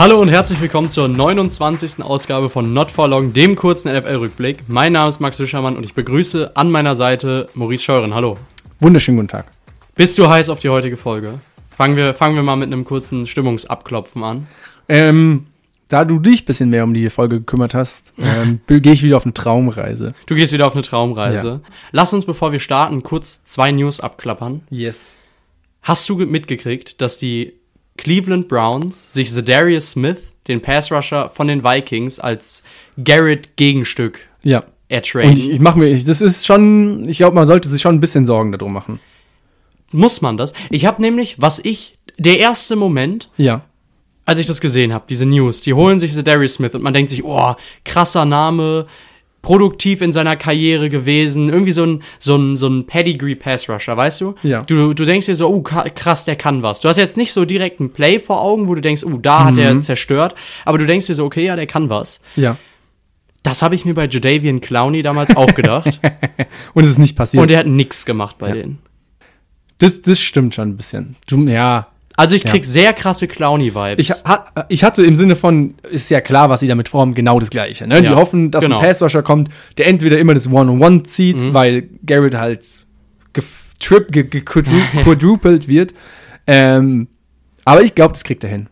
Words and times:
Hallo 0.00 0.18
und 0.18 0.30
herzlich 0.30 0.58
willkommen 0.62 0.88
zur 0.88 1.08
29. 1.08 2.02
Ausgabe 2.02 2.48
von 2.48 2.72
Not 2.72 2.90
For 2.90 3.06
Long, 3.06 3.34
dem 3.34 3.54
kurzen 3.54 3.94
NFL-Rückblick. 3.94 4.64
Mein 4.66 4.94
Name 4.94 5.10
ist 5.10 5.20
Max 5.20 5.38
Wischermann 5.40 5.76
und 5.76 5.84
ich 5.84 5.92
begrüße 5.92 6.56
an 6.56 6.70
meiner 6.70 6.96
Seite 6.96 7.50
Maurice 7.52 7.84
Scheuren. 7.84 8.14
Hallo. 8.14 8.38
Wunderschönen 8.78 9.18
guten 9.18 9.28
Tag. 9.28 9.44
Bist 9.96 10.16
du 10.16 10.26
heiß 10.26 10.48
auf 10.48 10.58
die 10.58 10.70
heutige 10.70 10.96
Folge? 10.96 11.40
Fangen 11.68 11.96
wir, 11.96 12.14
fangen 12.14 12.34
wir 12.34 12.42
mal 12.42 12.56
mit 12.56 12.68
einem 12.68 12.86
kurzen 12.86 13.26
Stimmungsabklopfen 13.26 14.24
an. 14.24 14.46
Ähm, 14.88 15.48
da 15.88 16.06
du 16.06 16.18
dich 16.18 16.44
ein 16.44 16.46
bisschen 16.46 16.70
mehr 16.70 16.84
um 16.84 16.94
die 16.94 17.10
Folge 17.10 17.40
gekümmert 17.40 17.74
hast, 17.74 18.14
ähm, 18.16 18.60
gehe 18.66 18.94
ich 18.94 19.02
wieder 19.02 19.18
auf 19.18 19.26
eine 19.26 19.34
Traumreise. 19.34 20.14
Du 20.24 20.34
gehst 20.34 20.54
wieder 20.54 20.66
auf 20.66 20.72
eine 20.72 20.82
Traumreise. 20.82 21.60
Ja. 21.62 21.72
Lass 21.92 22.14
uns, 22.14 22.24
bevor 22.24 22.52
wir 22.52 22.60
starten, 22.60 23.02
kurz 23.02 23.44
zwei 23.44 23.70
News 23.70 24.00
abklappern. 24.00 24.62
Yes. 24.70 25.18
Hast 25.82 26.08
du 26.08 26.16
mitgekriegt, 26.16 27.02
dass 27.02 27.18
die 27.18 27.59
Cleveland 28.00 28.48
Browns 28.48 29.12
sich 29.12 29.30
Zadarius 29.30 29.92
Smith, 29.92 30.22
den 30.48 30.60
Pass-Rusher 30.62 31.28
von 31.28 31.48
den 31.48 31.62
Vikings, 31.62 32.18
als 32.18 32.62
Garrett-Gegenstück 33.02 34.20
Ja. 34.42 34.64
ertraden? 34.88 35.32
Ich, 35.32 35.50
ich 35.50 35.60
mache 35.60 35.78
mir, 35.78 35.88
ich, 35.88 36.04
das 36.04 36.20
ist 36.20 36.46
schon, 36.46 37.08
ich 37.08 37.18
glaube, 37.18 37.34
man 37.34 37.46
sollte 37.46 37.68
sich 37.68 37.80
schon 37.82 37.94
ein 37.96 38.00
bisschen 38.00 38.26
Sorgen 38.26 38.52
darum 38.52 38.72
machen. 38.72 39.00
Muss 39.92 40.20
man 40.22 40.36
das? 40.36 40.52
Ich 40.70 40.86
habe 40.86 41.02
nämlich, 41.02 41.36
was 41.40 41.58
ich, 41.58 41.96
der 42.16 42.38
erste 42.38 42.74
Moment, 42.76 43.28
Ja. 43.36 43.62
als 44.24 44.38
ich 44.40 44.46
das 44.46 44.60
gesehen 44.60 44.92
habe, 44.92 45.04
diese 45.08 45.26
News, 45.26 45.60
die 45.60 45.74
holen 45.74 45.98
sich 45.98 46.14
Darius 46.22 46.54
Smith 46.54 46.74
und 46.74 46.82
man 46.82 46.94
denkt 46.94 47.10
sich, 47.10 47.24
oh, 47.24 47.54
krasser 47.84 48.24
Name, 48.24 48.86
produktiv 49.42 50.02
in 50.02 50.12
seiner 50.12 50.36
Karriere 50.36 50.88
gewesen, 50.88 51.48
irgendwie 51.48 51.72
so 51.72 51.84
ein, 51.84 52.02
so 52.18 52.36
ein, 52.36 52.56
so 52.56 52.68
ein 52.68 52.86
Pedigree-Pass-Rusher, 52.86 53.96
weißt 53.96 54.20
du? 54.20 54.34
Ja. 54.42 54.62
Du, 54.62 54.92
du 54.92 55.04
denkst 55.04 55.26
dir 55.26 55.34
so, 55.34 55.48
oh, 55.48 55.62
krass, 55.62 56.24
der 56.24 56.36
kann 56.36 56.62
was. 56.62 56.80
Du 56.80 56.88
hast 56.88 56.98
jetzt 56.98 57.16
nicht 57.16 57.32
so 57.32 57.44
direkt 57.44 57.80
ein 57.80 57.90
Play 57.92 58.18
vor 58.18 58.42
Augen, 58.42 58.68
wo 58.68 58.74
du 58.74 58.80
denkst, 58.80 59.04
oh, 59.04 59.16
da 59.16 59.44
hat 59.44 59.58
er 59.58 59.80
zerstört, 59.80 60.34
aber 60.64 60.78
du 60.78 60.86
denkst 60.86 61.06
dir 61.06 61.14
so, 61.14 61.24
okay, 61.24 61.44
ja, 61.44 61.56
der 61.56 61.66
kann 61.66 61.88
was. 61.88 62.20
Ja. 62.36 62.58
Das 63.42 63.62
habe 63.62 63.74
ich 63.74 63.86
mir 63.86 63.94
bei 63.94 64.06
Jadavian 64.06 64.60
Clowney 64.60 65.00
damals 65.02 65.34
auch 65.34 65.54
gedacht. 65.54 65.98
Und 66.74 66.84
es 66.84 66.90
ist 66.90 66.98
nicht 66.98 67.16
passiert. 67.16 67.42
und 67.42 67.50
er 67.50 67.60
hat 67.60 67.66
nix 67.66 68.04
gemacht 68.04 68.36
bei 68.38 68.52
denen. 68.52 68.80
das, 69.78 70.02
das 70.02 70.20
stimmt 70.20 70.54
schon 70.54 70.68
ein 70.68 70.76
bisschen. 70.76 71.16
Du, 71.26 71.46
ja. 71.46 71.88
Also 72.20 72.34
ich 72.36 72.44
Ja. 72.44 72.50
krieg 72.50 72.64
sehr 72.64 72.92
krasse 72.92 73.26
Clowny-Vibes. 73.26 73.98
Ich, 73.98 74.10
ha, 74.24 74.46
ich 74.68 74.84
hatte 74.84 75.02
im 75.04 75.16
Sinne 75.16 75.36
von, 75.36 75.74
ist 75.90 76.10
ja 76.10 76.20
klar, 76.20 76.50
was 76.50 76.60
sie 76.60 76.68
damit 76.68 76.88
formen, 76.88 77.14
genau 77.14 77.40
das 77.40 77.50
Gleiche. 77.50 77.86
Ne? 77.86 77.96
Ja, 77.96 78.00
Die 78.02 78.08
hoffen, 78.10 78.50
dass 78.50 78.62
genau. 78.64 78.76
Mhm. 78.78 78.82
ein 78.84 78.88
Passrusher 78.88 79.22
kommt, 79.22 79.48
der 79.78 79.86
entweder 79.88 80.18
immer 80.18 80.34
das 80.34 80.46
One-on-One 80.46 81.02
zieht, 81.04 81.54
weil 81.54 81.88
Garrett 82.04 82.34
halt 82.36 82.60
getrip, 83.32 84.12
ge, 84.12 84.24
ge, 84.24 84.42
quadru- 84.42 85.02
quadrupelt 85.02 85.66
wird. 85.68 85.94
Ähm, 86.46 87.08
aber 87.64 87.82
ich 87.82 87.94
glaube, 87.94 88.12
das 88.12 88.24
kriegt 88.24 88.44
er 88.44 88.50
hin. 88.50 88.68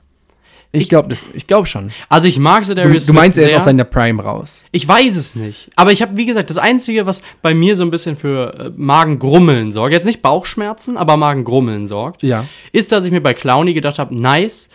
Ich 0.70 0.88
glaube 0.90 1.14
glaube 1.46 1.66
schon. 1.66 1.90
also 2.10 2.28
ich 2.28 2.38
mag 2.38 2.64
Du, 2.64 2.74
Darius 2.74 3.06
du 3.06 3.12
meinst, 3.14 3.36
Smith 3.36 3.44
er 3.46 3.50
ist 3.52 3.56
aus 3.58 3.64
seiner 3.64 3.84
Prime 3.84 4.22
raus. 4.22 4.64
Ich 4.70 4.86
weiß 4.86 5.16
es 5.16 5.34
nicht. 5.34 5.70
Aber 5.76 5.92
ich 5.92 6.02
habe, 6.02 6.16
wie 6.16 6.26
gesagt, 6.26 6.50
das 6.50 6.58
Einzige, 6.58 7.06
was 7.06 7.22
bei 7.40 7.54
mir 7.54 7.74
so 7.74 7.84
ein 7.84 7.90
bisschen 7.90 8.16
für 8.16 8.54
äh, 8.58 8.70
Magengrummeln 8.76 9.72
sorgt, 9.72 9.92
jetzt 9.94 10.04
nicht 10.04 10.20
Bauchschmerzen, 10.20 10.96
aber 10.98 11.16
Magengrummeln 11.16 11.86
sorgt, 11.86 12.22
Ja. 12.22 12.44
ist, 12.72 12.92
dass 12.92 13.04
ich 13.04 13.10
mir 13.10 13.22
bei 13.22 13.32
Clowny 13.34 13.72
gedacht 13.72 13.98
habe, 13.98 14.14
nice, 14.14 14.68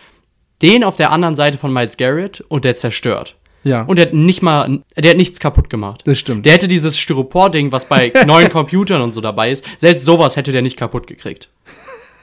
den 0.63 0.83
auf 0.83 0.95
der 0.95 1.11
anderen 1.11 1.35
Seite 1.35 1.57
von 1.57 1.71
Miles 1.71 1.97
Garrett 1.97 2.41
und 2.47 2.65
der 2.65 2.75
zerstört. 2.75 3.35
Ja. 3.63 3.83
Und 3.83 3.97
der 3.97 4.07
hat 4.07 4.13
nicht 4.13 4.41
mal, 4.41 4.79
der 4.97 5.11
hat 5.11 5.17
nichts 5.17 5.39
kaputt 5.39 5.69
gemacht. 5.69 6.01
Das 6.05 6.17
stimmt. 6.19 6.45
Der 6.45 6.53
hätte 6.53 6.67
dieses 6.67 6.97
Styropor-Ding, 6.97 7.71
was 7.71 7.85
bei 7.85 8.11
neuen 8.25 8.49
Computern 8.49 9.01
und 9.01 9.11
so 9.11 9.21
dabei 9.21 9.51
ist, 9.51 9.63
selbst 9.77 10.03
sowas 10.05 10.35
hätte 10.35 10.51
der 10.51 10.61
nicht 10.61 10.75
kaputt 10.77 11.07
gekriegt. 11.07 11.49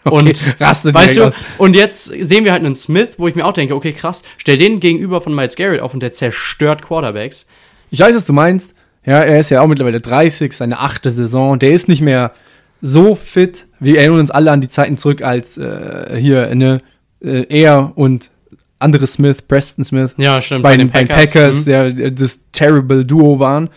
Und 0.05 0.43
rastet 0.61 0.95
weißt 0.95 1.17
du, 1.19 1.25
aus. 1.25 1.37
und 1.59 1.77
jetzt 1.77 2.05
sehen 2.07 2.45
wir 2.45 2.53
halt 2.53 2.65
einen 2.65 2.75
Smith, 2.75 3.11
wo 3.19 3.29
ich 3.29 3.35
mir 3.35 3.45
auch 3.45 3.53
denke, 3.53 3.75
okay, 3.75 3.93
krass, 3.93 4.23
stell 4.39 4.57
den 4.57 4.81
gegenüber 4.81 5.21
von 5.21 5.35
Miles 5.35 5.57
Garrett 5.57 5.81
auf 5.81 5.93
und 5.93 6.01
der 6.01 6.13
zerstört 6.13 6.81
Quarterbacks. 6.83 7.47
Ich 7.91 8.01
weiß, 8.01 8.15
was 8.15 8.25
du 8.25 8.33
meinst. 8.33 8.73
Ja, 9.05 9.21
er 9.21 9.41
ist 9.41 9.51
ja 9.51 9.61
auch 9.61 9.67
mittlerweile 9.67 10.01
30, 10.01 10.53
seine 10.55 10.79
achte 10.79 11.11
Saison. 11.11 11.59
Der 11.59 11.73
ist 11.73 11.89
nicht 11.89 12.01
mehr 12.03 12.33
so 12.81 13.15
fit. 13.15 13.67
Wir 13.79 13.99
erinnern 13.99 14.21
uns 14.21 14.31
alle 14.31 14.51
an 14.53 14.61
die 14.61 14.69
Zeiten 14.69 14.97
zurück, 14.97 15.23
als 15.23 15.59
äh, 15.59 16.17
hier 16.19 16.55
ne, 16.55 16.81
äh, 17.23 17.45
er 17.49 17.93
und 17.95 18.31
andere 18.79 19.07
Smith, 19.07 19.43
Preston 19.43 19.85
Smith, 19.85 20.15
Ja, 20.17 20.41
stimmt. 20.41 20.63
bei, 20.63 20.77
den 20.79 20.89
Packers, 20.91 21.19
Packers 21.33 21.57
hm. 21.59 21.65
der, 21.67 22.11
das 22.11 22.41
terrible 22.53 23.05
Duo 23.05 23.39
waren. 23.39 23.69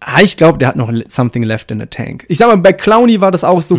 Ah, 0.00 0.20
Ich 0.22 0.36
glaube, 0.36 0.58
der 0.58 0.68
hat 0.68 0.76
noch 0.76 0.92
something 1.08 1.42
left 1.42 1.70
in 1.70 1.80
the 1.80 1.86
tank. 1.86 2.24
Ich 2.28 2.36
sag 2.38 2.48
mal, 2.48 2.56
bei 2.58 2.72
Clowney 2.74 3.20
war 3.22 3.30
das 3.30 3.44
auch 3.44 3.56
Mhm. 3.56 3.60
so. 3.62 3.76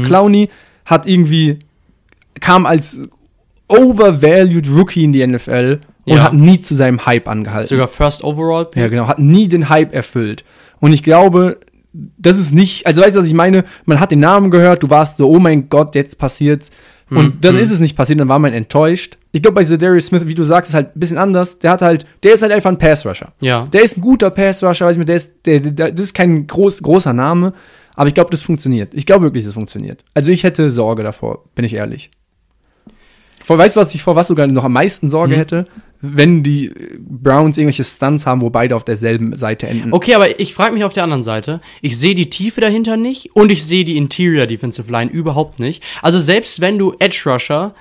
Hat 0.91 1.07
irgendwie, 1.07 1.59
kam 2.39 2.65
als 2.67 2.99
overvalued 3.67 4.69
Rookie 4.69 5.03
in 5.03 5.13
die 5.13 5.25
NFL 5.25 5.79
und 6.05 6.15
Ja. 6.17 6.23
hat 6.23 6.33
nie 6.33 6.59
zu 6.59 6.75
seinem 6.75 7.05
Hype 7.05 7.27
angehalten. 7.27 7.67
Sogar 7.69 7.87
First 7.87 8.23
Overall. 8.23 8.67
Ja, 8.75 8.87
genau, 8.87 9.07
hat 9.07 9.19
nie 9.19 9.47
den 9.47 9.69
Hype 9.69 9.93
erfüllt. 9.93 10.43
Und 10.79 10.93
ich 10.93 11.03
glaube, 11.03 11.59
das 12.17 12.37
ist 12.37 12.53
nicht, 12.53 12.85
also 12.87 13.01
weißt 13.01 13.15
du, 13.15 13.21
was 13.21 13.27
ich 13.27 13.33
meine? 13.33 13.65
Man 13.85 13.99
hat 13.99 14.11
den 14.11 14.19
Namen 14.19 14.51
gehört, 14.51 14.83
du 14.83 14.89
warst 14.89 15.17
so, 15.17 15.29
oh 15.29 15.39
mein 15.39 15.69
Gott, 15.69 15.95
jetzt 15.95 16.17
passiert's. 16.17 16.71
Hm, 17.09 17.17
Und 17.17 17.45
dann 17.45 17.57
ist 17.57 17.71
es 17.71 17.79
nicht 17.79 17.95
passiert, 17.95 18.19
dann 18.19 18.29
war 18.29 18.39
man 18.39 18.53
enttäuscht. 18.53 19.17
Ich 19.33 19.41
glaube, 19.41 19.55
bei 19.55 19.63
Zadarius 19.63 20.07
Smith, 20.07 20.25
wie 20.25 20.33
du 20.35 20.43
sagst, 20.43 20.69
ist 20.71 20.75
halt 20.75 20.95
ein 20.95 20.99
bisschen 20.99 21.17
anders. 21.17 21.59
Der 21.59 21.71
hat 21.71 21.81
halt, 21.81 22.05
der 22.23 22.33
ist 22.33 22.41
halt 22.41 22.51
einfach 22.51 22.69
ein 22.69 22.77
Pass-Rusher. 22.77 23.31
Ja. 23.41 23.67
Der 23.71 23.83
ist 23.83 23.97
ein 23.97 24.01
guter 24.01 24.29
Pass-Rusher, 24.29 24.85
weiß 24.87 24.97
ich, 24.97 25.05
der 25.05 25.15
ist, 25.15 25.31
der, 25.45 25.59
der, 25.59 25.91
das 25.91 26.05
ist 26.07 26.13
kein 26.13 26.47
groß, 26.47 26.81
großer 26.81 27.13
Name, 27.13 27.53
aber 27.95 28.07
ich 28.07 28.13
glaube, 28.13 28.29
das 28.31 28.43
funktioniert. 28.43 28.93
Ich 28.93 29.05
glaube 29.05 29.25
wirklich, 29.25 29.45
das 29.45 29.53
funktioniert. 29.53 30.03
Also 30.13 30.31
ich 30.31 30.43
hätte 30.43 30.69
Sorge 30.69 31.03
davor, 31.03 31.43
bin 31.55 31.65
ich 31.65 31.73
ehrlich. 31.75 32.11
Vor, 33.43 33.57
weißt 33.57 33.75
du, 33.75 33.79
was 33.79 33.95
ich 33.95 34.03
vor 34.03 34.15
was 34.15 34.27
sogar 34.27 34.45
noch 34.47 34.63
am 34.63 34.73
meisten 34.73 35.09
Sorge 35.09 35.33
Mhm. 35.33 35.39
hätte? 35.39 35.67
Wenn 35.99 36.43
die 36.43 36.67
äh, 36.67 36.97
Browns 36.99 37.57
irgendwelche 37.57 37.83
Stunts 37.83 38.25
haben, 38.27 38.41
wo 38.41 38.49
beide 38.51 38.75
auf 38.75 38.83
derselben 38.83 39.35
Seite 39.35 39.67
enden. 39.67 39.93
Okay, 39.93 40.13
aber 40.15 40.39
ich 40.39 40.53
frage 40.53 40.73
mich 40.73 40.83
auf 40.83 40.93
der 40.93 41.03
anderen 41.03 41.23
Seite, 41.23 41.59
ich 41.81 41.97
sehe 41.97 42.13
die 42.15 42.29
Tiefe 42.29 42.61
dahinter 42.61 42.97
nicht 42.97 43.35
und 43.35 43.51
ich 43.51 43.63
sehe 43.65 43.83
die 43.83 43.97
Interior 43.97 44.45
Defensive 44.45 44.91
Line 44.91 45.11
überhaupt 45.11 45.59
nicht. 45.59 45.81
Also 46.03 46.19
selbst 46.19 46.61
wenn 46.61 46.77
du 46.77 46.93
Edge 46.99 47.23
Rusher, 47.25 47.73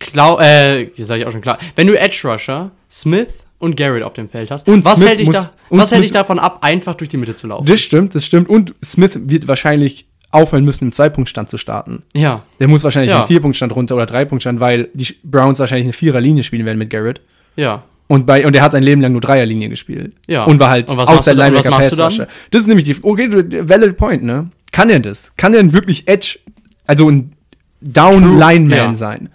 Clau 0.00 0.38
äh, 0.40 0.82
jetzt 0.96 1.06
sage 1.08 1.22
ich 1.22 1.26
auch 1.26 1.32
schon 1.32 1.40
klar, 1.40 1.58
wenn 1.76 1.86
du 1.86 1.98
Edge 1.98 2.20
Rusher, 2.24 2.72
Smith 2.90 3.43
und 3.64 3.76
Garrett 3.76 4.02
auf 4.04 4.12
dem 4.12 4.28
Feld 4.28 4.50
hast, 4.50 4.68
Und 4.68 4.84
was 4.84 4.98
Smith 4.98 5.08
hält 5.08 5.20
dich 5.20 5.26
muss- 5.26 5.36
da, 5.36 5.52
was 5.70 5.90
hält 5.92 6.04
dich 6.04 6.12
davon 6.12 6.38
ab, 6.38 6.58
einfach 6.62 6.94
durch 6.94 7.08
die 7.08 7.16
Mitte 7.16 7.34
zu 7.34 7.46
laufen? 7.48 7.66
Das 7.66 7.80
stimmt, 7.80 8.14
das 8.14 8.24
stimmt. 8.24 8.48
Und 8.48 8.74
Smith 8.84 9.18
wird 9.24 9.48
wahrscheinlich 9.48 10.06
aufhören 10.30 10.64
müssen, 10.64 10.84
im 10.86 10.92
Zwei-Punkt-Stand 10.92 11.48
zu 11.48 11.58
starten. 11.58 12.02
Ja. 12.14 12.42
Der 12.60 12.66
muss 12.68 12.82
wahrscheinlich 12.84 13.10
Ja. 13.10 13.18
einen 13.20 13.26
Vier-Punkt-Stand 13.28 13.74
runter 13.74 13.94
oder 13.96 14.06
Drei-Punkt-Stand, 14.06 14.58
weil 14.60 14.88
die 14.94 15.14
Browns 15.22 15.58
wahrscheinlich 15.60 15.86
eine 15.86 15.92
Vierer-Linie 15.92 16.42
spielen 16.42 16.66
werden 16.66 16.78
mit 16.78 16.90
Garrett. 16.90 17.20
Ja. 17.56 17.84
Und, 18.08 18.26
bei, 18.26 18.44
und 18.46 18.54
er 18.54 18.62
hat 18.62 18.72
sein 18.72 18.82
Leben 18.82 19.00
lang 19.00 19.12
nur 19.12 19.20
Dreierlinie 19.20 19.68
gespielt. 19.70 20.12
Ja. 20.26 20.44
Und 20.44 20.58
war 20.60 20.70
halt 20.70 20.90
Und 20.90 20.96
was 20.98 21.06
du 21.24 21.96
dann? 21.96 22.08
Pass-Rusher. 22.08 22.28
Das 22.50 22.60
ist 22.62 22.66
nämlich 22.66 22.84
die, 22.84 22.96
okay, 23.02 23.28
du- 23.28 23.68
valid 23.68 23.96
point, 23.96 24.22
ne? 24.24 24.50
Kann 24.72 24.90
er 24.90 24.98
das? 25.00 25.32
Kann 25.36 25.54
er 25.54 25.60
denn 25.62 25.72
wirklich 25.72 26.06
Edge, 26.08 26.38
also 26.86 27.08
ein 27.08 27.32
Down-Lineman 27.80 28.70
Ja. 28.78 28.94
sein? 28.94 29.28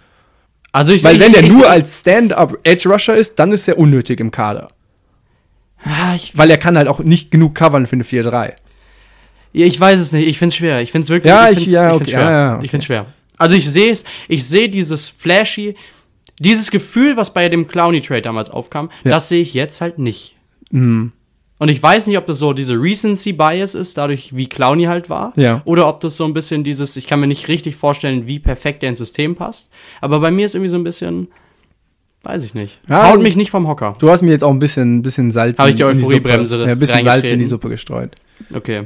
Also 0.72 0.92
ich 0.92 1.02
Weil 1.04 1.16
ich, 1.16 1.20
wenn 1.20 1.32
der 1.32 1.44
ich, 1.44 1.52
nur 1.52 1.68
als 1.68 2.00
Stand-Up-Edge-Rusher 2.00 3.16
ist, 3.16 3.38
dann 3.38 3.52
ist 3.52 3.66
er 3.66 3.78
unnötig 3.78 4.20
im 4.20 4.30
Kader. 4.30 4.70
Ah, 5.82 6.14
ich, 6.14 6.36
Weil 6.36 6.50
er 6.50 6.58
kann 6.58 6.76
halt 6.76 6.88
auch 6.88 7.00
nicht 7.00 7.30
genug 7.30 7.54
covern 7.54 7.86
für 7.86 7.94
eine 7.94 8.04
4-3. 8.04 8.54
Ja, 9.52 9.66
ich 9.66 9.80
weiß 9.80 9.98
es 9.98 10.12
nicht. 10.12 10.28
Ich 10.28 10.38
find's 10.38 10.54
schwer. 10.56 10.80
Ich 10.80 10.92
find's 10.92 11.08
wirklich. 11.08 11.30
Ja, 11.30 11.50
ich 11.50 11.58
find's, 11.58 11.72
ja, 11.72 11.88
ich 11.88 11.94
okay, 11.94 11.98
find's 11.98 12.12
schwer. 12.12 12.30
ja, 12.30 12.54
okay. 12.54 12.64
Ich 12.64 12.70
find's 12.70 12.86
schwer. 12.86 13.06
Also 13.36 13.54
ich 13.54 13.68
sehe 13.68 13.90
es. 13.90 14.04
Ich 14.28 14.46
sehe 14.46 14.68
dieses 14.68 15.08
flashy, 15.08 15.74
dieses 16.38 16.70
Gefühl, 16.70 17.16
was 17.16 17.32
bei 17.32 17.48
dem 17.48 17.66
Clowny 17.66 18.00
Trade 18.00 18.22
damals 18.22 18.50
aufkam. 18.50 18.90
Das 19.02 19.28
sehe 19.28 19.40
ich 19.40 19.54
jetzt 19.54 19.80
halt 19.80 19.98
nicht. 19.98 20.36
Mhm. 20.70 21.12
Und 21.60 21.68
ich 21.70 21.80
weiß 21.82 22.06
nicht, 22.06 22.16
ob 22.16 22.24
das 22.26 22.38
so 22.38 22.54
diese 22.54 22.74
Recency 22.74 23.32
Bias 23.34 23.74
ist, 23.74 23.98
dadurch 23.98 24.34
wie 24.34 24.48
Clowny 24.48 24.84
halt 24.84 25.10
war, 25.10 25.34
Ja. 25.36 25.60
oder 25.66 25.86
ob 25.88 26.00
das 26.00 26.16
so 26.16 26.24
ein 26.24 26.32
bisschen 26.32 26.64
dieses. 26.64 26.96
Ich 26.96 27.06
kann 27.06 27.20
mir 27.20 27.26
nicht 27.26 27.48
richtig 27.48 27.76
vorstellen, 27.76 28.26
wie 28.26 28.38
perfekt 28.38 28.82
der 28.82 28.88
ins 28.88 28.98
System 28.98 29.36
passt. 29.36 29.68
Aber 30.00 30.20
bei 30.20 30.30
mir 30.30 30.46
ist 30.46 30.54
irgendwie 30.54 30.70
so 30.70 30.78
ein 30.78 30.84
bisschen. 30.84 31.28
Weiß 32.22 32.44
ich 32.44 32.54
nicht. 32.54 32.80
Es 32.88 32.96
Ja, 32.96 33.10
haut 33.12 33.22
mich 33.22 33.36
nicht 33.36 33.50
vom 33.50 33.68
Hocker. 33.68 33.94
Du 33.98 34.10
hast 34.10 34.22
mir 34.22 34.30
jetzt 34.30 34.42
auch 34.44 34.50
ein 34.50 34.58
bisschen, 34.58 35.02
bisschen 35.02 35.30
Salz 35.30 35.58
Hab 35.58 35.68
ich 35.68 35.76
die 35.76 35.84
Euphoriebremse 35.84 36.58
ja, 36.58 36.64
ein 36.72 36.78
bisschen 36.78 37.04
Salz 37.04 37.24
in 37.26 37.38
die 37.38 37.46
Suppe 37.46 37.68
gestreut. 37.68 38.16
Okay. 38.54 38.84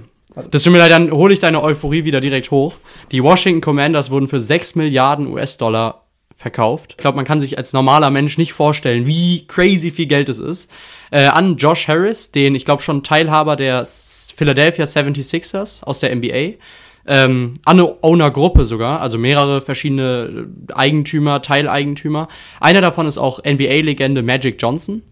Das 0.51 0.63
tut 0.65 0.73
mir 0.73 0.79
leid, 0.81 0.91
dann 0.91 1.11
hole 1.13 1.33
ich 1.33 1.41
deine 1.41 1.63
Euphorie 1.63 2.05
wieder 2.05 2.21
direkt 2.21 2.51
hoch. 2.51 2.75
Die 3.13 3.23
Washington 3.23 3.61
Commanders 3.61 4.11
wurden 4.11 4.27
für 4.29 4.41
6 4.41 4.75
Milliarden 4.75 5.29
US-Dollar 5.29 6.04
verkauft. 6.37 6.93
Ich 6.93 6.97
glaube, 6.99 7.17
man 7.17 7.25
kann 7.25 7.41
sich 7.41 7.59
als 7.59 7.73
normaler 7.73 8.11
Mensch 8.11 8.39
nicht 8.39 8.53
vorstellen, 8.53 9.07
wie 9.07 9.47
crazy 9.47 9.91
viel 9.91 10.07
Geld 10.07 10.29
es 10.29 10.39
ist. 10.39 10.71
Äh, 11.11 11.27
an 11.27 11.57
Josh 11.57 11.89
Harris, 11.89 12.33
den 12.33 12.55
ich 12.55 12.65
glaube 12.65 12.83
schon 12.83 13.03
Teilhaber 13.03 13.57
der 13.57 13.85
Philadelphia 13.85 14.85
76ers 14.85 15.85
aus 15.85 16.01
der 16.01 16.15
NBA. 16.15 16.55
Ähm, 17.07 17.55
an 17.65 17.81
Owner-Gruppe 17.81 18.65
sogar, 18.65 19.03
also 19.03 19.19
mehrere 19.19 19.61
verschiedene 19.61 20.49
äh, 20.69 20.73
Eigentümer, 20.73 21.43
Teileigentümer. 21.43 22.29
Einer 22.61 22.81
davon 22.81 23.07
ist 23.07 23.19
auch 23.19 23.41
NBA-Legende 23.45 24.23
Magic 24.23 24.61
Johnson. 24.61 25.03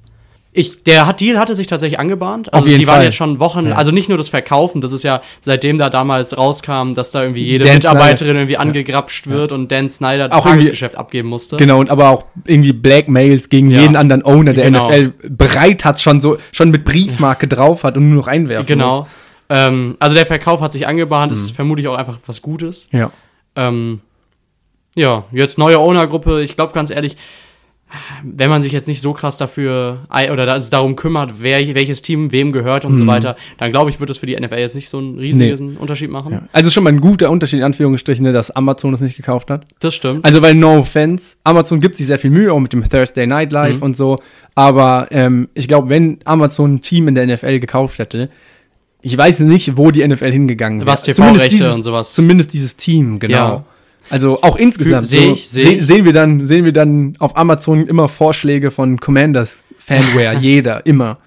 Ich, 0.54 0.82
der 0.84 1.06
hat, 1.06 1.20
Deal 1.20 1.38
hatte 1.38 1.54
sich 1.54 1.66
tatsächlich 1.66 1.98
angebahnt. 1.98 2.48
Auf 2.52 2.58
Also 2.58 2.68
jeden 2.68 2.80
die 2.80 2.86
waren 2.86 2.96
Fall. 2.96 3.04
jetzt 3.06 3.14
schon 3.14 3.38
Wochen, 3.40 3.68
Ja. 3.68 3.74
also 3.76 3.90
nicht 3.90 4.10
nur 4.10 4.18
das 4.18 4.28
Verkaufen, 4.28 4.82
das 4.82 4.92
ist 4.92 5.02
ja 5.02 5.22
seitdem 5.40 5.78
da 5.78 5.88
damals 5.88 6.36
rauskam, 6.36 6.92
dass 6.94 7.10
da 7.10 7.22
irgendwie 7.22 7.42
jede 7.42 7.64
Dan 7.64 7.76
Mitarbeiterin 7.76 8.16
Snyder. 8.18 8.34
irgendwie 8.40 8.56
angegrapscht 8.58 9.28
wird 9.28 9.50
und 9.52 9.72
Dan 9.72 9.88
Snyder 9.88 10.28
das 10.28 10.38
Auch 10.38 10.44
Tagesgeschäft 10.44 10.96
abgeben 10.96 11.30
musste. 11.30 11.56
Genau, 11.56 11.80
und 11.80 11.88
aber 11.88 12.10
auch 12.10 12.26
irgendwie 12.44 12.74
Blackmails 12.74 13.48
gegen 13.48 13.70
Ja. 13.70 13.80
jeden 13.80 13.96
anderen 13.96 14.22
Owner, 14.26 14.52
der 14.52 14.66
Genau. 14.66 14.90
NFL 14.90 15.14
bereit 15.30 15.86
hat, 15.86 16.02
schon 16.02 16.20
so, 16.20 16.36
schon 16.52 16.70
mit 16.70 16.84
Briefmarke 16.84 17.48
drauf 17.48 17.82
hat 17.84 17.96
und 17.96 18.08
nur 18.10 18.18
noch 18.18 18.26
einwerfen 18.28 18.66
Genau. 18.66 19.00
muss. 19.00 19.08
Ähm, 19.48 19.96
also 20.00 20.14
der 20.14 20.26
Verkauf 20.26 20.60
hat 20.60 20.72
sich 20.74 20.86
angebahnt, 20.86 21.32
Mhm. 21.32 21.38
ist 21.38 21.52
vermutlich 21.52 21.88
auch 21.88 21.96
einfach 21.96 22.18
was 22.26 22.42
Gutes. 22.42 22.88
Ja. 22.92 23.10
Ähm, 23.56 24.00
ja, 24.96 25.24
jetzt 25.32 25.56
neue 25.56 25.78
Owner-Gruppe. 25.78 26.42
Ich 26.42 26.56
glaube 26.56 26.74
ganz 26.74 26.90
ehrlich, 26.90 27.16
wenn 28.24 28.50
man 28.50 28.62
sich 28.62 28.72
jetzt 28.72 28.88
nicht 28.88 29.00
so 29.00 29.12
krass 29.12 29.36
dafür 29.36 29.98
oder 30.32 30.52
also 30.52 30.70
darum 30.70 30.96
kümmert, 30.96 31.34
wer, 31.40 31.58
welches 31.74 32.02
Team 32.02 32.32
wem 32.32 32.52
gehört 32.52 32.84
und 32.84 32.96
so 32.96 33.06
weiter, 33.06 33.36
dann 33.58 33.70
glaube 33.72 33.90
ich, 33.90 34.00
wird 34.00 34.10
es 34.10 34.18
für 34.18 34.26
die 34.26 34.38
NFL 34.38 34.58
jetzt 34.58 34.74
nicht 34.76 34.88
so 34.88 34.98
einen 34.98 35.18
riesigen 35.18 35.76
Unterschied 35.76 36.10
machen. 36.10 36.28
Mhm. 36.32 36.38
ja. 36.38 36.48
Also 36.52 36.70
schon 36.70 36.84
mal 36.84 36.90
ein 36.92 37.00
guter 37.00 37.30
Unterschied, 37.30 37.58
in 37.58 37.64
Anführungsstrichen, 37.64 38.24
ne, 38.24 38.32
dass 38.32 38.50
Amazon 38.50 38.92
das 38.92 39.00
nicht 39.00 39.16
gekauft 39.16 39.50
hat. 39.50 39.64
Das 39.80 39.94
stimmt. 39.94 40.24
Also, 40.24 40.42
weil 40.42 40.54
no 40.54 40.78
offense, 40.78 41.36
Amazon 41.44 41.80
gibt 41.80 41.96
sich 41.96 42.06
sehr 42.06 42.18
viel 42.18 42.30
Mühe, 42.30 42.52
auch 42.52 42.60
mit 42.60 42.72
dem 42.72 42.82
Thursday 42.88 43.26
Night 43.26 43.52
Live 43.52 43.76
Mhm. 43.76 43.82
und 43.82 43.96
so. 43.96 44.18
Aber 44.54 45.08
ähm, 45.10 45.48
ich 45.54 45.68
glaube, 45.68 45.88
wenn 45.88 46.18
Amazon 46.24 46.74
ein 46.74 46.80
Team 46.80 47.08
in 47.08 47.14
der 47.14 47.26
NFL 47.26 47.58
gekauft 47.60 47.98
hätte, 47.98 48.28
ich 49.02 49.16
weiß 49.18 49.40
nicht, 49.40 49.76
wo 49.76 49.90
die 49.90 50.06
NFL 50.06 50.30
hingegangen 50.30 50.80
wäre. 50.80 50.88
Was 50.90 51.02
TV-Rechte 51.02 51.74
und 51.74 51.82
sowas. 51.82 52.14
Zumindest 52.14 52.52
dieses 52.52 52.76
Team, 52.76 53.18
genau. 53.18 53.34
Ja. 53.36 53.64
Also 54.10 54.42
auch 54.42 54.56
insgesamt. 54.56 55.06
Seh 55.06 55.32
ich, 55.32 55.48
seh 55.48 55.62
se- 55.64 55.72
ich. 55.74 55.86
Sehen 55.86 56.04
wir 56.04 56.12
dann, 56.12 56.44
sehen 56.44 56.64
wir 56.64 56.72
dann 56.72 57.14
auf 57.18 57.36
Amazon 57.36 57.86
immer 57.86 58.08
Vorschläge 58.08 58.70
von 58.70 58.98
Commanders 59.00 59.64
Fanware, 59.78 60.36
jeder, 60.40 60.84
immer. 60.86 61.18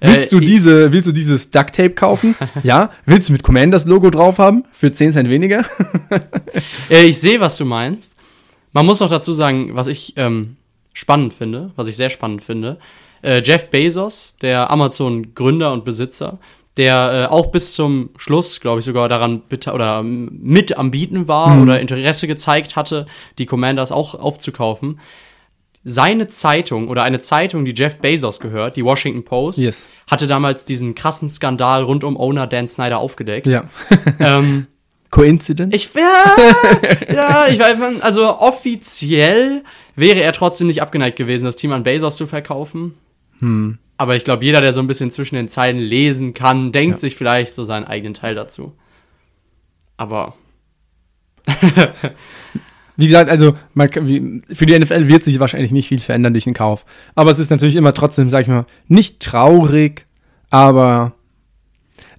Willst 0.00 0.26
Äh, 0.32 0.36
du 0.36 0.40
diese, 0.40 0.92
willst 0.92 1.08
du 1.08 1.12
dieses 1.12 1.50
Duct 1.50 1.74
Tape 1.74 1.90
kaufen? 1.90 2.34
ja. 2.62 2.90
Willst 3.06 3.28
du 3.28 3.32
mit 3.32 3.42
Commanders 3.42 3.86
Logo 3.86 4.10
drauf 4.10 4.38
haben? 4.38 4.64
Für 4.72 4.92
10 4.92 5.12
Cent 5.12 5.30
weniger? 5.30 5.64
Äh, 6.90 7.06
ich 7.06 7.18
sehe, 7.18 7.40
was 7.40 7.56
du 7.56 7.64
meinst. 7.64 8.14
Man 8.72 8.86
muss 8.86 9.00
noch 9.00 9.08
dazu 9.10 9.32
sagen, 9.32 9.70
was 9.72 9.86
ich 9.88 10.12
ähm, 10.16 10.56
spannend 10.92 11.32
finde, 11.34 11.70
was 11.76 11.88
ich 11.88 11.96
sehr 11.96 12.10
spannend 12.10 12.44
finde. 12.44 12.78
Äh, 13.22 13.42
Jeff 13.44 13.68
Bezos, 13.70 14.36
der 14.42 14.70
Amazon-Gründer 14.70 15.72
und 15.72 15.84
Besitzer, 15.84 16.38
der 16.76 17.28
äh, 17.30 17.32
auch 17.32 17.46
bis 17.46 17.74
zum 17.74 18.10
Schluss, 18.16 18.60
glaube 18.60 18.80
ich, 18.80 18.84
sogar 18.84 19.08
daran 19.08 19.42
oder 19.72 20.00
ähm, 20.00 20.38
mit 20.42 20.76
am 20.76 20.90
Bieten 20.90 21.26
war 21.28 21.60
oder 21.62 21.80
Interesse 21.80 22.26
gezeigt 22.26 22.76
hatte, 22.76 23.06
die 23.38 23.46
Commanders 23.46 23.92
auch 23.92 24.14
aufzukaufen. 24.14 25.00
Seine 25.88 26.26
Zeitung 26.26 26.88
oder 26.88 27.04
eine 27.04 27.20
Zeitung, 27.20 27.64
die 27.64 27.72
Jeff 27.74 27.98
Bezos 27.98 28.40
gehört, 28.40 28.76
die 28.76 28.84
Washington 28.84 29.24
Post, 29.24 29.58
Yes. 29.58 29.90
hatte 30.10 30.26
damals 30.26 30.64
diesen 30.64 30.94
krassen 30.96 31.28
Skandal 31.28 31.84
rund 31.84 32.02
um 32.02 32.16
Owner 32.16 32.46
Dan 32.48 32.68
Snyder 32.68 32.98
aufgedeckt. 32.98 33.46
ja. 33.46 33.64
Ähm, 34.18 34.66
Coincidence? 35.10 35.72
ich 35.74 35.88
ja, 35.94 37.14
ja, 37.14 37.46
ich 37.48 37.58
weiß, 37.58 38.02
also 38.02 38.38
offiziell 38.38 39.62
wäre 39.94 40.20
er 40.20 40.32
trotzdem 40.32 40.66
nicht 40.66 40.82
abgeneigt 40.82 41.16
gewesen, 41.16 41.44
das 41.44 41.56
Team 41.56 41.72
an 41.72 41.84
Bezos 41.84 42.16
zu 42.16 42.26
verkaufen. 42.26 42.94
Hm. 43.38 43.78
Aber 43.98 44.16
ich 44.16 44.24
glaube, 44.24 44.44
jeder, 44.44 44.60
der 44.60 44.72
so 44.72 44.80
ein 44.80 44.86
bisschen 44.86 45.10
zwischen 45.10 45.36
den 45.36 45.48
Zeilen 45.48 45.78
lesen 45.78 46.34
kann, 46.34 46.72
denkt 46.72 46.98
sich 46.98 47.16
vielleicht 47.16 47.54
so 47.54 47.64
seinen 47.64 47.84
eigenen 47.84 48.14
Teil 48.14 48.34
dazu. 48.34 48.74
Aber 49.96 50.34
Wie 52.96 53.06
gesagt, 53.06 53.30
also 53.30 53.54
man, 53.74 53.90
wie, 54.00 54.42
für 54.54 54.64
die 54.64 54.78
NFL 54.78 55.08
wird 55.08 55.24
sich 55.24 55.38
wahrscheinlich 55.38 55.70
nicht 55.70 55.88
viel 55.88 55.98
verändern 55.98 56.32
durch 56.32 56.44
den 56.44 56.54
Kauf. 56.54 56.86
Aber 57.14 57.30
es 57.30 57.38
ist 57.38 57.50
natürlich 57.50 57.76
immer 57.76 57.92
trotzdem, 57.92 58.30
sag 58.30 58.42
ich 58.42 58.48
mal, 58.48 58.64
nicht 58.88 59.20
traurig, 59.20 60.06
aber 60.48 61.12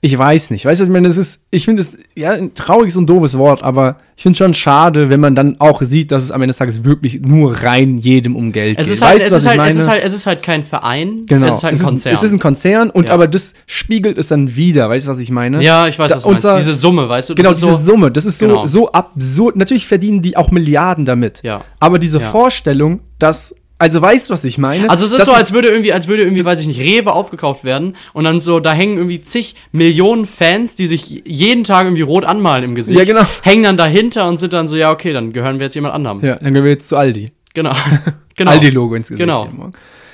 ich 0.02 0.16
weiß 0.18 0.52
nicht. 0.52 0.66
Weißt 0.66 0.80
du, 0.80 0.84
was 0.84 0.90
ich 0.90 0.94
meine, 0.94 1.08
es 1.08 1.18
ist, 1.18 1.40
ich 1.50 1.66
finde 1.66 1.82
es, 1.82 1.98
ja, 2.16 2.38
traurig 2.54 2.88
ist 2.90 2.94
so 2.94 3.02
ein 3.02 3.08
doofes 3.08 3.38
Wort, 3.38 3.64
aber 3.64 3.98
ich 4.16 4.24
finde 4.24 4.34
es 4.34 4.38
schon 4.38 4.54
schade, 4.54 5.10
wenn 5.10 5.20
man 5.20 5.34
dann 5.36 5.56
auch 5.60 5.82
sieht, 5.82 6.12
dass 6.12 6.24
es 6.24 6.32
am 6.32 6.42
Ende 6.42 6.52
des 6.52 6.58
Tages 6.58 6.84
wirklich 6.84 7.22
nur 7.22 7.54
rein 7.64 7.98
jedem 7.98 8.36
um 8.36 8.52
Geld 8.52 8.78
es 8.80 8.86
geht. 8.86 8.94
ist, 8.96 9.02
halt, 9.02 9.16
weißt 9.16 9.28
es, 9.32 9.34
ist 9.44 9.48
halt, 9.48 9.70
es, 9.70 9.76
ist 9.76 9.88
halt, 9.88 10.04
es 10.04 10.14
ist 10.14 10.26
halt 10.28 10.44
kein 10.44 10.64
Verein, 10.64 11.24
Genau. 11.28 11.48
es 11.48 11.56
ist 11.56 11.64
halt 11.64 11.76
ein 11.76 11.82
Konzern. 11.84 12.14
es 12.14 12.24
ist 12.24 12.32
ein 12.32 12.40
Konzern 12.40 12.90
und 12.90 13.08
Ja. 13.08 13.14
aber 13.14 13.28
das 13.28 13.54
spiegelt 13.66 14.18
es 14.18 14.28
dann 14.28 14.56
wieder, 14.56 14.90
weißt 14.90 15.08
du, 15.08 15.12
was 15.12 15.20
ich 15.20 15.32
meine? 15.32 15.64
ja, 15.64 15.88
ich 15.88 15.98
weiß, 15.98 16.10
Da- 16.10 16.16
was 16.18 16.24
du 16.24 16.30
meinst. 16.30 16.46
unser- 16.46 16.58
Diese 16.58 16.76
Summe, 16.76 17.10
weißt 17.10 17.30
du? 17.30 17.34
das 17.34 17.38
Genau, 17.44 17.52
ist 17.52 17.62
diese 17.64 17.72
so, 17.74 17.92
Summe, 17.92 18.12
das 18.12 18.26
ist 18.26 18.40
so, 18.40 18.48
Genau. 18.48 18.66
so 18.68 18.92
absurd. 18.92 19.56
Natürlich 19.56 19.88
verdienen 19.88 20.22
die 20.22 20.38
auch 20.38 20.52
Milliarden 20.52 21.06
damit. 21.06 21.42
Ja. 21.44 21.62
Aber 21.80 21.98
diese 22.00 22.20
Ja. 22.20 22.30
Vorstellung, 22.30 23.00
dass, 23.20 23.54
also 23.80 24.02
weißt 24.02 24.30
du, 24.30 24.34
was 24.34 24.44
ich 24.44 24.58
meine? 24.58 24.90
Also 24.90 25.06
es 25.06 25.12
ist 25.12 25.20
Das 25.20 25.26
so, 25.28 25.34
als 25.34 25.54
würde 25.54 25.70
irgendwie, 25.70 25.94
als 25.94 26.08
würde 26.08 26.24
irgendwie, 26.24 26.44
weiß 26.44 26.60
ich 26.62 26.68
nicht, 26.68 26.80
Rewe 26.80 27.12
aufgekauft 27.12 27.64
werden 27.64 27.96
und 28.14 28.24
dann 28.24 28.40
so, 28.40 28.60
da 28.60 28.74
hängen 28.74 28.98
irgendwie 28.98 29.22
zig 29.22 29.56
Millionen 29.72 30.26
Fans, 30.26 30.76
die 30.76 30.88
sich 30.88 31.24
jeden 31.26 31.64
Tag 31.64 31.86
irgendwie 31.86 32.02
rot 32.02 32.26
anmalen 32.26 32.64
im 32.64 32.76
Gesicht. 32.76 32.98
Ja, 32.98 33.06
genau. 33.06 33.26
Hängen 33.44 33.64
dann 33.64 33.78
dahinter 33.78 34.28
und 34.28 34.40
sind 34.40 34.54
dann 34.54 34.68
so, 34.68 34.78
ja, 34.78 34.92
okay, 34.92 35.14
dann 35.14 35.32
gehören 35.32 35.60
wir 35.60 35.66
jetzt 35.66 35.76
jemand 35.76 35.94
anderem. 35.94 36.24
Ja, 36.24 36.36
dann 36.38 36.54
gehen 36.54 36.64
wir 36.64 36.72
jetzt 36.72 36.90
zu 36.90 36.98
Aldi. 36.98 37.32
Genau. 37.54 37.74
genau. 38.36 38.52
Aldi-Logo 38.52 38.96
ins 38.96 39.10
Gesicht. 39.10 39.20
Genau. 39.20 39.50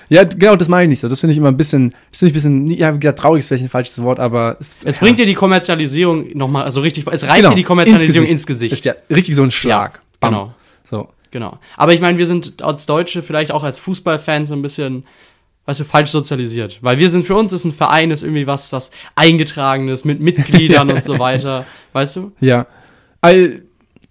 Ja, 0.10 0.26
genau, 0.26 0.58
das 0.58 0.68
meine 0.68 0.92
ich 0.92 1.00
so. 1.00 1.08
Das 1.08 1.22
finde 1.22 1.32
ich 1.32 1.38
immer 1.38 1.48
ein 1.48 1.58
bisschen, 1.58 1.96
das 2.12 2.20
finde 2.20 2.32
ich 2.38 2.46
ein 2.46 2.68
bisschen, 2.68 2.68
ja, 2.78 2.94
wie 2.94 3.00
gesagt, 3.00 3.20
traurig 3.20 3.40
ist 3.40 3.48
vielleicht 3.48 3.64
ein 3.64 3.70
falsches 3.70 4.02
Wort, 4.04 4.20
aber 4.20 4.58
es, 4.60 4.78
Es 4.84 4.98
ja, 4.98 5.02
bringt 5.02 5.20
dir 5.20 5.26
die 5.26 5.34
Kommerzialisierung 5.34 6.38
nochmal, 6.38 6.66
also 6.66 6.82
richtig, 6.82 7.06
es 7.10 7.24
reibt 7.24 7.38
genau, 7.38 7.50
dir 7.50 7.56
die 7.56 7.64
Kommerzialisierung 7.64 8.28
ins 8.28 8.46
Gesicht. 8.46 8.74
Ist 8.74 8.86
ja 8.86 8.94
richtig 9.10 9.36
so 9.36 9.44
ein 9.44 9.52
Schlag. 9.52 10.02
Bam. 10.20 10.34
genau. 10.34 10.54
So. 10.84 11.08
Genau. 11.34 11.58
Aber 11.78 11.94
ich 11.94 12.00
meine, 12.00 12.18
wir 12.20 12.28
sind 12.28 12.62
als 12.62 12.86
Deutsche, 12.86 13.22
vielleicht 13.24 13.52
auch 13.52 13.64
als 13.64 13.80
Fußballfans 13.80 14.50
so 14.50 14.56
ein 14.56 14.62
bisschen, 14.62 15.04
weißt 15.66 15.80
du, 15.80 15.84
falsch 15.84 16.12
sozialisiert. 16.12 16.78
Weil 16.82 17.00
wir 17.00 17.10
sind, 17.10 17.26
für 17.26 17.36
uns 17.36 17.52
ist 17.52 17.66
ein 17.66 17.72
Verein 17.72 18.12
ist 18.12 18.22
irgendwie 18.22 18.46
was, 18.46 18.72
was 18.72 18.92
eingetragenes 19.16 20.06
mit 20.06 20.20
Mitgliedern 20.20 20.92
und 20.92 21.04
so 21.04 21.18
weiter. 21.28 21.66
Weißt 21.92 22.16
du? 22.18 22.32
Ja. 22.40 22.68
All, 23.22 23.64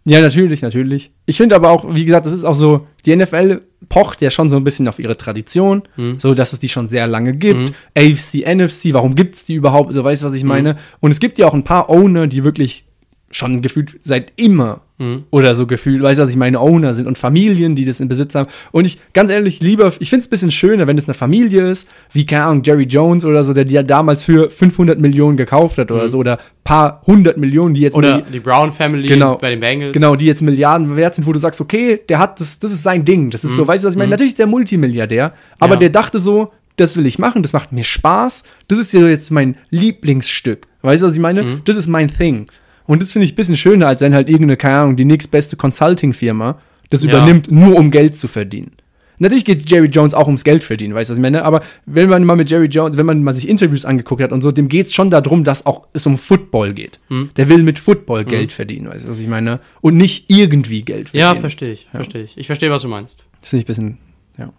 ja, 0.04 0.20
natürlich, 0.20 0.62
natürlich. 0.62 1.12
Ich 1.26 1.36
finde 1.36 1.54
aber 1.54 1.70
auch, 1.70 1.94
wie 1.94 2.04
gesagt, 2.04 2.26
das 2.26 2.32
ist 2.32 2.42
auch 2.44 2.54
so, 2.56 2.88
die 3.06 3.14
NFL 3.14 3.62
pocht 3.88 4.20
ja 4.20 4.30
schon 4.30 4.50
so 4.50 4.56
ein 4.56 4.64
bisschen 4.64 4.88
auf 4.88 4.98
ihre 4.98 5.16
Tradition, 5.16 5.82
Mhm. 5.96 6.18
so 6.18 6.34
dass 6.34 6.52
es 6.52 6.58
die 6.58 6.68
schon 6.68 6.88
sehr 6.88 7.06
lange 7.06 7.34
gibt. 7.34 7.72
AFC, 7.96 8.44
NFC, 8.44 8.92
warum 8.94 9.14
gibt's 9.14 9.44
die 9.44 9.54
überhaupt? 9.54 9.94
So 9.94 10.02
weißt 10.02 10.22
du, 10.22 10.26
was 10.26 10.32
Mhm. 10.32 10.38
ich 10.38 10.44
meine? 10.44 10.76
Und 10.98 11.12
es 11.12 11.20
gibt 11.20 11.38
ja 11.38 11.46
auch 11.46 11.54
ein 11.54 11.62
paar 11.64 11.88
Owner, 11.88 12.26
die 12.26 12.42
wirklich 12.42 12.84
schon 13.30 13.62
gefühlt 13.62 13.96
seit 14.02 14.32
immer 14.36 14.80
Mhm. 15.02 15.24
oder 15.30 15.54
so 15.54 15.66
gefühlt, 15.66 16.02
weißt 16.02 16.18
du, 16.18 16.22
was 16.24 16.30
ich 16.30 16.36
meine, 16.36 16.60
Owner 16.60 16.94
sind 16.94 17.06
und 17.06 17.18
Familien, 17.18 17.74
die 17.74 17.84
das 17.84 17.98
in 18.00 18.08
Besitz 18.08 18.34
haben. 18.34 18.48
Und 18.70 18.86
ich, 18.86 18.98
ganz 19.12 19.30
ehrlich, 19.30 19.60
lieber, 19.60 19.92
ich 19.98 20.08
finde 20.10 20.20
es 20.20 20.26
ein 20.28 20.30
bisschen 20.30 20.50
schöner, 20.50 20.86
wenn 20.86 20.96
es 20.96 21.04
eine 21.04 21.14
Familie 21.14 21.68
ist, 21.70 21.88
wie, 22.12 22.24
keine 22.24 22.44
Ahnung, 22.44 22.62
Jerry 22.64 22.84
Jones 22.84 23.24
oder 23.24 23.42
so, 23.44 23.52
der 23.52 23.64
die 23.64 23.74
ja 23.74 23.82
damals 23.82 24.22
für 24.24 24.48
500 24.50 24.98
Millionen 25.00 25.36
gekauft 25.36 25.78
hat 25.78 25.90
oder 25.90 26.08
so, 26.08 26.18
oder 26.18 26.38
paar 26.64 27.02
hundert 27.06 27.36
Millionen, 27.38 27.74
die 27.74 27.80
jetzt 27.80 27.96
Mhm. 27.96 28.04
Oder 28.04 28.16
Milli- 28.18 28.30
die 28.32 28.40
Brown 28.40 28.72
Family 28.72 29.08
Genau. 29.08 29.36
bei 29.38 29.50
den 29.50 29.60
Bengals. 29.60 29.92
Genau, 29.92 30.14
die 30.16 30.26
jetzt 30.26 30.42
Milliarden 30.42 30.94
wert 30.96 31.14
sind, 31.16 31.26
wo 31.26 31.32
du 31.32 31.38
sagst, 31.38 31.60
okay, 31.60 32.00
der 32.08 32.18
hat 32.18 32.40
das, 32.40 32.58
das 32.58 32.70
ist 32.72 32.82
sein 32.82 33.04
Ding. 33.04 33.30
Das 33.30 33.44
ist 33.44 33.56
so, 33.56 33.66
weißt 33.66 33.82
du, 33.84 33.88
was 33.88 33.94
ich 33.94 33.98
meine? 33.98 34.10
Natürlich 34.10 34.32
ist 34.32 34.38
der 34.38 34.46
Multimilliardär, 34.46 35.32
aber 35.58 35.66
Mhm. 35.68 35.72
Ja. 35.72 35.78
der 35.80 35.90
dachte 35.90 36.18
so, 36.18 36.52
das 36.76 36.96
will 36.96 37.04
ich 37.06 37.18
machen, 37.18 37.42
das 37.42 37.52
macht 37.52 37.70
mir 37.72 37.84
Spaß, 37.84 38.44
das 38.68 38.78
ist 38.78 38.92
ja 38.94 39.06
jetzt 39.06 39.30
mein 39.30 39.56
Lieblingsstück. 39.70 40.66
Weißt 40.82 41.02
du, 41.02 41.06
was 41.06 41.14
ich 41.14 41.20
meine? 41.20 41.42
Mhm. 41.42 41.60
Das 41.64 41.76
ist 41.76 41.86
mein 41.88 42.08
Thing. 42.08 42.46
Und 42.86 43.02
das 43.02 43.12
finde 43.12 43.26
ich 43.26 43.32
ein 43.32 43.36
bisschen 43.36 43.56
schöner, 43.56 43.86
als 43.88 44.00
wenn 44.00 44.14
halt 44.14 44.28
irgendeine, 44.28 44.56
keine 44.56 44.76
Ahnung, 44.78 44.96
die 44.96 45.04
nächstbeste 45.04 45.56
Consulting-Firma 45.56 46.58
das 46.90 47.02
Ja. 47.04 47.10
übernimmt, 47.10 47.50
nur 47.50 47.76
um 47.76 47.90
Geld 47.90 48.16
zu 48.16 48.28
verdienen. 48.28 48.72
Natürlich 49.18 49.44
geht 49.44 49.70
Jerry 49.70 49.86
Jones 49.86 50.14
auch 50.14 50.26
ums 50.26 50.42
Geld 50.42 50.64
verdienen, 50.64 50.94
weißt 50.94 51.08
du, 51.10 51.12
was 51.12 51.18
ich 51.18 51.22
meine? 51.22 51.44
Aber 51.44 51.62
wenn 51.86 52.08
man 52.08 52.24
mal 52.24 52.34
mit 52.34 52.50
Jerry 52.50 52.66
Jones, 52.66 52.96
wenn 52.96 53.06
man 53.06 53.22
mal 53.22 53.32
sich 53.32 53.48
Interviews 53.48 53.84
angeguckt 53.84 54.20
hat 54.20 54.32
und 54.32 54.42
so, 54.42 54.50
dem 54.50 54.68
geht 54.68 54.88
es 54.88 54.94
schon 54.94 55.10
darum, 55.10 55.44
dass 55.44 55.64
auch 55.64 55.86
es 55.92 56.04
um 56.06 56.18
Football 56.18 56.72
geht. 56.74 56.98
Hm. 57.08 57.28
Der 57.36 57.48
will 57.48 57.62
mit 57.62 57.78
Football 57.78 58.24
Geld 58.24 58.50
verdienen, 58.50 58.88
weißt 58.88 59.04
du, 59.06 59.10
was 59.10 59.20
ich 59.20 59.28
meine? 59.28 59.60
Und 59.80 59.96
nicht 59.96 60.24
irgendwie 60.28 60.82
Geld 60.82 61.10
verdienen. 61.10 61.34
Ja, 61.34 61.40
verstehe 61.40 61.70
ich, 61.72 61.86
verstehe 61.92 62.24
ich. 62.24 62.36
Ich 62.36 62.46
verstehe, 62.46 62.70
was 62.70 62.82
du 62.82 62.88
meinst. 62.88 63.22
Das 63.42 63.50
finde 63.50 63.60
ich 63.62 63.64
ein 63.64 63.66
bisschen, 63.68 63.98
ja. 64.38 64.52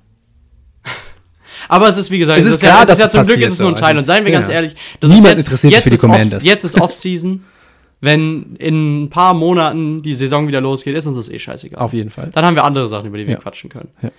Aber 1.68 1.90
es 1.90 1.98
ist, 1.98 2.10
wie 2.12 2.20
gesagt, 2.20 2.40
Es 2.40 2.46
es 2.46 2.50
ist 2.52 2.56
ist, 2.56 2.62
klar, 2.62 2.78
ja, 2.78 2.82
es 2.84 2.88
dass 2.88 3.00
ist 3.00 3.04
ja 3.04 3.10
zum 3.10 3.26
Glück 3.28 3.42
ist 3.42 3.52
es 3.52 3.60
nur 3.60 3.70
ein 3.70 3.76
Teil. 3.76 3.90
also, 3.90 4.00
Und 4.00 4.06
seien 4.06 4.24
wir 4.26 4.32
ja. 4.32 4.40
ganz 4.40 4.50
ehrlich, 4.50 4.76
das 5.00 5.12
Niemand 5.12 5.26
ist 5.26 5.32
jetzt, 5.32 5.46
interessiert 5.46 5.62
sich 5.62 5.72
jetzt 5.74 5.84
für 5.84 5.90
die 5.90 5.96
ist 5.96 6.04
Off, 6.04 6.10
Commanders. 6.12 6.44
jetzt 6.44 6.64
ist 6.64 6.80
Off-Season. 6.82 7.44
Wenn 8.04 8.58
in 8.58 9.04
ein 9.04 9.10
paar 9.10 9.34
Monaten 9.34 10.02
die 10.02 10.14
Saison 10.14 10.46
wieder 10.48 10.60
losgeht, 10.60 10.94
ist 10.96 11.08
uns 11.08 11.16
das 11.16 11.30
eh 11.30 11.40
scheißegal. 11.40 11.82
Auf 11.82 11.94
jeden 11.94 12.10
Fall. 12.10 12.32
Dann 12.34 12.44
haben 12.44 12.56
wir 12.56 12.66
andere 12.66 12.90
Sachen, 12.90 13.08
über 13.08 13.18
die 13.18 13.26
wir 13.28 13.36
Ja. 13.36 13.40
quatschen 13.40 13.70
können. 13.70 13.90
Ja. 14.02 14.12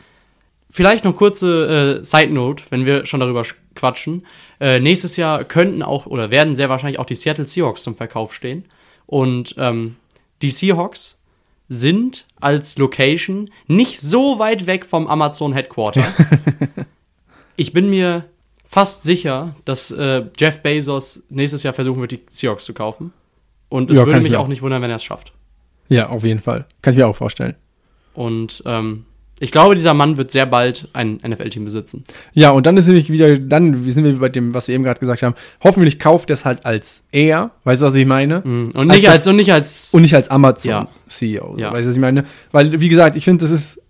Vielleicht 0.70 1.04
noch 1.04 1.14
kurze 1.14 1.98
äh, 2.00 2.04
Side 2.04 2.32
Note, 2.32 2.64
wenn 2.70 2.86
wir 2.86 3.04
schon 3.04 3.20
darüber 3.20 3.42
sch- 3.42 3.54
quatschen. 3.74 4.24
Äh, 4.58 4.80
nächstes 4.80 5.18
Jahr 5.18 5.44
könnten 5.44 5.82
auch 5.82 6.06
oder 6.06 6.30
werden 6.30 6.56
sehr 6.56 6.70
wahrscheinlich 6.70 6.98
auch 6.98 7.04
die 7.04 7.14
Seattle 7.14 7.46
Seahawks 7.46 7.82
zum 7.82 7.94
Verkauf 7.94 8.32
stehen. 8.34 8.64
Und 9.04 9.54
ähm, 9.58 9.96
die 10.40 10.50
Seahawks 10.50 11.20
sind 11.68 12.24
als 12.40 12.78
Location 12.78 13.50
nicht 13.68 14.00
so 14.00 14.38
weit 14.38 14.66
weg 14.66 14.86
vom 14.86 15.06
Amazon 15.08 15.52
Headquarter. 15.52 16.06
ich 17.56 17.72
bin 17.74 17.90
mir 17.90 18.24
fast 18.64 19.02
sicher, 19.02 19.54
dass 19.66 19.90
äh, 19.90 20.22
Jeff 20.38 20.60
Bezos 20.62 21.22
nächstes 21.28 21.62
Jahr 21.62 21.74
versuchen 21.74 22.00
wird, 22.00 22.12
die 22.12 22.20
Seahawks 22.30 22.64
zu 22.64 22.72
kaufen. 22.74 23.12
Und 23.74 23.90
es 23.90 23.98
Ja, 23.98 24.06
würde 24.06 24.18
ich 24.18 24.22
mich 24.24 24.36
auch 24.36 24.46
nicht 24.46 24.62
wundern, 24.62 24.82
wenn 24.82 24.90
er 24.90 24.96
es 24.96 25.02
schafft. 25.04 25.32
Ja, 25.88 26.08
auf 26.08 26.22
jeden 26.22 26.40
Fall. 26.40 26.64
Kann 26.80 26.92
ich 26.92 26.96
mir 26.98 27.08
auch 27.08 27.16
vorstellen. 27.16 27.56
Und 28.14 28.62
ähm, 28.66 29.04
Ich 29.40 29.50
glaube, 29.50 29.74
dieser 29.74 29.94
Mann 29.94 30.16
wird 30.16 30.30
sehr 30.30 30.46
bald 30.46 30.88
ein 30.92 31.18
NFL-Team 31.26 31.64
besitzen. 31.64 32.04
Ja, 32.34 32.50
und 32.50 32.66
dann 32.66 32.76
ist 32.76 32.86
nämlich 32.86 33.10
wieder, 33.10 33.36
dann 33.36 33.74
sind 33.90 34.04
wir 34.04 34.16
bei 34.20 34.28
dem, 34.28 34.54
was 34.54 34.68
wir 34.68 34.76
eben 34.76 34.84
gerade 34.84 35.00
gesagt 35.00 35.24
haben. 35.24 35.34
Hoffentlich 35.64 35.98
kauft 35.98 36.30
er 36.30 36.34
es 36.34 36.44
halt 36.44 36.64
als 36.64 37.02
er, 37.10 37.50
weißt 37.64 37.82
du, 37.82 37.86
was 37.86 37.94
ich 37.94 38.06
meine? 38.06 38.42
Mhm. 38.44 38.70
Und 38.74 38.86
nicht 38.86 39.08
Als 39.08 39.18
als, 39.18 39.26
und 39.26 39.34
nicht 39.36 39.52
als. 39.52 39.92
Und 39.92 40.02
nicht 40.02 40.14
als 40.14 40.28
Ja. 40.28 40.32
Amazon-CEO. 40.34 41.56
Ja. 41.58 41.70
So, 41.70 41.74
weißt 41.76 41.84
du, 41.86 41.88
was 41.90 41.96
ich 41.96 42.00
meine? 42.00 42.24
Weil, 42.52 42.80
wie 42.80 42.88
gesagt, 42.88 43.16
ich 43.16 43.24
finde, 43.24 43.42
das 43.44 43.50
ist 43.50 43.80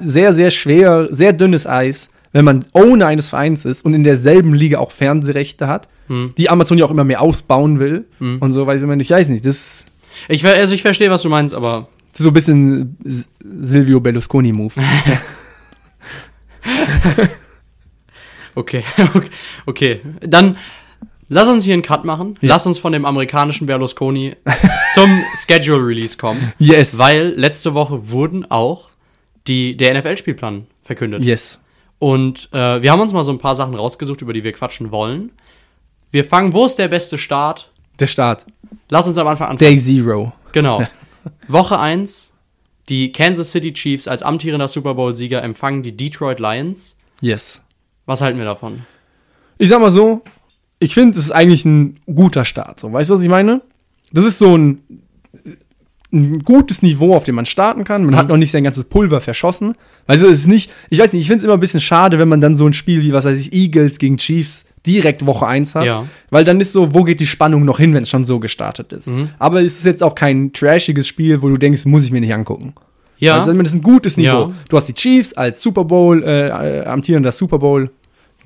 sehr, 0.00 0.32
sehr 0.32 0.50
schwer, 0.50 1.08
sehr 1.10 1.34
dünnes 1.34 1.66
Eis, 1.66 2.08
wenn 2.36 2.44
man 2.44 2.64
Owner 2.72 3.06
eines 3.06 3.28
Vereins 3.30 3.64
ist 3.64 3.84
und 3.84 3.94
in 3.94 4.04
derselben 4.04 4.54
Liga 4.54 4.78
auch 4.78 4.90
Fernsehrechte 4.92 5.66
hat, 5.68 5.88
Hm. 6.08 6.34
die 6.38 6.48
Amazon 6.50 6.78
ja 6.78 6.84
auch 6.84 6.90
immer 6.92 7.02
mehr 7.04 7.20
ausbauen 7.20 7.80
will 7.80 8.04
und 8.20 8.52
so, 8.52 8.64
weiß 8.66 8.80
ich 8.80 8.86
meine, 8.86 9.02
ich 9.02 9.10
weiß 9.10 9.28
nicht, 9.28 9.44
das 9.44 9.86
Ich, 10.28 10.46
also 10.46 10.72
ich 10.74 10.82
verstehe, 10.82 11.10
was 11.10 11.22
du 11.22 11.28
meinst, 11.28 11.52
aber 11.54 11.88
so 12.12 12.28
ein 12.28 12.32
bisschen 12.32 12.96
Silvio 13.42 13.98
Berlusconi-Move. 14.00 14.72
okay. 18.54 18.82
okay. 19.14 19.30
okay. 19.66 20.00
Dann 20.20 20.56
lass 21.28 21.48
uns 21.48 21.64
hier 21.64 21.74
einen 21.74 21.82
Cut 21.82 22.04
machen. 22.04 22.36
Lass 22.40 22.66
uns 22.66 22.78
von 22.78 22.92
dem 22.92 23.04
amerikanischen 23.04 23.66
Berlusconi 23.66 24.36
zum 24.94 25.22
Schedule 25.34 25.84
Release 25.86 26.16
kommen. 26.16 26.52
yes. 26.58 26.98
Weil 26.98 27.34
letzte 27.36 27.74
Woche 27.74 28.10
wurden 28.10 28.50
auch 28.50 28.90
die, 29.46 29.76
der 29.76 29.98
NFL-Spielplan 29.98 30.66
verkündet. 30.82 31.22
yes. 31.24 31.60
Und 31.98 32.48
äh, 32.52 32.82
wir 32.82 32.92
haben 32.92 33.00
uns 33.00 33.12
mal 33.12 33.24
so 33.24 33.32
ein 33.32 33.38
paar 33.38 33.54
Sachen 33.54 33.74
rausgesucht, 33.74 34.20
über 34.22 34.32
die 34.32 34.44
wir 34.44 34.52
quatschen 34.52 34.90
wollen. 34.90 35.32
Wir 36.10 36.24
fangen, 36.24 36.52
wo 36.52 36.66
ist 36.66 36.76
der 36.76 36.88
beste 36.88 37.18
Start? 37.18 37.70
Der 37.98 38.06
Start. 38.06 38.46
Lass 38.90 39.06
uns 39.06 39.18
am 39.18 39.26
Anfang 39.26 39.48
anfangen. 39.48 39.70
Day 39.70 39.78
Zero. 39.78 40.32
Genau. 40.52 40.86
Woche 41.48 41.78
1, 41.78 42.32
die 42.88 43.10
Kansas 43.12 43.50
City 43.50 43.72
Chiefs 43.72 44.06
als 44.06 44.22
amtierender 44.22 44.68
Super 44.68 44.94
Bowl-Sieger 44.94 45.42
empfangen 45.42 45.82
die 45.82 45.96
Detroit 45.96 46.38
Lions. 46.38 46.98
Yes. 47.20 47.62
Was 48.04 48.20
halten 48.20 48.38
wir 48.38 48.44
davon? 48.44 48.84
Ich 49.58 49.68
sag 49.68 49.80
mal 49.80 49.90
so, 49.90 50.22
ich 50.78 50.94
finde, 50.94 51.18
es 51.18 51.24
ist 51.24 51.30
eigentlich 51.32 51.64
ein 51.64 51.98
guter 52.06 52.44
Start. 52.44 52.78
So, 52.78 52.92
weißt 52.92 53.10
du, 53.10 53.14
was 53.14 53.22
ich 53.22 53.28
meine? 53.28 53.62
Das 54.12 54.24
ist 54.24 54.38
so 54.38 54.56
ein, 54.56 54.82
ein 56.12 56.40
gutes 56.40 56.82
Niveau, 56.82 57.14
auf 57.14 57.24
dem 57.24 57.34
man 57.34 57.46
starten 57.46 57.84
kann. 57.84 58.04
Man 58.04 58.16
hat 58.16 58.28
noch 58.28 58.36
nicht 58.36 58.50
sein 58.50 58.64
ganzes 58.64 58.84
Pulver 58.84 59.20
verschossen. 59.20 59.74
Du, 60.06 60.12
es 60.12 60.22
ist 60.22 60.46
nicht, 60.46 60.70
ich 60.88 60.98
weiß 60.98 61.12
nicht, 61.12 61.22
ich 61.22 61.26
finde 61.26 61.38
es 61.38 61.44
immer 61.44 61.54
ein 61.54 61.60
bisschen 61.60 61.80
schade, 61.80 62.18
wenn 62.18 62.28
man 62.28 62.40
dann 62.40 62.54
so 62.54 62.66
ein 62.66 62.72
Spiel 62.72 63.02
wie, 63.02 63.12
was 63.12 63.24
weiß 63.24 63.38
ich, 63.38 63.52
Eagles 63.52 63.98
gegen 63.98 64.16
Chiefs 64.16 64.64
direkt 64.86 65.26
Woche 65.26 65.46
1 65.46 65.74
hat. 65.74 65.84
Ja. 65.84 66.06
Weil 66.30 66.44
dann 66.44 66.60
ist 66.60 66.72
so, 66.72 66.94
wo 66.94 67.02
geht 67.02 67.18
die 67.20 67.26
Spannung 67.26 67.64
noch 67.64 67.78
hin, 67.78 67.92
wenn 67.92 68.04
es 68.04 68.08
schon 68.08 68.24
so 68.24 68.38
gestartet 68.38 68.92
ist. 68.92 69.10
Aber 69.38 69.60
es 69.60 69.78
ist 69.78 69.84
jetzt 69.84 70.02
auch 70.02 70.14
kein 70.14 70.52
trashiges 70.52 71.06
Spiel, 71.08 71.42
wo 71.42 71.48
du 71.48 71.56
denkst, 71.56 71.84
muss 71.86 72.04
ich 72.04 72.12
mir 72.12 72.20
nicht 72.20 72.32
angucken. 72.34 72.74
Ja, 73.18 73.34
Also, 73.34 73.52
das 73.52 73.68
ist 73.68 73.74
ein 73.74 73.82
gutes 73.82 74.16
Niveau. 74.16 74.48
Ja. 74.48 74.52
Du 74.68 74.76
hast 74.76 74.86
die 74.86 74.94
Chiefs 74.94 75.32
als 75.32 75.60
Super 75.62 75.84
Bowl, 75.84 76.22
äh, 76.22 76.48
äh, 76.48 76.84
amtierender 76.84 77.32
Super 77.32 77.58
Bowl 77.58 77.90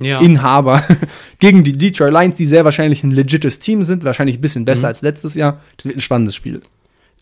ja. 0.01 0.21
Inhaber 0.21 0.83
gegen 1.41 1.63
die 1.65 1.77
Detroit 1.77 2.13
Lions, 2.13 2.37
die 2.37 2.47
sehr 2.47 2.65
wahrscheinlich 2.65 3.05
ein 3.05 3.11
legites 3.11 3.59
Team 3.59 3.83
sind, 3.83 4.05
wahrscheinlich 4.05 4.39
ein 4.39 4.41
bisschen 4.41 4.65
besser 4.65 4.87
als 4.87 5.03
letztes 5.03 5.35
Jahr. 5.35 5.61
Das 5.77 5.87
wird 5.87 5.97
ein 5.97 6.01
spannendes 6.01 6.35
Spiel. 6.35 6.63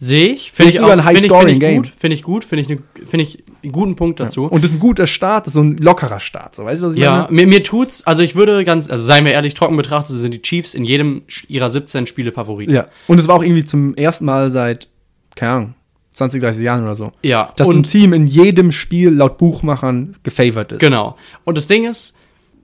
Sehe 0.01 0.29
ich. 0.29 0.53
Finde 0.53 0.69
ich 0.71 0.77
ich, 0.77 0.81
sogar 0.81 0.97
auch- 0.97 1.05
ein 1.05 1.17
finde 1.17 1.27
ich, 1.27 1.57
finde 1.59 1.67
ich 1.71 1.77
gut. 1.77 1.93
Finde 1.99 2.15
ich 2.15 2.23
gut. 2.23 2.45
Finde 2.45 2.63
ich, 2.63 2.69
ne, 2.69 2.79
finde 3.05 3.23
ich 3.25 3.45
einen 3.65 3.73
guten 3.73 3.97
Punkt 3.97 4.21
dazu. 4.21 4.45
Und 4.45 4.63
das 4.63 4.71
ist 4.71 4.77
ein 4.77 4.81
guter 4.81 5.09
Start, 5.09 5.47
das 5.47 5.49
ist 5.51 5.55
so 5.55 5.63
ein 5.63 5.77
lockerer 5.79 6.21
Start. 6.21 6.55
So, 6.55 6.65
weißt 6.65 6.81
du, 6.81 6.87
was 6.87 6.95
ich 6.95 7.01
Ja, 7.01 7.23
meine? 7.29 7.33
mir, 7.33 7.47
mir 7.49 7.65
tut's, 7.65 8.07
also 8.07 8.23
ich 8.23 8.37
würde 8.37 8.63
ganz, 8.65 8.89
also 8.89 9.03
seien 9.05 9.25
wir 9.25 9.33
ehrlich, 9.33 9.55
trocken 9.55 9.77
betrachtet 9.77 10.15
sind 10.17 10.33
die 10.33 10.41
Chiefs 10.43 10.75
in 10.75 10.85
jedem 10.85 11.23
ihrer 11.49 11.69
17 11.71 12.07
Spiele 12.07 12.31
Favorit. 12.31 12.71
Ja. 12.71 12.87
Und 13.09 13.19
es 13.19 13.27
war 13.27 13.35
auch 13.35 13.43
irgendwie 13.43 13.65
zum 13.65 13.97
ersten 13.97 14.25
Mal 14.25 14.51
seit, 14.53 14.87
keine 15.35 15.53
Ahnung, 15.53 15.75
20, 16.13 16.41
30 16.43 16.63
Jahren 16.63 16.85
oder 16.85 16.95
so. 16.95 17.11
Ja, 17.23 17.53
Dass 17.57 17.69
ein 17.69 17.77
und 17.79 17.83
Team 17.91 18.13
in 18.13 18.27
jedem 18.29 18.71
Spiel 18.71 19.11
laut 19.11 19.37
Buchmachern 19.39 20.17
gefavored 20.23 20.73
ist. 20.73 20.79
genau. 20.81 21.17
Und 21.45 21.59
das 21.59 21.67
Ding 21.67 21.85
ist, 21.89 22.15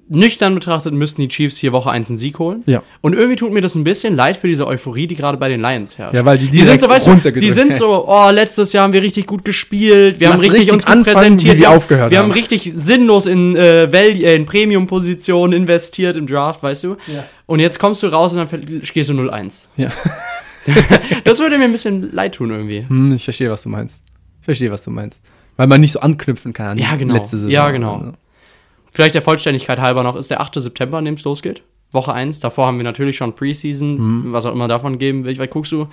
nüchtern 0.08 0.54
betrachtet 0.54 0.92
müssten 0.92 1.23
die 1.23 1.28
Chiefs 1.28 1.56
hier 1.56 1.73
Woche 1.73 1.90
1 1.90 2.08
einen 2.11 2.16
Sieg 2.18 2.38
holen. 2.38 2.62
Ja. 2.66 2.82
Und 3.00 3.14
irgendwie 3.14 3.37
tut 3.37 3.52
mir 3.52 3.61
das 3.62 3.75
ein 3.75 3.84
bisschen 3.84 4.14
leid 4.16 4.37
für 4.37 4.49
diese 4.49 4.66
Euphorie, 4.66 5.06
die 5.06 5.16
gerade 5.16 5.38
bei 5.38 5.49
den 5.49 5.61
Lions 5.61 5.96
herrscht. 5.96 6.14
Ja, 6.14 6.25
weil 6.25 6.37
die 6.38 6.49
die 6.49 6.62
sind 6.62 6.80
so, 6.80 6.88
weißt 6.88 7.06
du, 7.06 7.30
die 7.32 7.50
sind 7.50 7.75
so, 7.76 8.06
oh, 8.06 8.30
letztes 8.30 8.73
Jahr 8.73 8.84
haben 8.84 8.92
wir 8.92 9.02
richtig 9.02 9.26
gut 9.26 9.44
gespielt, 9.44 10.20
wir 10.20 10.28
Lass 10.28 10.37
haben 10.37 10.40
richtig, 10.42 10.58
richtig 10.61 10.75
uns 10.75 10.84
gut 10.84 10.92
anfangen, 10.94 11.16
präsentiert, 11.16 11.58
wir 11.58 11.68
haben- 11.68 11.76
aufgehört 11.76 12.11
wir 12.11 12.18
haben 12.18 12.25
haben. 12.26 12.32
richtig 12.32 12.70
sinnlos 12.75 13.26
in, 13.26 13.56
äh, 13.56 13.84
äh, 13.84 14.37
in 14.37 14.44
Premium-Positionen 14.46 15.52
investiert 15.54 16.16
im 16.16 16.26
Draft, 16.26 16.62
weißt 16.62 16.84
du? 16.84 16.96
Ja. 17.06 17.25
Und 17.46 17.61
jetzt 17.61 17.78
kommst 17.78 18.02
du 18.02 18.08
raus 18.08 18.32
und 18.34 18.38
dann 18.38 18.80
gehst 18.92 19.08
du 19.11 19.14
0-1. 19.14 19.68
Ja. 19.76 19.88
Das 21.25 21.40
würde 21.40 21.58
mir 21.58 21.64
ein 21.64 21.73
bisschen 21.73 22.11
leid 22.12 22.34
tun 22.37 22.50
irgendwie. 22.50 22.87
Hm, 22.88 23.12
ich 23.14 23.25
verstehe, 23.25 23.50
was 23.50 23.62
du 23.62 23.68
meinst. 23.68 24.00
Ich 24.40 24.44
verstehe, 24.46 24.70
was 24.70 24.82
du 24.82 24.90
meinst. 24.90 25.20
Weil 25.56 25.66
man 25.66 25.80
nicht 25.80 25.92
so 25.92 26.00
anknüpfen 26.00 26.52
kann 26.52 26.66
an 26.68 26.78
Ja, 26.78 26.92
die 26.92 26.99
genau. 27.00 27.14
letzte 27.14 27.37
Saison. 27.37 27.50
Ja, 27.50 27.70
genau. 27.70 27.96
Also. 27.96 28.12
Vielleicht 28.94 29.14
der 29.16 29.22
Vollständigkeit 29.22 29.80
halber 29.80 30.02
noch, 30.04 30.14
ist 30.16 30.30
der 30.30 30.40
8. 30.40 30.54
September, 30.60 30.98
an 30.98 31.04
dem 31.04 31.14
es 31.14 31.24
losgeht. 31.24 31.62
Woche 31.90 32.12
1. 32.12 32.38
Davor 32.40 32.66
haben 32.66 32.78
wir 32.78 32.84
natürlich 32.84 33.16
schon 33.16 33.34
Preseason, 33.34 33.98
Mhm. 34.22 34.32
was 34.32 34.46
auch 34.46 34.52
immer 34.52 34.68
davon 34.68 34.98
geben 34.98 35.24
will. 35.24 35.34
Vielleicht 35.34 35.52
guckst 35.52 35.72
du 35.72 35.88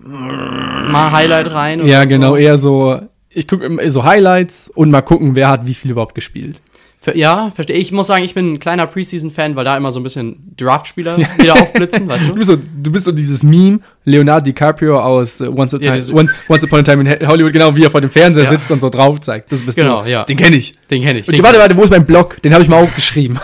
mal 0.00 1.10
Highlight 1.12 1.50
rein. 1.52 1.80
oder 1.80 1.90
Ja, 1.90 2.02
so. 2.02 2.08
genau, 2.08 2.36
eher 2.36 2.58
so, 2.58 3.00
ich 3.30 3.46
gucke 3.48 3.90
so 3.90 4.04
Highlights 4.04 4.70
und 4.74 4.90
mal 4.90 5.02
gucken, 5.02 5.34
wer 5.36 5.48
hat 5.48 5.66
wie 5.66 5.74
viel 5.74 5.90
überhaupt 5.90 6.14
gespielt. 6.14 6.60
Ver- 7.00 7.16
Ja, 7.16 7.50
verstehe. 7.52 7.76
Ich 7.76 7.92
muss 7.92 8.08
sagen, 8.08 8.24
ich 8.24 8.34
bin 8.34 8.54
ein 8.54 8.58
kleiner 8.58 8.86
Preseason-Fan, 8.86 9.54
weil 9.54 9.64
da 9.64 9.76
immer 9.76 9.92
so 9.92 10.00
ein 10.00 10.02
bisschen 10.02 10.52
Draftspieler 10.56 11.16
wieder 11.38 11.54
aufblitzen, 11.54 12.08
weißt 12.08 12.24
Du 12.26 12.30
du? 12.30 12.34
bist 12.34 12.48
so, 12.48 12.56
du 12.56 12.90
bist 12.92 13.04
so 13.04 13.12
dieses 13.12 13.42
Meme, 13.44 13.78
Leonardo 14.04 14.44
DiCaprio 14.46 14.98
aus 15.00 15.40
äh, 15.40 15.46
Once, 15.48 15.74
a 15.74 15.78
Ja, 15.80 15.96
time, 15.96 16.12
One, 16.18 16.28
Once 16.48 16.64
Upon 16.64 16.80
a 16.80 16.82
Time 16.82 17.02
in 17.08 17.28
Hollywood, 17.28 17.52
genau, 17.52 17.74
wie 17.76 17.84
er 17.84 17.90
vor 17.90 18.00
dem 18.00 18.10
Fernseher 18.10 18.44
Ja. 18.44 18.50
sitzt 18.50 18.70
und 18.72 18.80
so 18.80 18.88
drauf 18.90 19.20
zeigt. 19.20 19.52
Das 19.52 19.62
bist 19.62 19.76
Genau, 19.78 20.02
du. 20.02 20.10
ja. 20.10 20.24
Den 20.24 20.36
kenne 20.36 20.56
ich. 20.56 20.76
Den 20.90 21.00
kenne 21.02 21.20
ich. 21.20 21.26
Den 21.26 21.42
warte, 21.42 21.58
warte, 21.60 21.76
wo 21.76 21.82
ist 21.82 21.90
mein 21.90 22.04
Blog? 22.04 22.42
Den 22.42 22.52
habe 22.52 22.64
ich 22.64 22.68
mal 22.68 22.82
aufgeschrieben. 22.82 23.38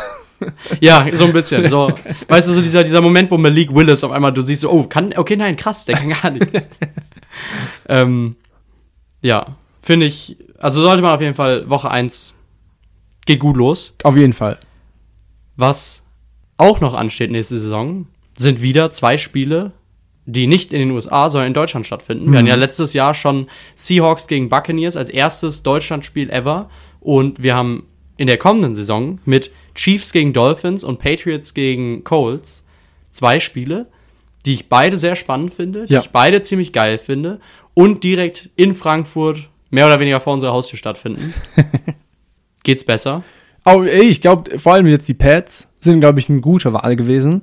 Ja, 0.81 1.07
so 1.13 1.25
ein 1.27 1.33
bisschen. 1.33 1.69
So, 1.69 1.93
weißt 2.29 2.49
du, 2.49 2.53
so 2.53 2.61
dieser, 2.61 2.83
dieser 2.83 3.01
Moment, 3.01 3.31
wo 3.31 3.39
Malik 3.39 3.73
Willis 3.75 4.03
auf 4.03 4.11
einmal, 4.11 4.33
du 4.33 4.43
siehst 4.43 4.63
so, 4.63 4.71
oh, 4.71 4.83
kann, 4.83 5.15
okay, 5.17 5.37
nein, 5.37 5.55
krass, 5.57 5.85
der 5.87 5.97
kann 5.97 6.11
gar 6.11 6.31
nichts. 6.31 6.69
ähm, 7.89 8.35
ja, 9.23 9.47
finde 9.81 10.07
ich, 10.07 10.37
also 10.59 10.83
sollte 10.83 11.03
man 11.03 11.13
auf 11.15 11.21
jeden 11.21 11.35
Fall 11.37 11.69
Woche 11.71 11.91
1 11.91 12.35
geht 13.27 13.41
gut 13.41 13.57
los. 13.57 13.93
Auf 14.03 14.17
jeden 14.17 14.33
Fall. 14.33 14.59
Was 15.57 16.03
auch 16.57 16.81
noch 16.81 16.95
ansteht 16.95 17.31
nächste 17.31 17.59
Saison, 17.59 18.07
sind 18.37 18.63
wieder 18.63 18.91
zwei 18.91 19.17
Spiele, 19.17 19.73
die 20.27 20.47
nicht 20.47 20.73
in 20.73 20.79
den 20.81 20.91
USA, 20.91 21.29
sondern 21.31 21.49
in 21.49 21.55
Deutschland 21.55 21.87
stattfinden. 21.87 22.31
Wir 22.33 22.39
hatten 22.39 22.49
ja 22.49 22.55
letztes 22.55 22.93
Jahr 22.95 23.15
schon 23.15 23.49
Seahawks 23.75 24.27
gegen 24.27 24.49
Buccaneers 24.49 24.97
als 24.97 25.11
erstes 25.11 25.63
Deutschlandspiel 25.63 26.31
ever. 26.31 26.71
Und 27.01 27.43
wir 27.43 27.55
haben 27.55 27.87
in 28.17 28.27
der 28.27 28.39
kommenden 28.39 28.75
Saison 28.75 29.19
mit 29.25 29.51
Chiefs 29.75 30.13
gegen 30.13 30.33
Dolphins 30.33 30.83
und 30.85 30.99
Patriots 30.99 31.53
gegen 31.55 32.05
Colts 32.05 32.65
zwei 33.11 33.39
Spiele, 33.41 33.87
die 34.47 34.55
ich 34.55 34.69
beide 34.69 34.97
sehr 34.99 35.17
spannend 35.17 35.53
finde, 35.53 35.85
die 35.85 35.93
Ja. 35.95 36.01
ich 36.01 36.11
beide 36.11 36.41
ziemlich 36.43 36.73
geil 36.73 36.99
finde 36.99 37.41
und 37.75 38.03
direkt 38.05 38.51
in 38.57 38.75
Frankfurt 38.75 39.49
mehr 39.71 39.87
oder 39.87 40.01
weniger 40.01 40.21
vor 40.21 40.33
unserer 40.35 40.53
Haustür 40.53 40.79
stattfinden. 40.79 41.35
Geht's 42.65 42.85
besser? 42.85 43.23
Oh, 43.65 43.83
ey, 43.83 44.03
ich 44.03 44.21
glaube, 44.21 44.59
vor 44.59 44.75
allem 44.75 44.87
jetzt 44.87 45.09
die 45.09 45.15
Pats 45.15 45.69
sind, 45.79 46.01
glaube 46.01 46.19
ich, 46.19 46.29
eine 46.29 46.41
gute 46.41 46.73
Wahl 46.73 46.97
gewesen. 46.97 47.43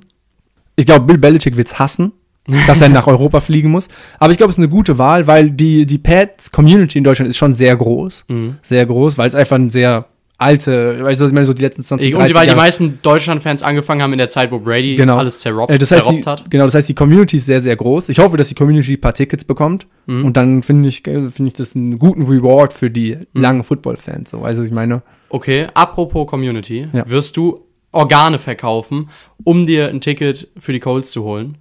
Ich 0.76 0.86
glaube, 0.86 1.06
Bill 1.06 1.18
Belichick 1.18 1.56
wird's 1.56 1.78
hassen, 1.78 2.12
dass 2.66 2.80
er 2.80 2.88
nach 2.88 3.06
Europa 3.06 3.40
fliegen 3.40 3.70
muss. 3.70 3.88
Aber 4.18 4.30
ich 4.30 4.36
glaube, 4.36 4.50
es 4.50 4.56
ist 4.56 4.62
eine 4.62 4.68
gute 4.68 4.98
Wahl, 4.98 5.26
weil 5.26 5.50
die, 5.50 5.86
die 5.86 5.98
Pats-Community 5.98 6.98
in 6.98 7.04
Deutschland 7.04 7.30
ist 7.30 7.38
schon 7.38 7.54
sehr 7.54 7.74
groß. 7.76 8.26
Mhm. 8.28 8.58
Sehr 8.62 8.84
groß, 8.86 9.18
weil 9.18 9.28
es 9.28 9.34
einfach 9.34 9.56
ein 9.56 9.70
sehr 9.70 10.06
alte, 10.42 11.02
weißt 11.02 11.20
du, 11.20 11.24
was 11.24 11.30
ich 11.30 11.34
meine, 11.34 11.46
so 11.46 11.52
die 11.54 11.62
letzten 11.62 11.82
20, 11.82 12.14
Und 12.14 12.20
30 12.20 12.34
weil 12.34 12.42
die 12.42 12.48
Jahre- 12.48 12.58
meisten 12.60 12.98
Deutschland-Fans 13.02 13.62
angefangen 13.62 14.02
haben 14.02 14.12
in 14.12 14.18
der 14.18 14.28
Zeit, 14.28 14.50
wo 14.50 14.58
Brady 14.58 14.96
Genau. 14.96 15.16
alles 15.16 15.40
zerrobt, 15.40 15.70
Äh, 15.70 15.78
das 15.78 15.90
heißt, 15.90 16.02
zerrobt 16.04 16.24
die, 16.24 16.28
hat. 16.28 16.50
Genau, 16.50 16.64
das 16.64 16.74
heißt, 16.74 16.88
die 16.88 16.94
Community 16.94 17.36
ist 17.38 17.46
sehr, 17.46 17.60
sehr 17.60 17.76
groß. 17.76 18.08
Ich 18.10 18.18
hoffe, 18.18 18.36
dass 18.36 18.48
die 18.48 18.54
Community 18.54 18.94
ein 18.94 19.00
paar 19.00 19.14
Tickets 19.14 19.44
bekommt. 19.44 19.86
Mhm. 20.06 20.24
Und 20.26 20.36
dann 20.36 20.62
finde 20.62 20.88
ich, 20.88 21.06
äh, 21.06 21.28
finde 21.30 21.48
ich 21.48 21.54
das 21.54 21.74
einen 21.76 21.98
guten 21.98 22.22
Reward 22.26 22.74
für 22.74 22.90
die 22.90 23.16
Mhm. 23.32 23.40
langen 23.42 23.62
Football-Fans. 23.64 24.30
So, 24.30 24.42
weißt 24.42 24.58
du, 24.58 24.62
was 24.62 24.68
ich 24.68 24.74
meine? 24.74 25.02
Okay, 25.30 25.66
apropos 25.74 26.26
Community, 26.26 26.88
Ja. 26.92 27.08
wirst 27.08 27.36
du 27.36 27.60
Organe 27.92 28.38
verkaufen, 28.38 29.08
um 29.44 29.66
dir 29.66 29.88
ein 29.88 30.00
Ticket 30.00 30.48
für 30.58 30.72
die 30.72 30.80
Colts 30.80 31.10
zu 31.12 31.24
holen? 31.24 31.56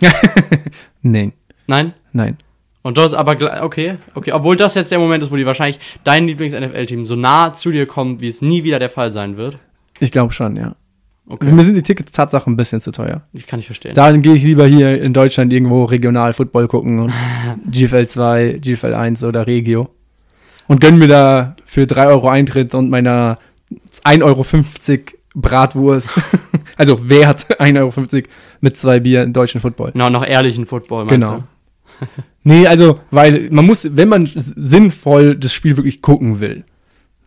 Nein, 1.02 1.32
Nein? 1.66 1.92
nein. 2.12 2.36
Und 2.84 2.98
das 2.98 3.14
aber, 3.14 3.38
okay, 3.62 3.96
okay, 4.14 4.32
obwohl 4.32 4.56
das 4.56 4.74
jetzt 4.74 4.90
der 4.90 4.98
Moment 4.98 5.24
ist, 5.24 5.32
wo 5.32 5.36
die 5.36 5.46
wahrscheinlich 5.46 5.80
dein 6.04 6.26
Lieblings-NFL-Team 6.26 7.06
so 7.06 7.16
nah 7.16 7.54
zu 7.54 7.70
dir 7.70 7.86
kommt, 7.86 8.20
wie 8.20 8.28
es 8.28 8.42
nie 8.42 8.62
wieder 8.62 8.78
der 8.78 8.90
Fall 8.90 9.10
sein 9.10 9.38
wird. 9.38 9.58
Ich 10.00 10.12
glaube 10.12 10.34
schon, 10.34 10.54
ja. 10.56 10.76
Okay, 11.26 11.50
Mir 11.50 11.64
sind 11.64 11.76
die 11.76 11.82
Tickets 11.82 12.12
Tatsache 12.12 12.50
ein 12.50 12.58
bisschen 12.58 12.82
zu 12.82 12.92
teuer. 12.92 13.22
ich 13.32 13.46
kann 13.46 13.56
nicht 13.56 13.66
verstehen. 13.66 13.94
Dann 13.94 14.20
gehe 14.20 14.34
ich 14.34 14.42
lieber 14.42 14.66
hier 14.66 15.00
in 15.00 15.14
Deutschland 15.14 15.50
irgendwo 15.50 15.84
regional 15.84 16.34
Football 16.34 16.68
gucken 16.68 16.98
und 17.00 17.12
GFL 17.70 18.06
2, 18.06 18.58
GFL 18.60 18.92
1 18.92 19.24
oder 19.24 19.46
Regio. 19.46 19.88
Und 20.66 20.82
gönn 20.82 20.98
mir 20.98 21.08
da 21.08 21.56
für 21.64 21.86
3 21.86 22.08
Euro 22.08 22.28
Eintritt 22.28 22.74
und 22.74 22.90
meiner 22.90 23.38
1,50 24.04 24.22
Euro 24.22 24.44
Bratwurst, 25.34 26.10
also 26.76 27.08
Wert 27.08 27.46
1,50 27.58 27.78
Euro 27.78 28.26
mit 28.60 28.76
zwei 28.76 29.00
Bier 29.00 29.22
in 29.22 29.32
deutschen 29.32 29.62
Football. 29.62 29.92
No, 29.94 30.10
noch 30.10 30.26
ehrlichen 30.26 30.66
Football, 30.66 31.06
meinst 31.06 31.26
Genau. 31.26 31.44
Nee, 32.46 32.66
also, 32.66 33.00
weil 33.10 33.48
man 33.50 33.64
muss, 33.64 33.88
wenn 33.96 34.08
man 34.10 34.28
sinnvoll 34.34 35.34
das 35.34 35.52
Spiel 35.54 35.76
wirklich 35.78 36.02
gucken 36.02 36.40
will, 36.40 36.64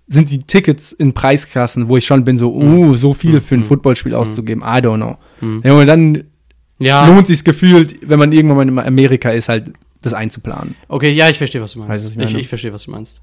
sind 0.07 0.29
die 0.29 0.39
Tickets 0.39 0.91
in 0.91 1.13
Preisklassen, 1.13 1.89
wo 1.89 1.97
ich 1.97 2.05
schon 2.05 2.23
bin, 2.23 2.37
so, 2.37 2.53
uh, 2.53 2.93
so 2.95 3.13
viel 3.13 3.41
für 3.41 3.55
ein 3.55 3.63
Footballspiel 3.63 4.13
auszugeben. 4.13 4.61
I 4.63 4.77
don't 4.79 4.97
know. 4.97 5.17
Ja, 5.63 5.73
und 5.73 5.87
dann 5.87 6.23
Ja, 6.77 7.07
lohnt 7.07 7.25
sich 7.27 7.43
gefühlt, 7.43 8.07
wenn 8.07 8.19
man 8.19 8.31
irgendwann 8.31 8.57
mal 8.73 8.81
in 8.83 8.87
Amerika 8.87 9.31
ist, 9.31 9.49
halt 9.49 9.71
das 10.03 10.13
einzuplanen. 10.13 10.75
okay, 10.87 11.11
ja, 11.11 11.27
ich 11.29 11.37
verstehe, 11.39 11.61
was 11.63 11.73
du 11.73 11.79
Weißt 11.79 11.87
meinst. 11.89 12.03
du, 12.03 12.07
was 12.09 12.13
ich 12.15 12.19
ich, 12.21 12.25
meine? 12.33 12.39
ich 12.41 12.47
verstehe, 12.47 12.71
was 12.73 12.83
du 12.83 12.91
meinst. 12.91 13.21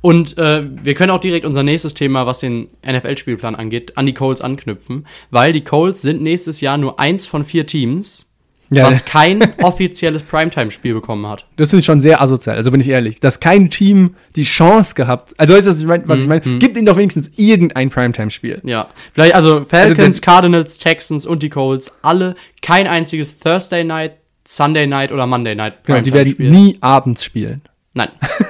Und 0.00 0.38
äh, 0.38 0.62
wir 0.84 0.94
können 0.94 1.10
auch 1.10 1.18
direkt 1.20 1.44
unser 1.44 1.62
nächstes 1.64 1.94
Thema, 1.94 2.26
was 2.26 2.38
den 2.40 2.68
NFL-Spielplan 2.86 3.56
angeht, 3.56 3.96
an 3.98 4.06
die 4.06 4.14
Colts 4.14 4.40
anknüpfen, 4.40 5.06
weil 5.30 5.52
die 5.52 5.62
Colts 5.62 6.00
sind 6.02 6.22
nächstes 6.22 6.60
Jahr 6.60 6.78
nur 6.78 7.00
eins 7.00 7.26
von 7.26 7.44
vier 7.44 7.66
Teams, 7.66 8.30
Ja, 8.70 8.84
was 8.84 9.04
kein 9.04 9.42
offizielles 9.62 10.22
Primetime-Spiel 10.22 10.94
bekommen 10.94 11.26
hat. 11.26 11.46
das 11.56 11.70
finde 11.70 11.80
ich 11.80 11.86
schon 11.86 12.00
sehr 12.00 12.20
asozial, 12.20 12.56
also 12.56 12.70
bin 12.70 12.80
ich 12.80 12.88
ehrlich. 12.88 13.20
Dass 13.20 13.40
kein 13.40 13.70
Team 13.70 14.16
die 14.36 14.44
Chance 14.44 14.94
gehabt, 14.94 15.34
also 15.36 15.54
weißt 15.54 15.66
du, 15.66 15.70
was 15.70 15.80
ich 15.80 15.86
meine? 15.86 16.04
Ich 16.16 16.26
meine? 16.26 16.40
Gibt 16.58 16.76
ihnen 16.76 16.86
doch 16.86 16.96
wenigstens 16.96 17.30
irgendein 17.36 17.90
Primetime-Spiel. 17.90 18.60
Ja, 18.64 18.88
vielleicht 19.12 19.34
also 19.34 19.64
Falcons, 19.64 19.98
Also, 19.98 20.20
Cardinals, 20.22 20.78
Texans 20.78 21.26
und 21.26 21.42
die 21.42 21.50
Colts, 21.50 21.92
alle 22.02 22.34
kein 22.62 22.86
einziges 22.86 23.38
Thursday 23.38 23.84
Night, 23.84 24.12
Sunday 24.46 24.86
Night 24.86 25.12
oder 25.12 25.26
Monday 25.26 25.54
Night 25.54 25.84
Genau, 25.84 26.00
die 26.00 26.12
werden 26.12 26.34
nie 26.38 26.78
abends 26.80 27.24
spielen. 27.24 27.62
Nein. 27.96 28.08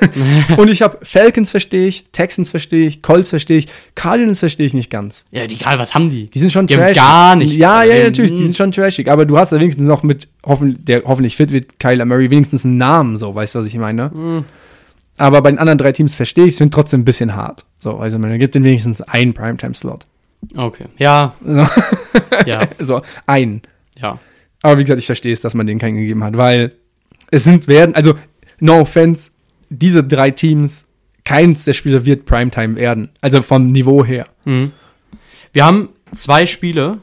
Und 0.56 0.70
ich 0.70 0.80
habe 0.80 0.98
Falcons 1.02 1.50
verstehe 1.50 1.86
ich, 1.86 2.06
Texans 2.12 2.50
verstehe 2.50 2.86
ich, 2.86 3.02
Colts 3.02 3.28
verstehe 3.28 3.58
ich, 3.58 3.68
Cardinals 3.94 4.38
verstehe 4.38 4.64
ich 4.64 4.72
nicht 4.72 4.90
ganz. 4.90 5.24
Ja, 5.30 5.46
die 5.46 5.56
egal, 5.56 5.78
was 5.78 5.94
haben 5.94 6.08
die? 6.08 6.28
Die 6.30 6.38
sind 6.38 6.50
schon 6.50 6.66
Die 6.66 6.74
trashig. 6.74 6.96
gar 6.96 7.36
nichts. 7.36 7.56
Ja, 7.56 7.80
Also, 7.80 7.92
ja, 7.92 8.04
natürlich, 8.04 8.32
die 8.34 8.42
sind 8.42 8.56
schon 8.56 8.72
trashig. 8.72 9.10
Aber 9.10 9.26
du 9.26 9.36
hast 9.38 9.52
da 9.52 9.60
wenigstens 9.60 9.86
noch 9.86 10.02
mit, 10.02 10.28
hoffen, 10.46 10.82
der 10.84 11.02
hoffentlich 11.04 11.36
fit 11.36 11.52
wird, 11.52 11.78
Kyler 11.78 12.06
Murray, 12.06 12.30
wenigstens 12.30 12.64
einen 12.64 12.78
Namen, 12.78 13.18
so, 13.18 13.34
weißt 13.34 13.54
du, 13.54 13.58
was 13.58 13.66
ich 13.66 13.76
meine? 13.76 14.10
Hm. 14.10 14.44
Aber 15.18 15.42
bei 15.42 15.50
den 15.50 15.58
anderen 15.58 15.78
drei 15.78 15.92
Teams 15.92 16.14
verstehe 16.14 16.44
ich 16.46 16.54
es, 16.54 16.58
finde 16.58 16.74
trotzdem 16.74 17.02
ein 17.02 17.04
bisschen 17.04 17.36
hart. 17.36 17.64
So, 17.78 17.98
also 17.98 18.18
man 18.18 18.36
gibt 18.38 18.54
denen 18.54 18.64
wenigstens 18.64 19.02
einen 19.02 19.34
Primetime-Slot. 19.34 20.06
Okay. 20.56 20.86
Ja, 20.98 21.34
So, 21.44 21.66
ja, 22.46 22.66
so, 22.78 23.02
einen. 23.26 23.60
ja. 24.00 24.18
Aber 24.62 24.78
wie 24.78 24.84
gesagt, 24.84 24.98
ich 25.00 25.06
verstehe 25.06 25.32
es, 25.34 25.42
dass 25.42 25.52
man 25.54 25.66
denen 25.66 25.78
keinen 25.78 25.96
gegeben 25.96 26.24
hat, 26.24 26.38
weil 26.38 26.72
es 27.30 27.44
sind, 27.44 27.68
werden, 27.68 27.94
also, 27.94 28.14
no 28.60 28.80
offense, 28.80 29.28
diese 29.78 30.04
drei 30.04 30.30
Teams, 30.30 30.86
keins 31.24 31.64
der 31.64 31.72
Spieler 31.72 32.04
wird 32.04 32.26
Primetime 32.26 32.76
werden. 32.76 33.10
Also 33.20 33.42
vom 33.42 33.68
Niveau 33.72 34.04
her. 34.04 34.26
Mhm. 34.44 34.72
Wir 35.52 35.64
haben 35.64 35.90
zwei 36.14 36.46
Spiele, 36.46 36.98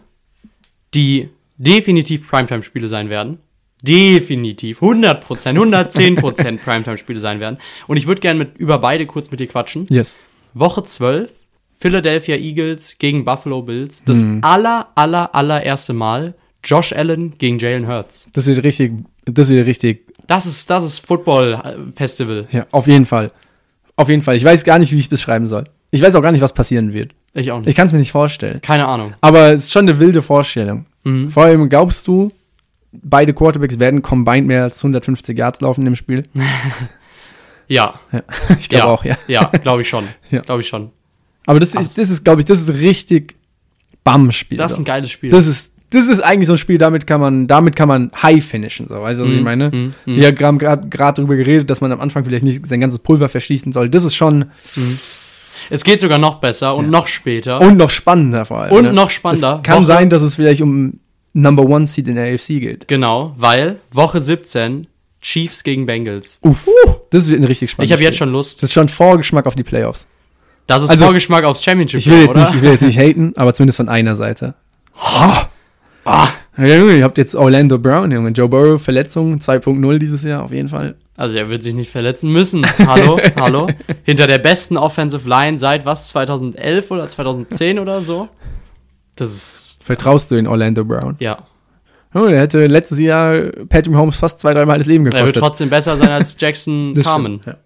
die 0.93 1.29
definitiv 1.57 2.27
Primetime-Spiele 2.29 2.87
sein 2.87 3.09
werden. 3.09 3.39
Definitiv. 3.83 4.81
100%, 4.81 5.21
110% 5.55 6.57
Primetime-Spiele 6.63 7.19
sein 7.19 7.39
werden. 7.39 7.57
Und 7.87 7.97
ich 7.97 8.07
würde 8.07 8.21
gerne 8.21 8.39
mit, 8.39 8.57
über 8.57 8.77
beide 8.77 9.05
kurz 9.05 9.31
mit 9.31 9.39
dir 9.39 9.47
quatschen. 9.47 9.87
Yes. 9.89 10.15
Woche 10.53 10.83
12, 10.83 11.31
Philadelphia 11.77 12.35
Eagles 12.35 12.97
gegen 12.99 13.25
Buffalo 13.25 13.63
Bills. 13.63 14.03
Das 14.03 14.21
Mhm. 14.21 14.39
aller, 14.43 14.89
aller, 14.95 15.33
allererste 15.33 15.93
Mal 15.93 16.35
Josh 16.63 16.93
Allen 16.93 17.37
gegen 17.39 17.57
Jalen 17.57 17.87
Hurts. 17.87 18.29
Das 18.33 18.45
wird 18.45 18.63
richtig, 18.63 18.91
das 19.25 19.49
wird 19.49 19.65
richtig 19.65 20.10
Das 20.31 20.45
ist, 20.45 20.69
das 20.69 20.85
ist 20.85 21.05
Football-Festival. 21.05 22.47
Ja, 22.51 22.65
auf 22.71 22.87
jeden 22.87 23.03
Fall. 23.03 23.31
Auf 23.97 24.07
jeden 24.07 24.21
Fall. 24.21 24.37
Ich 24.37 24.45
weiß 24.45 24.63
gar 24.63 24.79
nicht, 24.79 24.93
wie 24.93 24.95
ich 24.95 25.03
es 25.03 25.09
beschreiben 25.09 25.45
soll. 25.45 25.65
Ich 25.89 26.01
weiß 26.01 26.15
auch 26.15 26.21
gar 26.21 26.31
nicht, 26.31 26.39
was 26.39 26.53
passieren 26.53 26.93
wird. 26.93 27.11
Ich 27.33 27.51
auch 27.51 27.59
nicht. 27.59 27.67
Ich 27.67 27.75
kann 27.75 27.87
es 27.87 27.91
mir 27.91 27.99
nicht 27.99 28.13
vorstellen. 28.13 28.61
Keine 28.61 28.87
Ahnung. 28.87 29.13
Aber 29.19 29.49
es 29.51 29.63
ist 29.63 29.73
schon 29.73 29.89
eine 29.89 29.99
wilde 29.99 30.21
Vorstellung. 30.21 30.85
Mhm. 31.03 31.31
Vor 31.31 31.43
allem 31.43 31.67
glaubst 31.67 32.07
du, 32.07 32.31
beide 32.93 33.33
Quarterbacks 33.33 33.77
werden 33.77 34.01
combined 34.01 34.47
mehr 34.47 34.63
als 34.63 34.77
150 34.77 35.37
Yards 35.37 35.59
laufen 35.59 35.85
im 35.85 35.95
Spiel? 35.97 36.23
Ja. 37.67 37.99
Ja. 38.13 38.23
Ich 38.57 38.69
glaube 38.69 38.85
ja. 38.85 38.93
auch, 38.93 39.05
ja. 39.05 39.17
Ja, 39.27 39.45
glaube 39.61 39.81
ich 39.81 39.89
schon. 39.89 40.07
Ja. 40.29 40.39
Glaube 40.41 40.61
ich 40.61 40.67
schon. 40.67 40.91
Aber 41.45 41.59
das 41.59 41.75
ist, 41.75 41.97
das 41.97 42.09
ist 42.09 42.23
glaube 42.23 42.39
ich, 42.39 42.45
das 42.45 42.61
ist 42.61 42.69
richtig 42.69 43.35
Bam-Spiel. 44.05 44.57
Das 44.57 44.71
ist 44.71 44.77
ein 44.77 44.85
geiles 44.85 45.09
Spiel. 45.09 45.29
das 45.29 45.45
ist, 45.47 45.73
das 45.91 46.07
ist 46.07 46.19
eigentlich 46.21 46.47
so 46.47 46.53
ein 46.53 46.57
Spiel, 46.57 46.77
damit 46.79 47.05
kann 47.05 47.21
man, 47.21 47.45
damit 47.47 47.75
kann 47.75 47.87
man 47.87 48.11
high 48.21 48.43
finishen, 48.43 48.87
so. 48.87 49.01
Weißt 49.01 49.19
du, 49.19 49.25
was 49.25 49.31
ich 49.31 49.37
Mhm, 49.37 49.43
meine? 49.43 49.69
mhm, 49.71 49.93
mhm. 50.05 50.15
Wir 50.17 50.35
haben 50.41 50.57
gerade 50.57 50.87
darüber 50.89 51.35
geredet, 51.35 51.69
dass 51.69 51.79
man 51.81 51.91
am 51.91 52.01
Anfang 52.01 52.25
vielleicht 52.25 52.43
nicht 52.45 52.65
sein 52.67 52.79
ganzes 52.79 52.99
Pulver 52.99 53.29
verschießen 53.29 53.71
soll. 53.71 53.89
Das 53.89 54.03
ist 54.03 54.15
schon, 54.15 54.45
Es 55.69 55.83
geht 55.83 55.99
sogar 55.99 56.17
noch 56.17 56.35
besser 56.35 56.75
und 56.75 56.89
noch 56.89 57.07
später. 57.07 57.61
und 57.61 57.77
noch 57.77 57.89
spannender 57.91 58.45
vor 58.45 58.61
allem. 58.61 58.73
Und 58.73 58.83
ne? 58.85 58.93
noch 58.93 59.09
spannender. 59.11 59.57
Es 59.57 59.63
kann 59.63 59.77
Woche- 59.79 59.85
sein, 59.85 60.09
dass 60.09 60.21
es 60.21 60.35
vielleicht 60.35 60.61
um 60.61 60.99
Number 61.33 61.63
One 61.63 61.87
Seed 61.87 62.07
in 62.09 62.15
der 62.15 62.33
AFC 62.33 62.59
geht. 62.59 62.87
Genau, 62.89 63.33
weil 63.37 63.79
Woche 63.91 64.19
17 64.19 64.87
Chiefs 65.21 65.63
gegen 65.63 65.85
Bengals. 65.85 66.39
Uff. 66.41 66.67
Das 67.11 67.29
wird 67.29 67.39
ein 67.39 67.43
richtig 67.45 67.71
spannendes 67.71 67.89
Ich 67.89 67.93
habe 67.93 68.03
jetzt 68.03 68.17
schon 68.17 68.31
Lust. 68.31 68.57
Das 68.63 68.69
ist 68.69 68.73
schon 68.73 68.89
Vorgeschmack 68.89 69.45
auf 69.45 69.55
die 69.55 69.63
Playoffs. 69.63 70.07
Das 70.67 70.83
ist 70.83 70.89
also- 70.89 71.05
Vorgeschmack 71.05 71.43
aufs 71.43 71.63
Championship, 71.63 71.99
Ich 71.99 72.07
will 72.09 72.21
jetzt, 72.21 72.31
oder? 72.31 72.39
nicht, 72.45 72.55
ich 72.55 72.61
will 72.61 72.71
jetzt 72.71 72.81
nicht 72.81 72.97
haten, 72.97 73.33
aber 73.35 73.53
zumindest 73.53 73.77
von 73.77 73.87
einer 73.89 74.15
Seite. 74.15 74.55
Ah. 76.05 76.29
Ja, 76.57 76.65
ihr 76.65 77.03
habt 77.03 77.17
jetzt 77.17 77.35
Orlando 77.35 77.77
Brown, 77.77 78.11
Junge. 78.11 78.29
Joe 78.31 78.49
Burrow, 78.49 78.81
Verletzung 78.81 79.35
2.0 79.37 79.97
dieses 79.99 80.23
Jahr, 80.23 80.43
auf 80.43 80.51
jeden 80.51 80.69
Fall. 80.69 80.95
Also 81.15 81.37
er 81.37 81.49
wird 81.49 81.63
sich 81.63 81.73
nicht 81.73 81.91
verletzen 81.91 82.31
müssen. 82.31 82.65
Hallo, 82.87 83.19
hallo. 83.39 83.67
Hinter 84.03 84.27
der 84.27 84.39
besten 84.39 84.77
Offensive 84.77 85.27
Line 85.29 85.57
seit 85.59 85.85
was? 85.85 86.07
2011 86.09 86.89
oder 86.91 87.07
2010 87.07 87.79
oder 87.79 88.01
so? 88.01 88.27
Das 89.15 89.29
ist 89.31 89.79
Vertraust 89.83 90.31
du 90.31 90.35
in 90.35 90.47
Orlando 90.47 90.83
Brown? 90.85 91.15
ja. 91.19 91.37
Junge, 92.13 92.31
der 92.31 92.41
hätte 92.41 92.65
letztes 92.65 92.99
Jahr 92.99 93.51
Patrick 93.69 93.93
Mahomes 93.93 94.17
fast 94.17 94.41
zwei, 94.41 94.53
dreimal 94.53 94.77
das 94.77 94.85
Leben 94.87 95.05
Er 95.05 95.13
wird 95.13 95.19
gekostet. 95.21 95.41
trotzdem 95.43 95.69
besser 95.69 95.95
sein 95.95 96.09
als 96.09 96.35
Jackson 96.37 96.93
Carmen. 97.01 97.39
stimmt, 97.41 97.57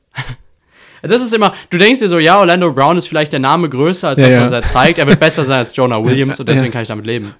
Das 1.07 1.21
ist 1.21 1.33
immer, 1.33 1.53
du 1.69 1.77
denkst 1.77 1.99
dir 1.99 2.07
so, 2.07 2.19
ja, 2.19 2.39
Orlando 2.39 2.71
Brown 2.73 2.97
ist 2.97 3.07
vielleicht 3.07 3.31
der 3.33 3.39
Name 3.39 3.69
größer 3.69 4.09
als 4.09 4.19
Ja, 4.19 4.27
das, 4.29 4.37
was 4.45 4.51
er 4.51 4.61
zeigt. 4.63 4.99
Er 4.99 5.07
wird 5.07 5.19
besser 5.19 5.45
sein 5.45 5.59
als 5.59 5.75
Jonah 5.75 6.01
Williams 6.03 6.39
und 6.39 6.47
deswegen 6.49 6.71
kann 6.71 6.81
ich 6.81 6.87
damit 6.87 7.05
leben. 7.05 7.33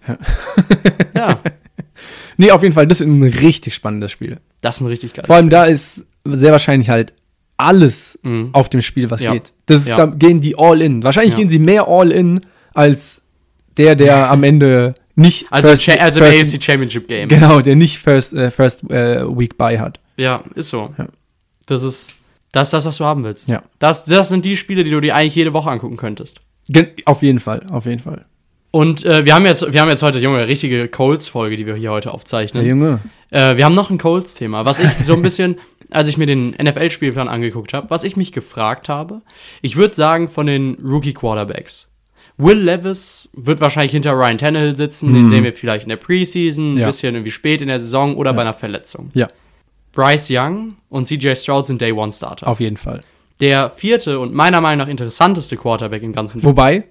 Ja, 1.13 1.39
Nee, 2.38 2.51
auf 2.51 2.63
jeden 2.63 2.73
Fall, 2.73 2.86
das 2.88 2.99
ist 3.01 3.08
ein 3.08 3.23
richtig 3.23 3.73
spannendes 3.73 4.12
Spiel. 4.12 4.38
das 4.62 4.75
ist 4.78 4.82
ein 4.82 4.88
richtig 4.88 5.13
geil. 5.13 5.23
Vor 5.25 5.38
allem 5.38 5.49
da 5.49 5.65
ist 5.65 6.06
sehr 6.25 6.51
wahrscheinlich 6.51 6.89
halt 6.89 7.13
alles 7.58 8.19
Mhm. 8.23 8.49
auf 8.51 8.67
dem 8.69 8.82
Spiel, 8.82 9.10
was 9.10 9.21
Ja. 9.21 9.32
geht. 9.32 9.54
Das 9.67 9.82
ist, 9.82 9.88
Ja. 9.89 9.95
da 9.97 10.06
gehen 10.08 10.41
die 10.41 10.58
all 10.58 10.82
in. 10.82 11.04
Wahrscheinlich 11.04 11.34
Ja. 11.34 11.39
gehen 11.39 11.49
sie 11.49 11.60
mehr 11.60 11.88
all 11.88 12.12
in 12.12 12.41
als 12.73 13.21
der, 13.78 13.95
der 13.95 14.30
am 14.30 14.43
Ende 14.43 14.95
nicht 15.15 15.45
Also, 15.49 15.69
first, 15.69 15.88
also 15.88 16.19
im 16.19 16.25
first, 16.25 16.54
AFC 16.54 16.62
Championship 16.63 17.08
Game. 17.08 17.30
genau, 17.30 17.62
der 17.62 17.78
nicht 17.78 17.99
first, 17.99 18.34
äh, 18.34 18.51
first 18.51 18.84
äh, 18.91 19.23
Week 19.25 19.58
by 19.58 19.78
hat. 19.80 20.01
Ja, 20.17 20.43
ist 20.56 20.69
so. 20.69 20.93
Das 21.67 21.84
ist 21.84 22.13
das, 22.55 22.67
ist 22.67 22.73
das, 22.73 22.85
was 22.85 22.97
du 22.97 23.05
haben 23.05 23.23
willst. 23.23 23.47
Ja. 23.47 23.63
Das, 23.79 24.05
das 24.05 24.29
sind 24.29 24.45
die 24.45 24.55
Spiele, 24.57 24.83
die 24.83 24.91
du 24.91 24.99
dir 25.01 25.15
eigentlich 25.15 25.35
jede 25.35 25.53
Woche 25.53 25.69
angucken 25.69 25.97
könntest. 25.97 26.41
Gen 26.69 26.87
auf 27.05 27.21
jeden 27.21 27.39
Fall, 27.39 27.65
auf 27.69 27.85
jeden 27.85 28.01
Fall. 28.01 28.25
Und 28.71 29.05
äh, 29.05 29.23
wir 29.23 29.35
haben 29.35 29.45
jetzt, 29.45 29.71
wir 29.71 29.79
haben 29.81 29.87
jetzt 29.89 30.03
heute, 30.03 30.19
Junge, 30.19 30.47
richtige 30.47 30.87
Colts-Folge, 30.89 31.55
die 31.55 31.65
wir 31.65 31.75
hier 31.75 31.91
heute 31.91 32.13
aufzeichnen. 32.13 32.63
Der 32.63 32.69
Junge. 32.69 32.99
Äh, 33.29 33.55
wir 33.55 33.63
haben 33.65 33.75
noch 33.75 33.89
ein 33.89 33.97
Colts-Thema, 33.97 34.65
was 34.65 34.79
ich 34.79 34.89
so 35.05 35.13
ein 35.13 35.21
bisschen, 35.21 35.57
als 35.91 36.09
ich 36.09 36.17
mir 36.17 36.25
den 36.25 36.49
NFL-Spielplan 36.61 37.29
angeguckt 37.29 37.73
habe, 37.73 37.89
was 37.89 38.03
ich 38.03 38.17
mich 38.17 38.31
gefragt 38.33 38.89
habe. 38.89 39.21
Ich 39.61 39.77
würde 39.77 39.95
sagen, 39.95 40.27
von 40.27 40.45
den 40.47 40.75
Rookie-Quarterbacks. 40.83 41.91
Will 42.37 42.57
Levis 42.59 43.29
wird 43.33 43.61
wahrscheinlich 43.61 43.93
hinter 43.93 44.11
Ryan 44.11 44.37
Tannehill 44.37 44.75
sitzen, 44.75 45.13
den 45.13 45.29
sehen 45.29 45.45
wir 45.45 45.53
vielleicht 45.53 45.83
in 45.83 45.89
der 45.89 45.95
Preseason, 45.95 46.67
ein 46.67 46.73
Mhm. 46.73 46.77
Ja. 46.79 46.87
bisschen 46.87 47.15
irgendwie 47.15 47.31
spät 47.31 47.61
in 47.61 47.69
der 47.69 47.79
Saison 47.79 48.17
oder 48.17 48.33
bei 48.33 48.41
einer 48.41 48.53
Verletzung. 48.53 49.09
Ja, 49.13 49.29
Bryce 49.95 50.27
Young 50.29 50.75
und 50.89 51.05
CJ 51.08 51.36
Stroud 51.36 51.65
sind 51.67 51.81
Day-One-Starter. 51.81 52.47
auf 52.47 52.60
jeden 52.60 52.77
Fall. 52.77 53.01
Der 53.41 53.69
vierte 53.69 54.19
und 54.19 54.34
meiner 54.34 54.62
Meinung 54.62 54.86
nach 54.86 54.91
interessanteste 54.91 55.58
Quarterback 55.58 56.03
im 56.03 56.13
ganzen 56.13 56.43
Wobei, 56.43 56.84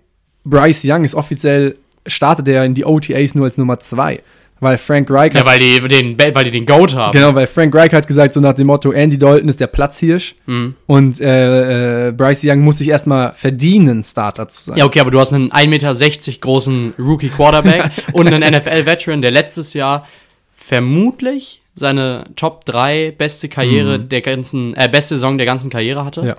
Bryce 0.45 0.83
Young 0.87 1.05
ist 1.05 1.15
offiziell, 1.15 1.75
startet 2.07 2.49
er 2.49 2.65
in 2.65 2.75
die 2.75 2.85
OTAs 2.85 3.35
nur 3.35 3.45
als 3.47 3.57
Nummer 3.57 3.79
zwei. 3.81 4.23
Weil 4.61 4.79
Frank 4.79 5.11
Reich 5.11 5.35
Ja, 5.35 5.41
hat, 5.41 5.47
weil 5.47 5.59
die 5.59 5.81
den, 5.89 6.17
weil 6.19 6.45
die 6.45 6.51
den 6.51 6.65
Goat 6.65 6.95
haben. 6.95 7.13
genau, 7.13 7.35
weil 7.35 7.47
Frank 7.47 7.75
Reich 7.75 7.93
hat 7.93 8.07
gesagt, 8.07 8.33
so 8.35 8.41
nach 8.41 8.55
dem 8.55 8.69
Motto, 8.69 8.93
Andy 8.93 9.19
Dalton 9.19 9.49
ist 9.49 9.59
der 9.59 9.67
Platzhirsch 9.67 10.37
Mhm. 10.47 10.77
und 10.87 11.21
äh, 11.21 12.09
äh, 12.09 12.13
Bryce 12.13 12.45
Young 12.45 12.61
muss 12.61 12.79
sich 12.79 12.89
erstmal 12.89 13.33
verdienen, 13.33 14.05
Starter 14.05 14.47
zu 14.49 14.63
sein. 14.63 14.77
Ja, 14.77 14.85
okay, 14.87 15.01
aber 15.01 15.11
du 15.11 15.19
hast 15.19 15.33
einen 15.35 15.51
1,60 15.51 15.69
Meter 15.69 16.41
großen 16.41 16.95
Rookie-Quarterback 16.99 17.91
und 18.13 18.29
einen 18.29 18.43
NFL-Veteran, 18.55 19.23
der 19.23 19.33
letztes 19.33 19.75
Jahr 19.75 20.07
vermutlich 20.53 21.61
seine 21.75 22.25
Top 22.37 22.65
3 22.65 23.13
beste 23.17 23.49
Karriere 23.49 23.99
der 24.01 24.21
ganzen, 24.21 24.75
äh, 24.75 24.89
beste 24.91 25.17
Saison 25.17 25.37
der 25.39 25.47
ganzen 25.47 25.71
Karriere 25.71 26.05
hatte. 26.05 26.23
Mhm. 26.23 26.29
Ja. 26.29 26.37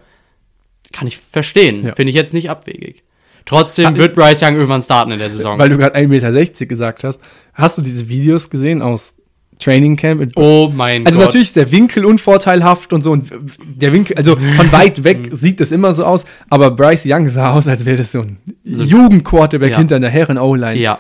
Kann 0.94 1.08
ich 1.08 1.18
verstehen. 1.18 1.86
Ja. 1.86 1.96
Finde 1.96 2.10
ich 2.10 2.16
jetzt 2.16 2.34
nicht 2.34 2.50
abwegig. 2.50 3.02
Trotzdem 3.46 3.96
wird 3.98 4.16
Bryce 4.16 4.42
Young 4.42 4.56
irgendwann 4.56 4.82
starten 4.82 5.12
in 5.12 5.20
der 5.20 5.30
Saison. 5.30 5.60
Weil 5.60 5.70
du 5.70 5.78
gerade 5.78 5.96
1,60 5.96 6.08
Meter 6.08 6.66
gesagt 6.66 7.04
hast. 7.04 7.22
Hast 7.54 7.78
du 7.78 7.82
diese 7.82 8.08
Videos 8.10 8.50
gesehen 8.50 8.82
aus 8.82 9.14
Training 9.60 9.96
Camp? 9.98 10.32
oh 10.36 10.72
mein 10.74 11.06
Also 11.06 11.20
Gott. 11.20 11.28
natürlich 11.28 11.48
ist 11.50 11.56
der 11.56 11.72
Winkel 11.72 12.06
unvorteilhaft 12.06 12.92
und 12.92 13.02
so 13.04 13.12
und 13.12 13.30
der 13.66 13.94
Winkel, 13.94 14.18
also 14.18 14.36
von 14.36 14.72
weit 14.72 14.98
Mhm. 15.00 15.04
weg 15.04 15.30
sieht 15.32 15.60
das 15.60 15.72
immer 15.72 15.94
so 15.94 16.06
aus, 16.06 16.26
aber 16.50 16.72
Bryce 16.72 17.04
Young 17.06 17.30
sah 17.30 17.52
aus, 17.54 17.68
als 17.68 17.86
wäre 17.86 17.98
das 17.98 18.12
so 18.12 18.22
ein 18.22 18.38
So- 18.64 18.84
Jugendquarterback 18.84 19.72
Ja. 19.74 19.78
hinter 19.78 19.98
einer 19.98 20.10
Herren-O-Line. 20.10 20.80
Ja. 20.80 20.98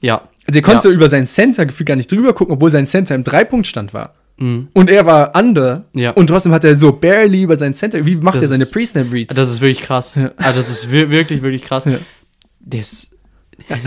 Ja. 0.00 0.22
Also 0.46 0.58
er 0.58 0.62
konnte 0.62 0.88
Ja. 0.88 0.94
über 0.94 1.08
sein 1.08 1.26
Center 1.26 1.66
gefühlt 1.66 1.86
gar 1.88 1.96
nicht 1.96 2.10
drüber 2.10 2.32
gucken, 2.32 2.54
obwohl 2.54 2.70
sein 2.72 2.86
Center 2.86 3.14
im 3.14 3.24
Dreipunktstand 3.24 3.94
war. 3.94 4.14
Und 4.38 4.90
er 4.90 5.06
war 5.06 5.36
under. 5.38 5.84
Ja. 5.94 6.10
Und 6.12 6.26
trotzdem 6.26 6.50
hat 6.52 6.64
er 6.64 6.74
so 6.74 6.90
barely 6.90 7.42
über 7.42 7.56
seinen 7.56 7.74
Center. 7.74 8.04
Wie 8.04 8.16
macht 8.16 8.36
Das 8.36 8.44
er 8.44 8.48
seine 8.48 8.66
Pre-Snap-Reads? 8.66 9.36
Das 9.36 9.48
ist 9.52 9.60
wirklich 9.60 9.82
krass. 9.82 10.18
Ah, 10.36 10.52
das 10.52 10.68
ist 10.68 10.90
wir- 10.90 11.10
wirklich, 11.10 11.42
wirklich 11.42 11.62
krass. 11.62 11.84
Ja. 11.84 11.98
Der, 12.58 12.80
ist, 12.80 13.10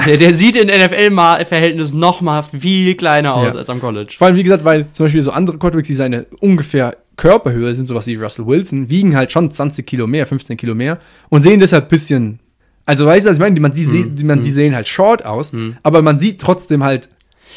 der, 0.05 0.15
der 0.15 0.33
sieht 0.33 0.55
in 0.55 0.69
NFL-Verhältnissen 0.69 1.99
noch 1.99 2.21
mal 2.21 2.41
viel 2.41 2.95
kleiner 2.95 3.33
aus 3.35 3.53
Ja. 3.53 3.59
als 3.59 3.69
am 3.69 3.81
College. 3.81 4.13
Vor 4.17 4.27
allem, 4.27 4.37
wie 4.37 4.43
gesagt, 4.43 4.63
weil 4.63 4.89
zum 4.91 5.07
Beispiel 5.07 5.21
so 5.21 5.31
andere 5.31 5.57
Quarterbacks, 5.57 5.87
die 5.89 5.93
seine 5.93 6.25
ungefähr 6.39 6.95
Körperhöhe 7.17 7.73
sind, 7.73 7.87
sowas 7.87 8.07
wie 8.07 8.15
Russell 8.15 8.45
Wilson, 8.45 8.89
wiegen 8.89 9.15
halt 9.15 9.31
schon 9.33 9.51
20 9.51 9.85
Kilo 9.85 10.07
mehr, 10.07 10.25
15 10.25 10.55
Kilo 10.55 10.73
mehr 10.75 10.99
und 11.29 11.41
sehen 11.41 11.59
deshalb 11.59 11.85
ein 11.85 11.89
bisschen. 11.89 12.39
Also, 12.85 13.05
weißt 13.05 13.25
du, 13.25 13.29
was 13.29 13.37
ich 13.37 13.41
meine? 13.41 13.55
Die, 13.55 13.61
man, 13.61 13.71
die, 13.71 13.85
die, 14.13 14.23
man, 14.23 14.43
die 14.43 14.51
sehen 14.51 14.75
halt 14.75 14.87
short 14.87 15.25
aus, 15.25 15.51
aber 15.83 16.01
man 16.01 16.19
sieht 16.19 16.39
trotzdem 16.41 16.83
halt. 16.83 17.09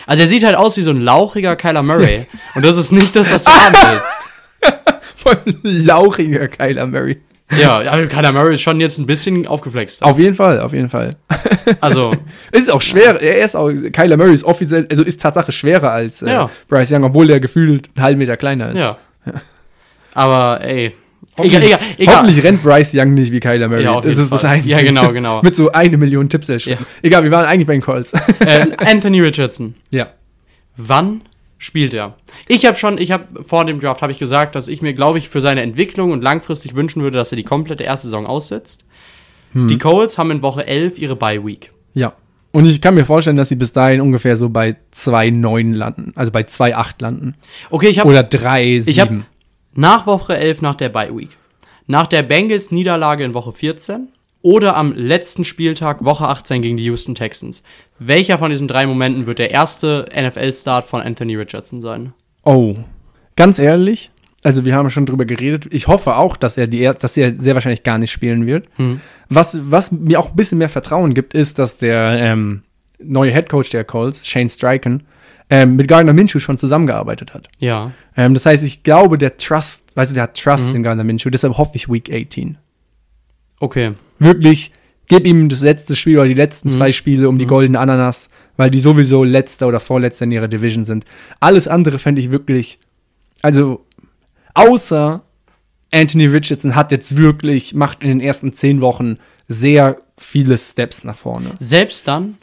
Also 0.06 0.22
er 0.22 0.28
sieht 0.28 0.44
halt 0.44 0.56
aus 0.56 0.76
wie 0.76 0.82
so 0.82 0.90
ein 0.90 1.00
lauchiger 1.00 1.56
Kyler 1.56 1.82
Murray. 1.82 2.26
Und 2.54 2.64
das 2.64 2.76
ist 2.76 2.92
nicht 2.92 3.14
das, 3.16 3.32
was 3.32 3.44
du 3.44 3.50
haben 3.50 3.74
willst. 3.74 4.94
voll 5.16 5.54
lauchiger 5.62 6.46
Kyler 6.48 6.86
Murray. 6.86 7.18
Ja, 7.58 7.78
aber 7.90 8.06
Kyler 8.06 8.32
Murray 8.32 8.54
ist 8.54 8.60
schon 8.60 8.78
jetzt 8.80 8.98
ein 8.98 9.06
bisschen 9.06 9.46
aufgeflext. 9.46 10.02
Auf 10.02 10.18
jeden 10.18 10.34
Fall, 10.34 10.60
auf 10.60 10.72
jeden 10.72 10.88
Fall. 10.88 11.16
Also, 11.80 12.14
Es 12.50 12.62
ist 12.62 12.70
auch 12.70 12.80
schwer, 12.80 13.20
er 13.20 13.44
ist 13.44 13.54
auch, 13.54 13.70
Kyler 13.92 14.16
Murray 14.16 14.32
ist 14.32 14.44
offiziell, 14.44 14.86
also 14.90 15.02
ist 15.02 15.20
Tatsache 15.20 15.52
schwerer 15.52 15.90
als 15.92 16.22
äh, 16.22 16.30
Ja. 16.30 16.50
Bryce 16.68 16.92
Young, 16.92 17.04
obwohl 17.04 17.26
der 17.26 17.40
gefühlt 17.40 17.90
einen 17.94 18.04
halben 18.04 18.18
Meter 18.20 18.38
kleiner 18.38 18.70
ist. 18.70 18.78
ja. 18.78 18.96
Aber 20.14 20.60
ey. 20.62 20.94
Hoffentlich, 21.36 21.64
egal, 21.64 21.78
egal. 21.98 22.16
hoffentlich 22.16 22.44
rennt 22.44 22.62
Bryce 22.62 22.94
Young 22.94 23.14
nicht 23.14 23.30
wie 23.30 23.40
Kyler 23.40 23.68
Murray. 23.68 23.84
Ja, 23.84 24.00
das 24.00 24.18
ist 24.18 24.32
das 24.32 24.40
Fall. 24.40 24.50
Einzige. 24.50 24.70
Ja, 24.74 24.82
genau, 24.82 25.12
genau. 25.12 25.40
Mit 25.42 25.54
so 25.54 25.70
eine 25.70 25.96
Million 25.96 26.28
Tipps 26.28 26.48
erschritten. 26.48 26.84
Egal, 27.02 27.22
wir 27.22 27.30
waren 27.30 27.44
eigentlich 27.46 27.66
bei 27.66 27.74
den 27.74 27.82
Colts. 27.82 28.12
Äh, 28.40 28.66
Anthony 28.78 29.20
Richardson. 29.20 29.74
ja. 29.90 30.08
Wann 30.80 31.22
spielt 31.58 31.92
er? 31.92 32.14
Ich 32.46 32.64
habe 32.64 32.76
schon, 32.76 32.98
ich 32.98 33.10
habe 33.10 33.42
vor 33.42 33.64
dem 33.64 33.80
Draft 33.80 34.00
habe 34.00 34.12
ich 34.12 34.18
gesagt, 34.20 34.54
dass 34.54 34.68
ich 34.68 34.80
mir, 34.80 34.94
glaube 34.94 35.18
ich, 35.18 35.28
für 35.28 35.40
seine 35.40 35.62
Entwicklung 35.62 36.12
und 36.12 36.22
langfristig 36.22 36.76
wünschen 36.76 37.02
würde, 37.02 37.18
dass 37.18 37.32
er 37.32 37.36
die 37.36 37.42
komplette 37.42 37.82
erste 37.82 38.06
Saison 38.06 38.26
aussetzt. 38.26 38.84
Hm. 39.52 39.66
Die 39.66 39.76
Colts 39.78 40.18
haben 40.18 40.30
in 40.30 40.40
Woche 40.42 40.66
11 40.66 40.98
ihre 40.98 41.16
Bye 41.16 41.44
Week. 41.44 41.72
Ja. 41.94 42.12
Und 42.52 42.64
ich 42.66 42.80
kann 42.80 42.94
mir 42.94 43.04
vorstellen, 43.04 43.36
dass 43.36 43.48
sie 43.50 43.56
bis 43.56 43.72
dahin 43.72 44.00
ungefähr 44.00 44.36
so 44.36 44.48
bei 44.48 44.76
2,9 44.94 45.74
landen. 45.74 46.12
Also 46.14 46.32
bei 46.32 46.42
2,8 46.42 46.94
landen. 47.00 47.34
Okay, 47.70 47.88
ich 47.88 47.98
habe 47.98 48.08
Oder 48.08 48.20
3,7. 48.20 48.88
ich 48.88 49.00
habe 49.00 49.24
nach 49.78 50.06
Woche 50.06 50.36
11 50.36 50.60
nach 50.60 50.74
der 50.74 50.88
Bye 50.88 51.16
Week, 51.16 51.38
nach 51.86 52.08
der 52.08 52.24
Bengals 52.24 52.72
Niederlage 52.72 53.22
in 53.22 53.32
Woche 53.32 53.52
14 53.52 54.08
oder 54.42 54.76
am 54.76 54.92
letzten 54.92 55.44
Spieltag 55.44 56.04
Woche 56.04 56.26
18 56.26 56.62
gegen 56.62 56.76
die 56.76 56.84
Houston 56.84 57.14
Texans. 57.14 57.62
Welcher 58.00 58.38
von 58.38 58.50
diesen 58.50 58.66
drei 58.66 58.86
Momenten 58.86 59.26
wird 59.26 59.38
der 59.38 59.52
erste 59.52 60.06
NFL 60.12 60.52
Start 60.52 60.84
von 60.84 61.00
Anthony 61.00 61.36
Richardson 61.36 61.80
sein? 61.80 62.12
Oh. 62.42 62.74
Ganz 63.36 63.60
ehrlich, 63.60 64.10
also 64.42 64.64
wir 64.64 64.74
haben 64.74 64.90
schon 64.90 65.06
drüber 65.06 65.24
geredet. 65.24 65.68
Ich 65.70 65.86
hoffe 65.86 66.16
auch, 66.16 66.36
dass 66.36 66.56
er 66.56 66.66
die 66.66 66.90
dass 66.98 67.16
er 67.16 67.40
sehr 67.40 67.54
wahrscheinlich 67.54 67.84
gar 67.84 67.98
nicht 67.98 68.10
spielen 68.10 68.46
wird. 68.46 68.66
Hm. 68.76 69.00
Was, 69.28 69.60
was 69.70 69.92
mir 69.92 70.18
auch 70.18 70.30
ein 70.30 70.36
bisschen 70.36 70.58
mehr 70.58 70.68
Vertrauen 70.68 71.14
gibt, 71.14 71.34
ist, 71.34 71.60
dass 71.60 71.78
der 71.78 72.18
ähm, 72.18 72.62
neue 72.98 73.30
Head 73.30 73.48
Coach 73.48 73.70
der 73.70 73.84
Colts, 73.84 74.26
Shane 74.26 74.48
Steichen, 74.48 75.04
ähm, 75.50 75.76
mit 75.76 75.88
Gardner 75.88 76.12
Minshew 76.12 76.38
schon 76.40 76.58
zusammengearbeitet 76.58 77.32
hat. 77.34 77.48
Ja. 77.58 77.92
Ähm, 78.16 78.34
das 78.34 78.44
heißt, 78.46 78.64
ich 78.64 78.82
glaube, 78.82 79.16
der 79.18 79.36
Trust, 79.38 79.84
weißt 79.94 80.10
du, 80.10 80.14
der 80.14 80.24
hat 80.24 80.36
Mhm. 80.36 80.42
Trust 80.50 80.74
in 80.74 80.82
Gardner 80.82 81.04
Minshew, 81.04 81.30
deshalb 81.30 81.56
hoffe 81.56 81.72
ich 81.74 81.88
Week 81.88 82.10
18. 82.12 82.58
Okay. 83.60 83.94
Wirklich, 84.18 84.72
gib 85.08 85.26
ihm 85.26 85.48
das 85.48 85.62
letzte 85.62 85.96
Spiel 85.96 86.18
oder 86.18 86.28
die 86.28 86.34
letzten 86.34 86.68
Mhm. 86.68 86.72
zwei 86.74 86.92
Spiele 86.92 87.28
um 87.28 87.38
die 87.38 87.46
goldene 87.46 87.78
Ananas, 87.80 88.28
weil 88.56 88.70
die 88.70 88.80
sowieso 88.80 89.24
letzter 89.24 89.68
oder 89.68 89.80
vorletzter 89.80 90.24
in 90.24 90.32
ihrer 90.32 90.48
Division 90.48 90.84
sind. 90.84 91.04
Alles 91.40 91.66
andere 91.68 91.98
fände 91.98 92.20
ich 92.20 92.30
wirklich, 92.30 92.78
also, 93.42 93.84
außer 94.54 95.22
Anthony 95.92 96.26
Richardson 96.26 96.74
hat 96.74 96.92
jetzt 96.92 97.16
wirklich, 97.16 97.72
macht 97.74 98.02
in 98.02 98.08
den 98.08 98.20
ersten 98.20 98.52
zehn 98.52 98.80
Wochen 98.82 99.18
sehr 99.46 99.96
viele 100.18 100.58
Steps 100.58 101.04
nach 101.04 101.16
vorne. 101.16 101.52
Selbst 101.58 102.06
dann 102.06 102.36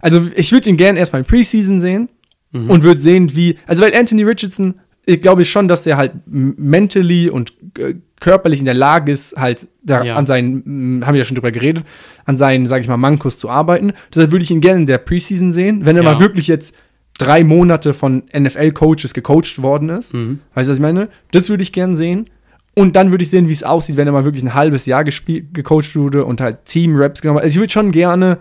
Also 0.00 0.26
ich 0.34 0.50
würde 0.52 0.68
ihn 0.70 0.76
gerne 0.76 0.98
erstmal 0.98 1.20
in 1.22 1.26
Preseason 1.26 1.80
sehen 1.80 2.08
Mhm. 2.52 2.68
und 2.70 2.82
würde 2.82 3.00
sehen, 3.00 3.34
wie. 3.36 3.56
Also 3.66 3.82
weil 3.82 3.94
Anthony 3.94 4.24
Richardson, 4.24 4.74
ich 5.06 5.20
glaube 5.20 5.44
schon, 5.44 5.68
dass 5.68 5.86
er 5.86 5.96
halt 5.96 6.12
mentally 6.26 7.28
und 7.30 7.52
äh, 7.78 7.94
körperlich 8.20 8.58
in 8.58 8.64
der 8.66 8.74
Lage 8.74 9.12
ist, 9.12 9.36
halt 9.36 9.66
da 9.82 10.02
Ja. 10.04 10.14
an 10.16 10.26
seinen, 10.26 11.02
haben 11.06 11.14
wir 11.14 11.18
ja 11.20 11.24
schon 11.24 11.36
drüber 11.36 11.52
geredet, 11.52 11.84
an 12.26 12.36
seinen, 12.36 12.66
sage 12.66 12.82
ich 12.82 12.88
mal, 12.88 12.96
Mankos 12.96 13.38
zu 13.38 13.48
arbeiten. 13.48 13.92
Deshalb 14.14 14.32
würde 14.32 14.42
ich 14.44 14.50
ihn 14.50 14.60
gerne 14.60 14.80
in 14.80 14.86
der 14.86 14.98
Preseason 14.98 15.52
sehen, 15.52 15.86
wenn 15.86 15.96
er 15.96 16.02
Ja. 16.02 16.12
mal 16.12 16.20
wirklich 16.20 16.48
jetzt 16.48 16.74
drei 17.18 17.44
Monate 17.44 17.94
von 17.94 18.24
NFL-Coaches 18.32 19.14
gecoacht 19.14 19.62
worden 19.62 19.88
ist. 19.90 20.12
Mhm. 20.14 20.40
Weißt 20.54 20.68
du, 20.68 20.72
was 20.72 20.78
ich 20.78 20.82
meine? 20.82 21.08
Das 21.32 21.48
würde 21.50 21.62
ich 21.62 21.72
gerne 21.72 21.96
sehen. 21.96 22.28
Und 22.74 22.94
dann 22.96 23.10
würde 23.10 23.22
ich 23.24 23.30
sehen, 23.30 23.48
wie 23.48 23.52
es 23.52 23.62
aussieht, 23.62 23.96
wenn 23.96 24.06
er 24.06 24.12
mal 24.12 24.24
wirklich 24.24 24.42
ein 24.44 24.54
halbes 24.54 24.86
Jahr 24.86 25.04
gespielt, 25.04 25.52
gecoacht 25.54 25.96
wurde 25.96 26.24
und 26.24 26.40
halt 26.40 26.64
Team-Raps 26.66 27.20
genommen 27.20 27.38
hat. 27.38 27.44
Also 27.44 27.54
ich 27.56 27.60
würde 27.60 27.72
schon 27.72 27.90
gerne 27.90 28.38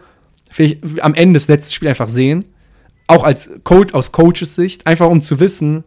vielleicht 0.51 0.79
am 1.01 1.13
Ende 1.13 1.33
des 1.39 1.47
letzten 1.47 1.71
Spiels 1.73 1.89
einfach 1.91 2.09
sehen, 2.09 2.45
auch 3.07 3.23
als 3.23 3.49
Coach, 3.63 3.93
aus 3.93 4.11
Coaches 4.11 4.55
Sicht, 4.55 4.85
einfach 4.87 5.09
um 5.09 5.21
zu 5.21 5.39
wissen, 5.39 5.83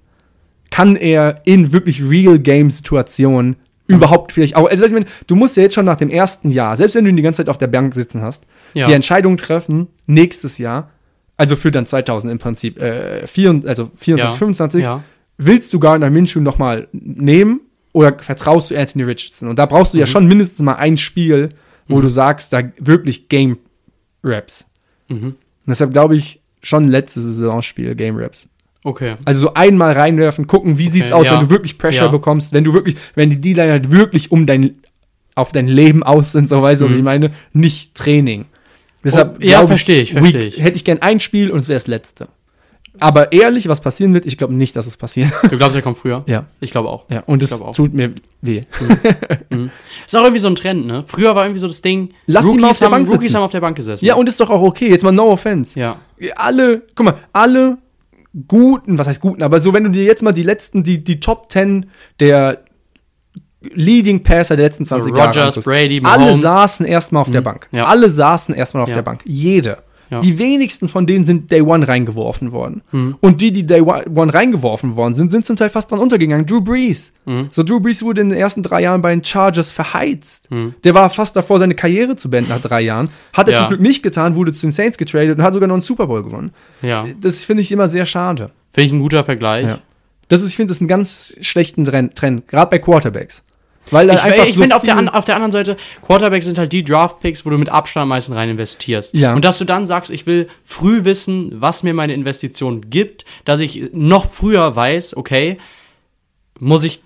kann 0.71 0.97
er 0.97 1.41
in 1.45 1.73
wirklich 1.73 2.03
Real-Game-Situationen 2.03 3.57
überhaupt 3.89 4.33
vielleicht 4.33 4.57
auch, 4.57 4.69
also 4.71 4.85
ich 4.87 4.93
meine, 4.93 5.07
du 5.27 5.37
musst 5.37 5.57
ja 5.57 5.65
jetzt 5.65 5.75
schon 5.75 5.85
nach 5.85 5.97
dem 5.97 6.09
ersten 6.09 6.51
Jahr, 6.51 6.77
selbst 6.77 6.95
wenn 6.95 7.05
du 7.05 7.11
ihn 7.11 7.17
die 7.17 7.23
ganze 7.23 7.39
Zeit 7.39 7.49
auf 7.51 7.59
der 7.59 7.67
Bank 7.67 7.95
sitzen 7.95 8.23
hast, 8.23 8.45
Ja. 8.75 8.87
die 8.87 8.93
Entscheidung 8.93 9.37
treffen, 9.37 9.89
nächstes 10.07 10.57
Jahr, 10.59 10.91
also 11.37 11.57
für 11.57 11.71
dann 11.71 11.85
2000 11.85 12.33
im 12.33 12.39
Prinzip, 12.39 12.81
äh, 12.81 13.27
vier, 13.27 13.61
also 13.67 13.91
24, 13.95 14.35
Ja. 14.35 14.39
25, 14.39 14.83
Ja. 14.83 15.05
willst 15.37 15.75
du 15.75 15.79
Gardner 15.81 16.09
Minshew 16.11 16.41
nochmal 16.41 16.89
nehmen 16.93 17.61
oder 17.93 18.17
vertraust 18.19 18.71
du 18.71 18.77
Anthony 18.79 19.05
Richardson? 19.05 19.49
Und 19.49 19.59
da 19.59 19.67
brauchst 19.67 19.93
du 19.95 19.99
ja 19.99 20.07
schon 20.07 20.27
mindestens 20.27 20.61
mal 20.61 20.75
ein 20.77 20.97
Spiel, 20.97 21.51
wo 21.89 22.01
du 22.01 22.09
sagst, 22.09 22.53
da 22.55 22.63
wirklich 22.79 23.29
Game 23.29 23.59
Raps. 24.23 24.67
Mhm. 25.09 25.25
Und 25.27 25.37
deshalb 25.67 25.93
glaube 25.93 26.17
ich 26.17 26.41
schon 26.63 26.85
letztes 26.89 27.25
Saisonspiel 27.25 27.95
Game 27.95 28.17
Raps. 28.17 28.49
Okay. 28.85 29.15
Also 29.25 29.43
so 29.43 29.55
einmal 29.55 29.93
reinwerfen, 29.93 30.47
gucken, 30.47 30.79
wie 30.79 30.89
sieht's 30.89 31.13
aus, 31.13 31.27
ja. 31.27 31.35
wenn 31.35 31.45
du 31.45 31.51
wirklich 31.51 31.79
Pressure 31.79 32.07
Ja. 32.07 32.11
bekommst, 32.11 32.53
wenn 32.53 32.65
du 32.65 32.75
wirklich, 32.75 32.97
wenn 33.15 33.31
die 33.31 33.41
D-Line 33.41 33.71
halt 33.71 33.91
wirklich 33.91 34.33
um 34.33 34.45
dein, 34.47 34.75
auf 35.35 35.53
dein 35.53 35.69
Leben 35.69 36.03
aus 36.03 36.33
sind, 36.33 36.49
so 36.49 36.61
weißt 36.61 36.83
du, 36.83 36.87
was 36.89 36.95
ich 36.97 37.03
meine, 37.03 37.33
nicht 37.53 37.95
Training. 37.95 38.47
Deshalb, 39.05 39.39
Oh, 39.41 39.45
ja, 39.45 39.67
verstehe 39.67 40.03
ich, 40.03 40.13
verstehe 40.13 40.47
ich. 40.47 40.63
Hätte 40.63 40.77
ich 40.77 40.85
gern 40.85 40.99
ein 41.01 41.21
Spiel 41.21 41.51
und 41.51 41.61
es 41.61 41.69
wäre 41.69 41.77
das 41.77 41.87
letzte. 41.87 42.29
Aber 43.01 43.33
ehrlich, 43.33 43.69
was 43.69 43.81
passieren 43.81 44.13
wird, 44.15 44.27
ich 44.27 44.37
glaube 44.37 44.53
nicht, 44.55 44.77
dass 44.77 44.87
es 44.87 44.97
passiert. 44.99 45.33
Du 45.51 45.57
glaubst, 45.57 45.75
er 45.75 45.83
kommt 45.83 45.97
früher? 45.99 46.23
ja. 46.27 46.45
Ich 46.61 46.71
glaube 46.71 46.89
auch. 46.91 47.07
Ja, 47.11 47.21
und 47.27 47.43
es 47.43 47.51
tut 47.75 47.95
mir 47.95 48.13
weh. 48.43 48.63
Ist 50.07 50.17
auch 50.17 50.23
irgendwie 50.23 50.39
so 50.39 50.49
ein 50.49 50.55
Trend, 50.55 50.87
ne? 50.87 51.03
Früher 51.07 51.35
war 51.35 51.45
irgendwie 51.45 51.59
so 51.61 51.69
das 51.69 51.81
Ding, 51.83 52.11
Lass 52.27 52.45
die 52.47 52.59
mal 52.59 52.71
auf 52.71 52.79
der 52.79 52.87
haben, 52.87 52.93
Bank 52.93 53.09
Rookies 53.09 53.23
sitzen. 53.29 53.37
haben 53.37 53.45
auf 53.45 53.51
der 53.51 53.61
Bank 53.61 53.77
gesessen. 53.77 54.05
Ja, 54.05 54.15
und 54.15 54.29
ist 54.29 54.39
doch 54.41 54.51
auch 54.51 54.63
okay. 54.63 54.91
Jetzt 54.91 55.03
mal 55.05 55.13
no 55.13 55.31
offense. 55.31 55.79
Ja. 55.79 55.97
Alle, 56.37 56.83
guck 56.95 57.07
mal, 57.07 57.15
alle 57.33 57.79
guten, 58.47 58.99
was 58.99 59.07
heißt 59.09 59.21
guten, 59.21 59.43
aber 59.43 59.59
so, 59.61 59.73
wenn 59.75 59.85
du 59.85 59.91
dir 59.91 60.05
jetzt 60.05 60.23
mal 60.23 60.33
die 60.33 60.43
letzten, 60.43 60.83
die, 60.83 61.03
die 61.03 61.21
Top 61.21 61.51
10 61.51 61.87
der 62.21 62.63
Leading 63.75 64.23
Passer 64.23 64.57
der 64.57 64.67
letzten 64.67 64.85
20 64.85 65.15
Jahre 65.15 65.29
Rodgers, 65.29 65.45
anguckst, 65.57 65.67
Brady, 65.69 66.01
alle 66.05 66.25
Mahomes. 66.27 66.41
saßen 66.41 66.85
erstmal 66.87 67.21
auf 67.23 67.31
der 67.31 67.41
Bank. 67.43 67.69
ja. 67.73 67.85
Alle 67.85 68.11
saßen 68.11 68.55
erstmal 68.55 68.83
auf 68.83 68.89
Ja. 68.89 68.97
der 68.97 69.03
Bank. 69.03 69.23
Jeder. 69.27 69.83
Ja. 70.13 70.21
Die 70.21 70.39
wenigsten 70.39 70.89
von 70.89 71.07
denen 71.07 71.25
sind 71.25 71.51
Day 71.51 71.63
One 71.63 71.89
reingeworfen 71.89 72.53
worden. 72.53 72.83
Mhm. 72.93 73.17
Und 73.21 73.41
die, 73.41 73.51
die 73.51 73.65
Day 73.67 73.81
One 73.81 74.35
reingeworfen 74.35 74.95
worden 74.95 75.15
sind, 75.15 75.31
sind 75.31 75.47
zum 75.47 75.57
Teil 75.57 75.71
fast 75.71 75.91
dran 75.91 76.01
untergegangen. 76.01 76.45
Drew 76.47 76.61
Brees. 76.61 77.13
Mhm. 77.25 77.49
So, 77.51 77.63
Drew 77.63 77.81
Brees 77.81 78.03
wurde 78.03 78.21
in 78.21 78.29
den 78.29 78.39
ersten 78.39 78.63
drei 78.63 78.83
Jahren 78.83 79.01
bei 79.01 79.11
den 79.11 79.25
Chargers 79.25 79.73
verheizt. 79.73 80.51
Mhm. 80.51 80.75
Der 80.85 80.93
war 80.93 81.09
fast 81.09 81.35
davor, 81.35 81.59
seine 81.59 81.75
Karriere 81.75 82.15
zu 82.15 82.29
beenden 82.29 82.51
nach 82.51 82.61
drei 82.61 82.83
Jahren. 82.83 83.09
Hat 83.33 83.49
er 83.49 83.55
Ja. 83.55 83.59
zum 83.61 83.69
Glück 83.69 83.81
nicht 83.81 84.03
getan, 84.03 84.37
wurde 84.37 84.53
zu 84.53 84.67
den 84.67 84.71
Saints 84.71 84.99
getradet 84.99 85.39
und 85.39 85.43
hat 85.43 85.55
sogar 85.55 85.67
noch 85.67 85.77
einen 85.77 85.83
Super 85.83 86.07
Bowl 86.07 86.23
gewonnen. 86.23 86.53
Ja. 86.83 87.07
Das 87.21 87.45
finde 87.45 87.63
ich 87.63 87.73
immer 87.73 87.89
sehr 87.89 88.05
schade. 88.05 88.51
Finde 88.73 88.87
ich 88.87 88.93
ein 88.93 89.01
guter 89.01 89.25
Vergleich. 89.25 89.65
Ja. 89.67 89.79
Das 90.29 90.43
ist, 90.43 90.49
ich 90.49 90.57
finde, 90.57 90.69
das 90.69 90.77
ist 90.77 90.83
ein 90.83 90.89
ganz 90.89 91.35
schlechten 91.41 91.85
Trend, 91.85 92.15
Trend 92.17 92.49
gerade 92.49 92.71
bei 92.71 92.79
Quarterbacks. 92.79 93.45
Weil 93.91 94.09
Ich, 94.11 94.23
einfach 94.23 94.47
ich 94.47 94.55
so 94.55 94.61
finde 94.61 94.77
auf 94.77 94.83
der, 94.83 95.15
auf 95.15 95.25
der 95.25 95.35
anderen 95.35 95.53
Seite, 95.53 95.77
Quarterbacks 96.07 96.47
sind 96.47 96.57
halt 96.59 96.73
die 96.73 96.83
Draft-Picks, 96.85 97.45
wo 97.45 97.51
du 97.51 97.59
mit 97.59 97.69
Abstand 97.69 98.03
am 98.03 98.09
meisten 98.09 98.33
rein 98.33 98.49
investierst. 98.49 99.15
Ja. 99.15 99.35
Und 99.35 99.45
dass 99.45 99.59
du 99.59 99.65
dann 99.65 99.87
sagst, 99.87 100.11
ich 100.11 100.27
will 100.27 100.49
früh 100.65 101.05
wissen, 101.05 101.61
was 101.61 101.83
mir 101.83 101.93
meine 101.95 102.15
Investition 102.15 102.81
gibt, 102.89 103.25
dass 103.45 103.61
ich 103.61 103.91
noch 103.93 104.31
früher 104.31 104.75
weiß, 104.75 105.17
okay, 105.17 105.59
muss 106.59 106.85
ich 106.85 107.03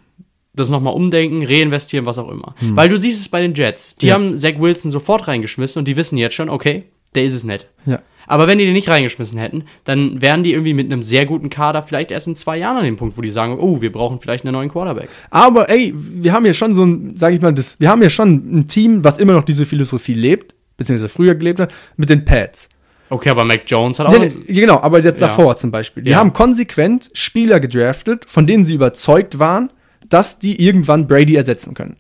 das 0.55 0.71
nochmal 0.71 0.95
umdenken, 0.95 1.45
reinvestieren, 1.45 2.07
was 2.07 2.19
auch 2.19 2.31
immer. 2.31 2.55
Weil 2.61 2.89
du 2.89 2.99
siehst 2.99 3.21
es 3.21 3.29
bei 3.29 3.41
den 3.43 3.55
Jets. 3.55 3.97
Die 3.97 4.07
Hm. 4.07 4.09
Ja. 4.09 4.15
haben 4.15 4.39
Zach 4.39 4.55
Wilson 4.59 4.91
sofort 4.91 5.29
reingeschmissen 5.29 5.81
und 5.81 5.87
die 5.87 5.97
wissen 5.97 6.17
jetzt 6.17 6.35
schon, 6.35 6.49
okay, 6.49 6.85
der 7.15 7.25
ist 7.25 7.35
es 7.35 7.45
nicht. 7.45 7.67
Ja. 7.87 8.01
Aber 8.29 8.49
wenn 8.49 8.59
die 8.59 8.65
den 8.65 8.73
nicht 8.73 8.89
reingeschmissen 8.89 9.39
hätten, 9.39 9.65
dann 9.85 10.21
wären 10.21 10.43
die 10.43 10.53
irgendwie 10.53 10.75
mit 10.75 10.91
einem 10.93 11.03
sehr 11.05 11.27
guten 11.27 11.49
Kader 11.49 11.83
vielleicht 11.85 12.11
erst 12.11 12.27
in 12.27 12.35
zwei 12.35 12.59
Jahren 12.59 12.77
an 12.79 12.85
dem 12.85 12.97
Punkt, 12.97 13.17
wo 13.17 13.21
die 13.23 13.31
sagen, 13.31 13.57
oh, 13.61 13.81
wir 13.81 13.93
brauchen 13.93 14.19
vielleicht 14.19 14.45
einen 14.45 14.53
neuen 14.53 14.69
Quarterback. 14.69 15.09
Aber 15.31 15.69
ey, 15.71 15.95
wir 15.95 16.33
haben 16.33 16.45
ja 16.45 16.53
schon 16.53 16.75
so 16.75 16.85
ein, 16.85 17.17
sag 17.17 17.33
ich 17.35 17.41
mal, 17.41 17.55
das, 17.55 17.79
wir 17.79 17.89
haben 17.89 18.03
ja 18.03 18.11
schon 18.11 18.59
ein 18.59 18.67
Team, 18.69 19.05
was 19.05 19.19
immer 19.19 19.33
noch 19.35 19.45
diese 19.45 19.65
Philosophie 19.65 20.15
lebt, 20.15 20.55
beziehungsweise 20.77 21.09
früher 21.09 21.37
gelebt 21.37 21.61
hat, 21.61 21.73
mit 21.97 22.11
den 22.11 22.25
Pads. 22.25 22.69
Okay, 23.09 23.31
aber 23.31 23.45
Mac 23.45 23.63
Jones 23.67 24.01
hat 24.01 24.09
auch. 24.09 24.19
Nee, 24.19 24.27
nee, 24.49 24.61
genau, 24.61 24.81
aber 24.81 25.01
jetzt 25.01 25.21
Ja. 25.21 25.29
davor 25.29 25.57
zum 25.57 25.71
Beispiel. 25.71 26.03
Die 26.03 26.11
Ja. 26.11 26.19
haben 26.19 26.33
konsequent 26.33 27.11
Spieler 27.13 27.61
gedraftet, 27.61 28.25
von 28.27 28.49
denen 28.49 28.65
sie 28.65 28.75
überzeugt 28.75 29.39
waren, 29.39 29.71
dass 30.09 30.41
die 30.41 30.61
irgendwann 30.61 31.07
Brady 31.07 31.37
ersetzen 31.37 31.75
können. 31.75 31.97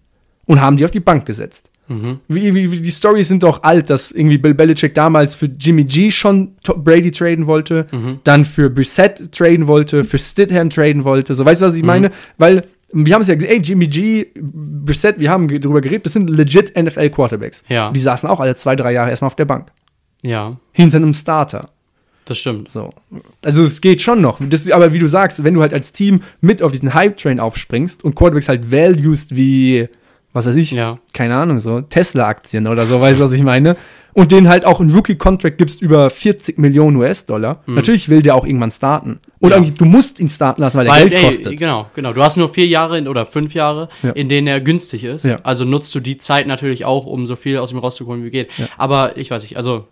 Und 0.46 0.60
haben 0.60 0.76
die 0.76 0.84
auf 0.84 0.90
die 0.90 0.98
Bank 1.00 1.24
gesetzt. 1.26 1.70
Mhm. 1.88 2.20
Wie, 2.28 2.52
wie, 2.54 2.80
die 2.80 2.90
Storys 2.90 3.28
sind 3.28 3.42
doch 3.42 3.62
alt, 3.62 3.90
dass 3.90 4.10
irgendwie 4.10 4.38
Bill 4.38 4.54
Belichick 4.54 4.94
damals 4.94 5.36
für 5.36 5.46
Jimmy 5.46 5.84
G 5.84 6.10
schon 6.10 6.56
Brady 6.76 7.10
traden 7.10 7.46
wollte, 7.46 7.86
Mhm. 7.92 8.20
dann 8.24 8.44
für 8.44 8.68
Brissett 8.70 9.30
traden 9.32 9.68
wollte, 9.68 10.02
für 10.04 10.18
Stidham 10.18 10.70
traden 10.70 11.04
wollte. 11.04 11.34
So, 11.34 11.44
weißt 11.44 11.62
du, 11.62 11.66
was 11.66 11.76
ich 11.76 11.82
meine? 11.84 12.10
Weil 12.38 12.66
wir 12.92 13.14
haben 13.14 13.22
es 13.22 13.28
ja 13.28 13.34
gesehen, 13.34 13.50
ey, 13.50 13.58
Jimmy 13.60 13.86
G, 13.88 14.26
Brissett, 14.36 15.18
wir 15.20 15.30
haben 15.30 15.48
drüber 15.48 15.80
geredet, 15.80 16.06
das 16.06 16.12
sind 16.12 16.30
legit 16.30 16.76
NFL-Quarterbacks. 16.76 17.62
Ja. 17.68 17.90
Die 17.90 18.00
saßen 18.00 18.28
auch 18.28 18.40
alle 18.40 18.54
zwei, 18.54 18.76
drei 18.76 18.92
Jahre 18.92 19.10
erstmal 19.10 19.26
auf 19.28 19.36
der 19.36 19.44
Bank. 19.44 19.68
Ja, 20.22 20.56
Hinter 20.72 20.96
einem 20.98 21.12
Starter. 21.14 21.66
das 22.24 22.38
stimmt. 22.38 22.70
So. 22.70 22.92
Also 23.42 23.62
es 23.64 23.80
geht 23.80 24.02
schon 24.02 24.20
noch. 24.20 24.40
Das 24.48 24.68
aber 24.70 24.92
wie 24.92 24.98
du 24.98 25.06
sagst, 25.08 25.44
wenn 25.44 25.54
du 25.54 25.62
halt 25.62 25.72
als 25.72 25.92
Team 25.92 26.22
mit 26.40 26.62
auf 26.62 26.72
diesen 26.72 26.94
Hype-Train 26.94 27.38
aufspringst 27.38 28.02
und 28.04 28.14
Quarterbacks 28.16 28.48
halt 28.48 28.70
valuest 28.72 29.34
wie, 29.36 29.88
was 30.36 30.46
weiß 30.46 30.54
ich, 30.56 30.70
Ja. 30.70 30.98
keine 31.12 31.34
Ahnung, 31.36 31.58
so 31.58 31.80
Tesla-Aktien 31.80 32.66
oder 32.68 32.86
so, 32.86 33.00
weißt 33.00 33.18
du, 33.20 33.24
was 33.24 33.32
ich 33.32 33.42
meine? 33.42 33.76
Und 34.12 34.32
denen 34.32 34.48
halt 34.48 34.64
auch 34.64 34.80
einen 34.80 34.90
Rookie-Contract 34.94 35.58
gibst 35.58 35.82
über 35.82 36.08
40 36.08 36.56
Millionen 36.58 36.96
US-Dollar. 36.96 37.62
Natürlich 37.66 38.08
will 38.08 38.22
der 38.22 38.34
auch 38.34 38.46
irgendwann 38.46 38.70
starten. 38.70 39.18
Und 39.40 39.54
Mhm. 39.54 39.64
Ja. 39.64 39.70
du 39.76 39.84
musst 39.84 40.20
ihn 40.20 40.30
starten 40.30 40.62
lassen, 40.62 40.78
weil 40.78 40.86
er 40.86 40.92
Weil, 40.94 41.10
Geld 41.10 41.14
ey, 41.22 41.26
kostet. 41.26 41.56
genau, 41.58 41.86
genau. 41.94 42.14
Du 42.14 42.22
hast 42.22 42.38
nur 42.38 42.48
vier 42.48 42.66
Jahre 42.66 42.96
in, 42.96 43.08
oder 43.08 43.26
fünf 43.26 43.52
Jahre, 43.52 43.90
Ja. 44.02 44.12
in 44.12 44.30
denen 44.30 44.46
er 44.46 44.62
günstig 44.62 45.04
ist. 45.04 45.26
Also 45.42 45.66
nutzt 45.66 45.94
du 45.94 46.00
die 46.00 46.16
Zeit 46.16 46.46
natürlich 46.46 46.86
auch, 46.86 47.04
um 47.04 47.26
so 47.26 47.36
viel 47.36 47.58
aus 47.58 47.72
ihm 47.72 47.78
rauszuholen, 47.78 48.24
wie 48.24 48.30
geht. 48.30 48.48
Aber 48.78 49.18
ich 49.18 49.30
weiß 49.30 49.42
nicht, 49.42 49.58
also 49.58 49.86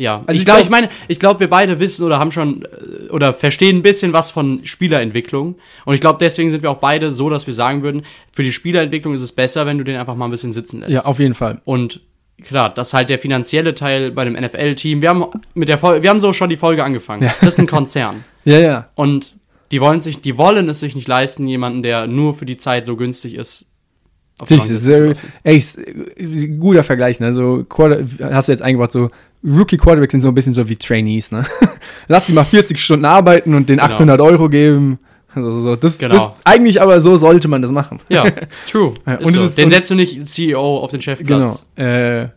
ja. 0.00 0.22
Also 0.26 0.38
ich 0.38 0.44
glaube, 0.44 0.58
glaub- 0.58 0.64
ich 0.64 0.70
meine, 0.70 0.88
ich 1.08 1.20
glaube, 1.20 1.40
wir 1.40 1.48
beide 1.48 1.78
wissen 1.78 2.04
oder 2.04 2.18
haben 2.18 2.32
schon 2.32 2.62
äh, 2.64 3.10
oder 3.10 3.32
verstehen 3.34 3.78
ein 3.78 3.82
bisschen 3.82 4.12
was 4.12 4.30
von 4.30 4.60
Spielerentwicklung. 4.64 5.56
Und 5.84 5.94
ich 5.94 6.00
glaube, 6.00 6.18
deswegen 6.20 6.50
sind 6.50 6.62
wir 6.62 6.70
auch 6.70 6.78
beide 6.78 7.12
so, 7.12 7.30
dass 7.30 7.46
wir 7.46 7.54
sagen 7.54 7.82
würden, 7.82 8.02
für 8.32 8.42
die 8.42 8.52
Spielerentwicklung 8.52 9.14
ist 9.14 9.22
es 9.22 9.32
besser, 9.32 9.66
wenn 9.66 9.78
du 9.78 9.84
den 9.84 9.96
einfach 9.96 10.16
mal 10.16 10.24
ein 10.26 10.30
bisschen 10.30 10.52
sitzen 10.52 10.80
lässt. 10.80 10.92
Ja, 10.92 11.04
auf 11.04 11.18
jeden 11.20 11.34
Fall. 11.34 11.60
Und 11.64 12.00
klar, 12.42 12.72
das 12.72 12.88
ist 12.88 12.94
halt 12.94 13.10
der 13.10 13.18
finanzielle 13.18 13.74
Teil 13.74 14.10
bei 14.10 14.24
dem 14.24 14.32
NFL-Team. 14.34 15.02
Wir 15.02 15.10
haben 15.10 15.24
mit 15.54 15.68
der 15.68 15.78
Folge, 15.78 16.02
wir 16.02 16.10
haben 16.10 16.20
so 16.20 16.32
schon 16.32 16.48
die 16.50 16.56
Folge 16.56 16.82
angefangen. 16.82 17.22
Ja. 17.22 17.34
Das 17.40 17.54
ist 17.54 17.58
ein 17.58 17.66
Konzern. 17.66 18.24
Ja, 18.44 18.58
ja. 18.58 18.88
Und 18.94 19.36
die 19.70 19.82
wollen 19.82 20.00
sich, 20.00 20.22
die 20.22 20.38
wollen 20.38 20.66
es 20.70 20.80
sich 20.80 20.96
nicht 20.96 21.06
leisten, 21.06 21.46
jemanden, 21.46 21.82
der 21.82 22.06
nur 22.06 22.34
für 22.34 22.46
die 22.46 22.56
Zeit 22.56 22.86
so 22.86 22.96
günstig 22.96 23.34
ist. 23.34 23.66
auf 24.38 24.48
die 24.48 24.56
Das 24.56 24.70
ist, 24.70 24.88
äh, 24.88 25.12
äh, 25.44 26.48
guter 26.58 26.82
Vergleich, 26.82 27.20
ne? 27.20 27.34
So, 27.34 27.64
Quarter, 27.68 28.02
hast 28.32 28.48
du 28.48 28.52
jetzt 28.52 28.62
eingebaut, 28.62 28.92
so 28.92 29.10
Rookie-Quarterbacks 29.44 30.12
sind 30.12 30.20
so 30.22 30.28
ein 30.28 30.34
bisschen 30.34 30.54
so 30.54 30.68
wie 30.68 30.76
Trainees, 30.76 31.30
ne? 31.32 31.44
Lass 32.08 32.26
die 32.26 32.32
mal 32.32 32.44
40 32.44 32.78
Stunden 32.78 33.04
arbeiten 33.04 33.54
und 33.54 33.68
den 33.70 33.78
Genau. 33.78 33.88
800 33.92 34.20
Euro 34.20 34.48
geben. 34.48 34.98
Also, 35.34 35.60
so, 35.60 35.76
das, 35.76 35.98
Genau. 35.98 36.14
das, 36.14 36.30
eigentlich 36.44 36.82
aber 36.82 37.00
so 37.00 37.16
sollte 37.16 37.46
man 37.48 37.62
das 37.62 37.70
machen. 37.70 38.00
Ja, 38.08 38.24
true. 38.70 38.94
Und 39.06 39.28
so. 39.32 39.44
ist- 39.44 39.56
Den 39.56 39.70
setzt 39.70 39.90
du 39.90 39.94
nicht 39.94 40.26
CEO 40.28 40.78
auf 40.78 40.90
den 40.90 41.00
Genau. 41.00 41.16
Chefplatz. 41.16 41.64
Äh, 41.76 42.28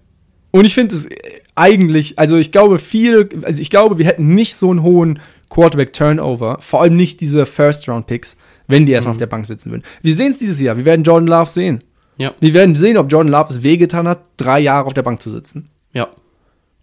und 0.52 0.66
ich 0.66 0.74
finde 0.76 0.96
es 0.96 1.06
äh, 1.06 1.16
eigentlich, 1.56 2.20
also 2.20 2.38
ich 2.38 2.52
glaube 2.52 2.78
viel, 2.80 3.28
also 3.44 3.62
ich 3.62 3.70
glaube, 3.72 3.98
wir 3.98 4.06
hätten 4.06 4.28
nicht 4.36 4.56
so 4.56 4.70
einen 4.70 4.84
hohen 4.84 5.20
Quarterback-Turnover, 5.50 6.58
vor 6.62 6.82
allem 6.82 6.96
nicht 6.96 7.20
diese 7.22 7.46
First-Round-Picks, 7.46 8.38
wenn 8.68 8.86
die 8.86 8.92
Mhm. 8.92 8.96
erstmal 8.96 9.12
auf 9.12 9.18
der 9.18 9.28
Bank 9.28 9.46
sitzen 9.48 9.72
würden. 9.72 9.84
Wir 10.02 10.16
sehen 10.16 10.32
es 10.32 10.38
dieses 10.38 10.60
Jahr, 10.60 10.78
wir 10.78 10.86
werden 10.86 11.04
Jordan 11.04 11.28
Love 11.28 11.50
sehen. 11.50 11.84
Ja, 12.18 12.32
Wir 12.40 12.54
werden 12.54 12.76
sehen, 12.76 12.98
ob 12.98 13.12
Jordan 13.12 13.32
Love 13.32 13.50
es 13.50 13.64
wehgetan 13.64 14.08
hat, 14.08 14.22
drei 14.38 14.60
Jahre 14.60 14.86
auf 14.86 14.94
der 14.94 15.02
Bank 15.02 15.22
zu 15.22 15.30
sitzen. 15.32 15.70
ja. 15.94 16.10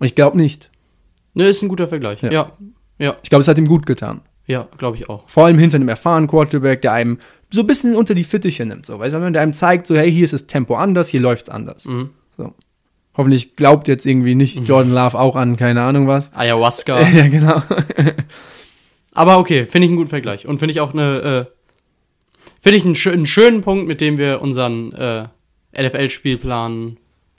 Und 0.01 0.07
ich 0.07 0.17
glaube 0.17 0.37
nicht. 0.37 0.71
Ne, 1.35 1.47
ist 1.47 1.63
ein 1.63 1.69
guter 1.69 1.87
Vergleich. 1.87 2.23
Ja. 2.23 2.33
Ja, 2.33 2.53
ja, 2.99 3.17
Ich 3.23 3.31
glaube, 3.31 3.43
es 3.43 3.49
hat 3.49 3.59
ihm 3.59 3.69
gut 3.69 3.87
getan. 3.87 4.23
ja, 4.47 4.67
glaube 4.79 4.97
ich 4.97 5.09
auch. 5.09 5.29
Vor 5.29 5.47
allem 5.47 5.59
hinter 5.59 5.77
einem 5.77 5.89
erfahrenen 5.89 6.29
Quarterback, 6.29 6.83
der 6.83 6.93
einem 6.93 7.19
so 7.51 7.61
ein 7.61 7.67
bisschen 7.69 7.95
unter 7.95 8.15
die 8.15 8.25
Fittiche 8.25 8.67
nimmt. 8.67 8.87
So, 8.87 8.99
weißt 8.99 9.15
du, 9.15 9.31
der 9.31 9.43
einem 9.43 9.53
zeigt, 9.53 9.87
so, 9.87 9.97
hey, 9.97 10.13
hier 10.13 10.25
ist 10.25 10.33
das 10.33 10.47
Tempo 10.49 10.75
anders, 10.75 11.09
hier 11.09 11.21
läuft's 11.21 11.49
anders. 11.49 11.85
Mhm. 11.85 12.11
So. 12.37 12.55
Hoffentlich 13.17 13.57
glaubt 13.57 13.87
jetzt 13.89 14.07
irgendwie 14.07 14.35
nicht 14.35 14.67
Jordan 14.67 14.93
Love 14.93 15.19
auch 15.19 15.37
an, 15.37 15.57
keine 15.57 15.83
Ahnung 15.83 16.09
was. 16.09 16.33
Ayahuasca. 16.35 17.01
ja, 17.11 17.29
genau. 17.29 17.63
Aber 19.13 19.39
okay, 19.39 19.67
finde 19.67 19.85
ich 19.85 19.91
einen 19.91 19.97
guten 19.97 20.11
Vergleich. 20.11 20.47
Und 20.47 20.59
finde 20.59 20.73
ich 20.73 20.81
auch 20.81 20.93
eine, 20.93 21.49
äh, 21.49 22.45
finde 22.61 22.79
ich 22.79 22.85
einen, 22.85 22.95
schö 22.95 23.13
einen 23.13 23.27
schönen 23.27 23.63
Punkt, 23.63 23.87
mit 23.87 24.01
dem 24.01 24.17
wir 24.17 24.41
unseren 24.41 24.93
äh, 24.93 25.27
NFL-Spielplan 25.77 26.97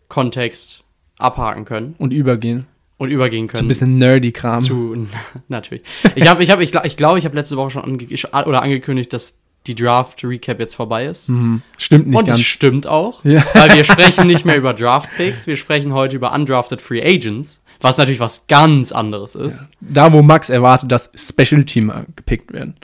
Kontext 0.07 0.83
abhaken 1.21 1.65
können 1.65 1.95
Und 1.97 2.11
übergehen. 2.13 2.65
und 2.97 3.09
übergehen 3.11 3.45
Ein 3.45 3.47
können. 3.47 3.67
bisschen 3.67 3.97
nerdy 3.97 4.31
Kram. 4.31 4.61
zu 4.61 5.07
natürlich. 5.47 5.83
Ich 6.15 6.27
habe, 6.27 6.43
ich 6.43 6.51
habe, 6.51 6.63
ich 6.63 6.71
glaube, 6.71 6.87
ich, 6.87 6.97
glaub, 6.97 7.17
ich 7.17 7.25
habe 7.25 7.35
letzte 7.35 7.57
Woche 7.57 7.71
schon 7.71 7.83
ange 7.83 8.07
oder 8.45 8.61
angekündigt, 8.61 9.11
dass 9.13 9.37
die 9.67 9.75
Draft 9.75 10.23
Recap 10.23 10.59
jetzt 10.59 10.73
vorbei 10.75 11.05
ist. 11.05 11.29
Mhm. 11.29 11.61
Stimmt 11.77 12.07
nicht 12.07 12.17
Und 12.17 12.25
ganz. 12.27 12.39
stimmt 12.41 12.87
auch, 12.87 13.23
Ja. 13.23 13.43
weil 13.53 13.73
wir 13.75 13.83
sprechen 13.83 14.27
nicht 14.27 14.43
mehr 14.45 14.57
über 14.57 14.73
Draft 14.73 15.09
Picks, 15.17 15.45
wir 15.45 15.55
sprechen 15.55 15.93
heute 15.93 16.15
über 16.15 16.33
undrafted 16.33 16.81
Free 16.81 17.01
Agents, 17.01 17.61
was 17.79 17.97
natürlich 17.97 18.19
was 18.19 18.47
ganz 18.47 18.91
anderes 18.91 19.35
ist. 19.35 19.69
Da, 19.79 20.11
wo 20.13 20.21
Max 20.23 20.49
erwartet, 20.49 20.91
dass 20.91 21.11
Special 21.15 21.63
Teamer 21.63 22.05
gepickt 22.15 22.51
werden. 22.53 22.75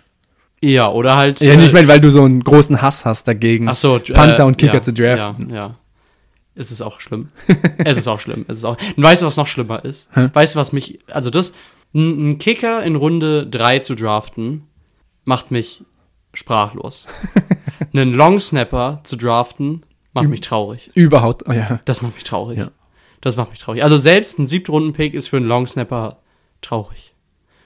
Ja, 0.61 0.91
oder 0.91 1.15
halt. 1.15 1.39
Ja, 1.39 1.53
äh, 1.53 1.57
nicht 1.57 1.73
mehr, 1.73 1.87
weil 1.87 1.99
du 2.01 2.09
so 2.09 2.23
einen 2.23 2.43
großen 2.43 2.81
Hass 2.81 3.05
hast 3.05 3.27
dagegen. 3.27 3.71
So, 3.75 3.99
Panther 4.13 4.43
äh, 4.43 4.47
und 4.47 4.57
Kicker 4.57 4.75
ja, 4.75 4.81
zu 4.81 4.91
draften. 4.93 5.49
Ja, 5.49 5.55
ja. 5.55 5.75
Es 6.57 6.71
ist 6.71 6.81
auch 6.81 6.99
schlimm. 6.99 7.29
es 7.77 7.97
ist 7.97 8.07
auch 8.07 8.19
schlimm. 8.19 8.45
Es 8.47 8.57
ist 8.57 8.65
auch. 8.65 8.77
Und 8.95 9.03
weißt 9.03 9.21
du, 9.21 9.27
was 9.27 9.37
noch 9.37 9.47
schlimmer 9.47 9.85
ist? 9.85 10.09
Hä? 10.13 10.29
Weißt 10.33 10.55
du, 10.55 10.59
was 10.59 10.71
mich. 10.71 10.99
Also, 11.07 11.29
das. 11.29 11.53
Ein 11.93 12.37
Kicker 12.37 12.83
in 12.83 12.97
Runde 12.97 13.47
3 13.47 13.79
zu 13.79 13.95
draften, 13.95 14.67
macht 15.23 15.51
mich 15.51 15.83
sprachlos. 16.33 17.07
Einen 17.93 18.13
Longsnapper 18.13 18.99
zu 19.03 19.15
draften, 19.15 19.85
macht 20.13 20.27
mich 20.27 20.41
traurig. 20.41 20.89
Überhaupt, 20.95 21.47
oh 21.47 21.53
ja. 21.53 21.79
Das 21.85 22.01
macht 22.01 22.15
mich 22.15 22.25
traurig. 22.25 22.59
Ja. 22.59 22.71
Das 23.21 23.37
macht 23.37 23.51
mich 23.51 23.59
traurig. 23.59 23.83
Also, 23.83 23.97
selbst 23.97 24.37
ein 24.37 24.47
Siebtrunden-Pick 24.47 25.13
ist 25.13 25.29
für 25.29 25.37
einen 25.37 25.47
Longsnapper 25.47 26.17
traurig. 26.61 27.13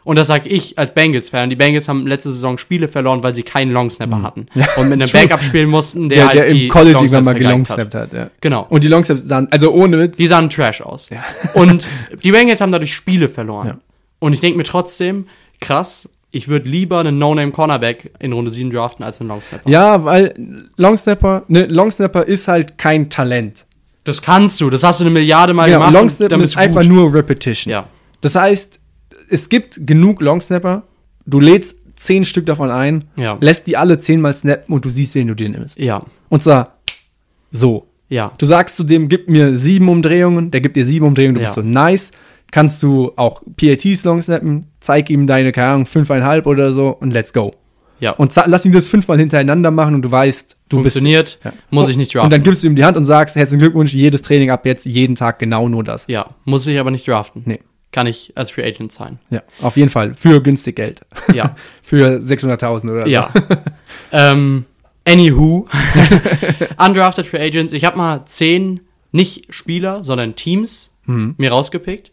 Und 0.03 0.15
das 0.17 0.27
sag 0.27 0.47
ich 0.47 0.77
als 0.79 0.93
Bengals-Fan. 0.93 1.49
Die 1.51 1.55
Bengals 1.55 1.87
haben 1.87 2.07
letzte 2.07 2.31
Saison 2.31 2.57
Spiele 2.57 2.87
verloren, 2.87 3.21
weil 3.21 3.35
sie 3.35 3.43
keinen 3.43 3.71
Longsnapper 3.71 4.23
hatten. 4.23 4.47
Mhm. 4.53 4.61
Ja, 4.61 4.67
Und 4.77 4.89
mit 4.89 5.01
einem. 5.01 5.11
Backup 5.13 5.43
spielen 5.43 5.69
mussten, 5.69 6.09
der, 6.09 6.17
Der, 6.17 6.27
halt 6.27 6.37
der 6.39 6.49
die 6.49 6.65
im 6.65 6.71
College 6.71 6.97
irgendwann 6.97 7.23
mal 7.23 7.31
vergeigt 7.31 7.45
hat. 7.69 7.77
gelongsnappt 7.87 7.95
hat. 7.95 8.13
ja. 8.13 8.29
Genau. 8.41 8.65
Und 8.69 8.83
die 8.83 8.87
Longsnaps 8.87 9.23
sahen, 9.27 9.47
also 9.51 9.71
ohne 9.71 9.99
Witz, 9.99 10.17
Die 10.17 10.27
sahen 10.27 10.49
trash 10.49 10.81
aus. 10.81 11.09
Ja. 11.09 11.23
Und 11.53 11.87
die 12.23 12.31
Bengals 12.31 12.61
haben 12.61 12.71
dadurch 12.71 12.93
Spiele 12.93 13.29
verloren. 13.29 13.79
Und 14.19 14.33
ich 14.33 14.39
denke 14.39 14.57
mir 14.57 14.63
trotzdem, 14.63 15.27
krass, 15.59 16.09
ich 16.31 16.47
würde 16.47 16.69
lieber 16.69 16.99
einen 16.99 17.17
No-Name-Cornerback 17.19 18.11
in 18.19 18.33
Runde 18.33 18.49
7 18.51 18.71
draften 18.71 19.03
als 19.05 19.19
einen 19.21 19.29
Longsnapper. 19.29 19.69
Ja, 19.69 20.03
weil 20.03 20.33
Longsnapper, 20.77 21.43
ne, 21.47 21.65
Longsnapper 21.65 22.23
ist 22.23 22.47
halt 22.47 22.77
kein 22.77 23.09
Talent. 23.09 23.65
Das 24.03 24.21
kannst 24.21 24.59
du, 24.61 24.69
das 24.71 24.83
hast 24.83 24.99
du 24.99 25.03
eine 25.03 25.11
Milliarde 25.11 25.53
Mal 25.53 25.67
Genau, 25.67 25.79
gemacht. 25.79 25.93
Longsnapper 25.93 26.41
ist 26.41 26.57
einfach 26.57 26.83
nur 26.85 27.13
Repetition. 27.13 27.71
Ja. 27.71 27.85
Das 28.21 28.33
heißt, 28.35 28.79
es 29.31 29.49
gibt 29.49 29.85
genug 29.87 30.21
Longsnapper, 30.21 30.83
du 31.25 31.39
lädst 31.39 31.77
zehn 31.95 32.25
Stück 32.25 32.45
davon 32.45 32.71
ein, 32.71 33.05
Ja. 33.15 33.37
lässt 33.41 33.67
die 33.67 33.77
alle 33.77 33.99
zehnmal 33.99 34.33
snappen 34.33 34.73
und 34.73 34.85
du 34.85 34.89
siehst, 34.89 35.13
wen 35.15 35.27
du 35.27 35.35
dir 35.35 35.49
nimmst. 35.49 35.79
Ja. 35.79 36.03
Und 36.29 36.41
zwar 36.41 36.77
so. 37.51 37.87
Ja. 38.09 38.33
Du 38.37 38.45
sagst 38.45 38.75
zu 38.77 38.83
dem, 38.83 39.07
gib 39.07 39.29
mir 39.29 39.55
sieben 39.57 39.87
Umdrehungen, 39.87 40.51
der 40.51 40.61
gibt 40.61 40.75
dir 40.75 40.85
sieben 40.85 41.05
Umdrehungen, 41.05 41.35
du 41.35 41.41
Ja. 41.41 41.45
bist 41.45 41.55
so 41.55 41.61
nice. 41.61 42.11
Kannst 42.51 42.83
du 42.83 43.13
auch 43.15 43.41
PATs 43.55 44.03
longsnappen, 44.03 44.65
zeig 44.81 45.09
ihm 45.09 45.25
deine, 45.25 45.53
keine 45.53 45.67
Ahnung, 45.67 45.85
fünfeinhalb 45.85 46.45
oder 46.47 46.73
so 46.73 46.89
und 46.89 47.11
let's 47.11 47.31
go. 47.31 47.53
Ja. 48.01 48.11
Und 48.13 48.33
lass 48.47 48.65
ihn 48.65 48.71
das 48.73 48.89
fünfmal 48.89 49.19
hintereinander 49.19 49.69
machen 49.71 49.93
und 49.95 50.01
du 50.01 50.11
weißt, 50.11 50.57
du 50.69 50.77
Funktioniert, 50.77 51.39
bist. 51.43 51.55
muss 51.69 51.87
ich 51.87 51.95
nicht 51.97 52.13
draften. 52.13 52.25
Und 52.25 52.31
dann 52.33 52.43
gibst 52.43 52.63
du 52.63 52.67
ihm 52.67 52.75
die 52.75 52.83
Hand 52.83 52.97
und 52.97 53.05
sagst, 53.05 53.35
herzlichen 53.35 53.59
Glückwunsch, 53.61 53.93
jedes 53.93 54.21
Training 54.23 54.49
ab 54.49 54.65
jetzt, 54.65 54.85
jeden 54.85 55.15
Tag 55.15 55.37
genau 55.39 55.69
nur 55.69 55.83
das. 55.83 56.05
ja, 56.07 56.31
muss 56.43 56.65
ich 56.67 56.77
aber 56.79 56.89
nicht 56.91 57.07
draften. 57.07 57.43
Nee. 57.45 57.59
Kann 57.91 58.07
ich 58.07 58.31
als 58.35 58.51
Free 58.51 58.63
Agent 58.65 58.91
sein. 58.91 59.19
Ja, 59.29 59.41
auf 59.61 59.75
jeden 59.75 59.89
Fall. 59.89 60.13
Für 60.13 60.41
günstig 60.41 60.77
Geld. 60.77 61.01
Ja. 61.33 61.55
Für 61.83 62.19
600.000 62.19 62.89
oder 62.91 63.07
Ja. 63.07 63.31
ähm, 64.13 64.65
anywho. 65.05 65.67
Undrafted 66.77 67.27
Free 67.27 67.41
Agents. 67.41 67.73
Ich 67.73 67.85
habe 67.85 67.97
mal 67.97 68.25
zehn, 68.25 68.81
nicht 69.11 69.53
Spieler, 69.53 70.03
sondern 70.03 70.35
Teams 70.35 70.89
Mhm. 71.07 71.33
mir 71.39 71.51
rausgepickt, 71.51 72.11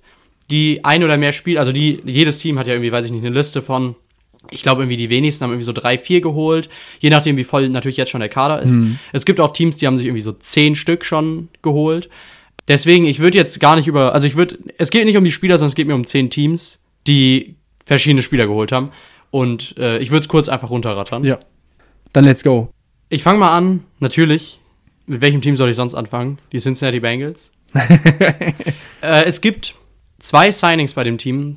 die 0.51 0.83
ein 0.83 1.05
oder 1.05 1.19
mehr 1.19 1.33
Spieler, 1.33 1.61
also 1.61 1.73
die, 1.73 2.01
jedes 2.07 2.39
Team 2.39 2.59
hat 2.59 2.67
ja 2.67 2.73
irgendwie, 2.73 2.91
weiß 2.91 3.05
ich 3.05 3.13
nicht, 3.13 3.23
eine 3.25 3.35
Liste 3.37 3.61
von, 3.61 3.97
ich 4.51 4.63
glaube 4.63 4.83
irgendwie 4.83 4.97
die 4.97 5.11
wenigsten 5.11 5.45
haben 5.45 5.51
irgendwie 5.51 5.67
so 5.67 5.73
drei, 5.75 5.99
vier 5.99 6.23
geholt, 6.23 6.71
je 6.99 7.11
nachdem, 7.11 7.37
wie 7.37 7.45
voll 7.45 7.69
natürlich 7.69 7.99
jetzt 7.99 8.09
schon 8.09 8.21
der 8.21 8.31
Kader 8.31 8.63
ist. 8.63 8.77
Mhm. 8.77 8.99
Es 9.13 9.27
gibt 9.27 9.41
auch 9.41 9.53
Teams, 9.53 9.77
die 9.77 9.87
haben 9.87 9.99
sich 9.99 10.07
irgendwie 10.07 10.23
so 10.23 10.33
zehn 10.33 10.75
Stück 10.75 11.05
schon 11.05 11.51
geholt. 11.61 12.09
Deswegen, 12.69 13.07
ich 13.07 13.19
würde 13.19 13.39
jetzt 13.39 13.59
gar 13.61 13.77
nicht 13.77 13.89
über, 13.89 14.13
also 14.13 14.27
ich 14.27 14.37
würde, 14.37 14.59
es 14.77 14.91
geht 14.91 15.07
nicht 15.07 15.17
um 15.17 15.25
die 15.25 15.33
Spieler, 15.33 15.59
sondern 15.59 15.71
es 15.71 15.75
geht 15.75 15.87
mir 15.87 15.95
um 15.95 16.07
zehn 16.07 16.31
Teams, 16.31 16.81
die 17.07 17.57
verschiedene 17.85 18.23
Spieler 18.23 18.47
geholt 18.47 18.73
haben. 18.73 18.91
Und 19.31 19.77
äh, 19.79 19.99
ich 19.99 20.11
würde 20.11 20.21
es 20.21 20.29
kurz 20.29 20.49
einfach 20.49 20.71
runterrattern. 20.71 21.25
Ja. 21.25 21.39
Dann 22.13 22.25
let's 22.25 22.45
go. 22.45 22.71
Ich 23.09 23.23
fange 23.23 23.39
mal 23.39 23.57
an, 23.57 23.85
natürlich. 24.01 24.61
Mit 25.07 25.23
welchem 25.23 25.41
Team 25.41 25.57
soll 25.57 25.71
ich 25.71 25.77
sonst 25.77 25.95
anfangen? 25.95 26.39
Die 26.53 26.59
Cincinnati 26.59 27.01
Bengals. 27.01 27.51
äh, 27.75 29.25
es 29.25 29.41
gibt 29.41 29.75
zwei 30.19 30.51
Signings 30.51 30.95
bei 30.95 31.05
dem 31.05 31.19
Team, 31.19 31.57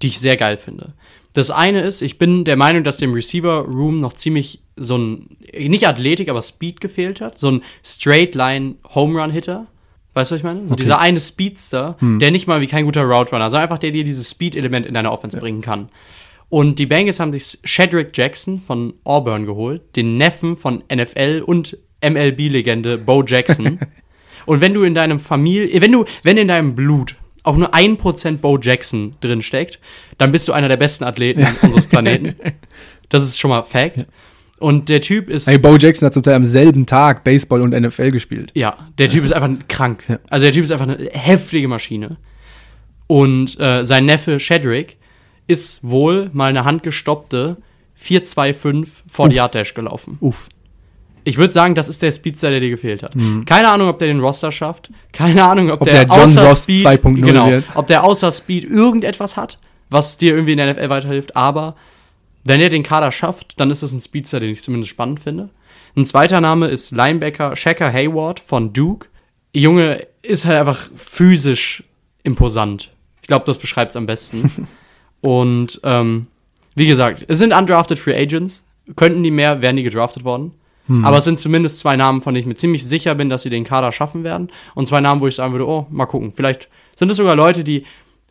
die 0.00 0.08
ich 0.08 0.18
sehr 0.18 0.36
geil 0.36 0.56
finde. 0.56 0.94
Das 1.34 1.50
eine 1.50 1.82
ist, 1.82 2.00
ich 2.00 2.18
bin 2.18 2.44
der 2.44 2.56
Meinung, 2.56 2.84
dass 2.84 2.96
dem 2.96 3.12
Receiver 3.12 3.60
Room 3.60 4.00
noch 4.00 4.14
ziemlich 4.14 4.60
so 4.76 4.96
ein, 4.96 5.36
nicht 5.56 5.86
Athletik, 5.86 6.28
aber 6.28 6.42
Speed 6.42 6.80
gefehlt 6.80 7.20
hat. 7.20 7.38
So 7.38 7.50
ein 7.50 7.62
Straight 7.84 8.34
Line 8.34 8.76
Home 8.94 9.20
Run 9.20 9.30
Hitter. 9.30 9.66
Weißt 10.14 10.30
du, 10.30 10.34
was 10.34 10.40
ich 10.40 10.44
meine? 10.44 10.60
So 10.66 10.74
Okay. 10.74 10.82
dieser 10.82 10.98
eine 10.98 11.20
Speedster, 11.20 11.96
der 12.00 12.30
nicht 12.30 12.46
mal 12.46 12.60
wie 12.60 12.66
kein 12.66 12.84
guter 12.84 13.02
Route 13.04 13.30
Runner, 13.32 13.50
sondern 13.50 13.62
einfach 13.64 13.78
der 13.78 13.90
dir 13.92 14.04
dieses 14.04 14.30
Speed-Element 14.30 14.86
in 14.86 14.94
deine 14.94 15.12
Offense 15.12 15.36
bringen 15.38 15.60
kann. 15.60 15.90
Und 16.48 16.78
die 16.78 16.86
Bengals 16.86 17.20
haben 17.20 17.32
sich 17.32 17.58
Shedrick 17.62 18.16
Jackson 18.16 18.60
von 18.60 18.94
Auburn 19.04 19.44
geholt, 19.44 19.82
den 19.96 20.16
Neffen 20.16 20.56
von 20.56 20.82
NFL 20.92 21.42
und 21.44 21.76
MLB-Legende 22.02 22.96
Bo 22.98 23.22
Jackson. 23.22 23.78
und 24.46 24.60
wenn 24.60 24.74
du 24.74 24.82
in 24.82 24.94
deinem 24.94 25.20
Familie, 25.20 25.80
wenn 25.80 25.92
du, 25.92 26.04
wenn 26.22 26.38
in 26.38 26.48
deinem 26.48 26.74
Blut 26.74 27.16
auch 27.44 27.56
nur 27.56 27.74
ein 27.74 27.96
Prozent 27.96 28.40
Bo 28.40 28.58
Jackson 28.58 29.12
drin 29.20 29.42
steckt, 29.42 29.78
dann 30.16 30.32
bist 30.32 30.48
du 30.48 30.52
einer 30.52 30.68
der 30.68 30.76
besten 30.76 31.04
Athleten 31.04 31.46
unseres 31.62 31.86
Planeten. 31.86 32.34
Das 33.10 33.22
ist 33.22 33.38
schon 33.38 33.48
mal 33.48 33.62
Fact. 33.62 34.04
Und 34.58 34.88
der 34.88 35.00
Typ 35.00 35.30
ist. 35.30 35.46
Hey, 35.46 35.58
Bo 35.58 35.76
Jackson 35.76 36.06
hat 36.06 36.14
zum 36.14 36.22
Teil 36.22 36.34
am 36.34 36.44
selben 36.44 36.86
Tag 36.86 37.24
Baseball 37.24 37.60
und 37.60 37.70
NFL 37.70 38.10
gespielt. 38.10 38.50
Ja, 38.54 38.76
der 38.98 39.08
Typ 39.08 39.24
ist 39.24 39.32
einfach 39.32 39.50
krank. 39.68 40.18
Also 40.30 40.44
der 40.44 40.52
Typ 40.52 40.64
ist 40.64 40.72
einfach 40.72 40.88
eine 40.88 41.10
heftige 41.12 41.68
Maschine. 41.68 42.16
Und 43.06 43.58
äh, 43.58 43.84
sein 43.84 44.04
Neffe 44.04 44.40
Shedrick 44.40 44.96
ist 45.46 45.80
wohl 45.82 46.30
mal 46.32 46.50
eine 46.50 46.64
handgestoppte 46.64 47.56
425 47.94 49.04
40 49.10 49.36
Yard 49.36 49.54
Dash 49.54 49.74
gelaufen. 49.74 50.18
Uff. 50.20 50.48
Ich 51.24 51.36
würde 51.36 51.52
sagen, 51.52 51.74
das 51.74 51.88
ist 51.88 52.00
der 52.00 52.12
Speedster, 52.12 52.50
der 52.50 52.60
dir 52.60 52.70
gefehlt 52.70 53.02
hat. 53.02 53.12
Keine 53.44 53.70
Ahnung, 53.70 53.88
ob 53.88 53.98
der 53.98 54.08
den 54.08 54.20
Roster 54.20 54.50
schafft. 54.50 54.90
Keine 55.12 55.44
Ahnung, 55.44 55.70
ob, 55.70 55.80
Ob 55.80 55.84
der, 55.84 56.06
der 56.06 56.16
John 56.16 56.26
außer 56.26 56.46
Ross 56.46 56.62
Speed 56.62 56.86
2.0 56.86 57.20
genau, 57.20 57.50
wird. 57.50 57.68
ob 57.74 57.86
der 57.86 58.04
außer 58.04 58.32
Speed 58.32 58.64
irgendetwas 58.64 59.36
hat, 59.36 59.58
was 59.90 60.16
dir 60.16 60.32
irgendwie 60.32 60.52
in 60.52 60.58
der 60.58 60.72
NFL 60.72 60.88
weiterhilft. 60.88 61.36
Aber 61.36 61.74
wenn 62.48 62.60
er 62.60 62.70
den 62.70 62.82
Kader 62.82 63.12
schafft, 63.12 63.60
dann 63.60 63.70
ist 63.70 63.82
es 63.82 63.92
ein 63.92 64.00
Speedster, 64.00 64.40
den 64.40 64.50
ich 64.50 64.62
zumindest 64.62 64.90
spannend 64.90 65.20
finde. 65.20 65.50
Ein 65.96 66.06
zweiter 66.06 66.40
Name 66.40 66.68
ist 66.68 66.90
Linebacker 66.90 67.54
Shaka 67.56 67.92
Hayward 67.92 68.40
von 68.40 68.72
Duke. 68.72 69.08
Junge 69.54 70.06
ist 70.22 70.46
halt 70.46 70.58
einfach 70.58 70.88
physisch 70.96 71.84
imposant. 72.22 72.90
Ich 73.22 73.28
glaube, 73.28 73.44
das 73.44 73.58
beschreibt 73.58 73.92
es 73.92 73.96
am 73.96 74.06
besten. 74.06 74.68
Und 75.20 75.80
ähm, 75.84 76.26
wie 76.74 76.86
gesagt, 76.86 77.24
es 77.28 77.38
sind 77.38 77.52
undrafted 77.52 77.98
Free 77.98 78.14
Agents. 78.14 78.64
Könnten 78.96 79.22
die 79.22 79.30
mehr, 79.30 79.60
wären 79.60 79.76
die 79.76 79.82
gedraftet 79.82 80.24
worden. 80.24 80.52
Aber 81.02 81.18
es 81.18 81.24
sind 81.24 81.38
zumindest 81.38 81.80
zwei 81.80 81.96
Namen, 81.96 82.22
von 82.22 82.32
denen 82.32 82.40
ich 82.40 82.46
mir 82.46 82.54
ziemlich 82.54 82.86
sicher 82.86 83.14
bin, 83.14 83.28
dass 83.28 83.42
sie 83.42 83.50
den 83.50 83.64
Kader 83.64 83.92
schaffen 83.92 84.24
werden. 84.24 84.50
Und 84.74 84.88
zwei 84.88 85.02
Namen, 85.02 85.20
wo 85.20 85.26
ich 85.26 85.34
sagen 85.34 85.52
würde, 85.52 85.68
oh, 85.68 85.86
mal 85.90 86.06
gucken. 86.06 86.32
Vielleicht 86.32 86.68
sind 86.96 87.10
es 87.10 87.18
sogar 87.18 87.36
Leute, 87.36 87.62
die 87.62 87.84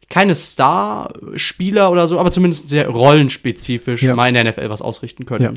keine 0.09 0.35
Star-Spieler 0.35 1.91
oder 1.91 2.07
so, 2.07 2.19
aber 2.19 2.31
zumindest 2.31 2.69
sehr 2.69 2.87
rollenspezifisch 2.87 4.03
Ja. 4.03 4.15
mal 4.15 4.27
in 4.27 4.33
der 4.35 4.43
NFL 4.45 4.69
was 4.69 4.81
ausrichten 4.81 5.25
können. 5.25 5.43
Ja. 5.43 5.53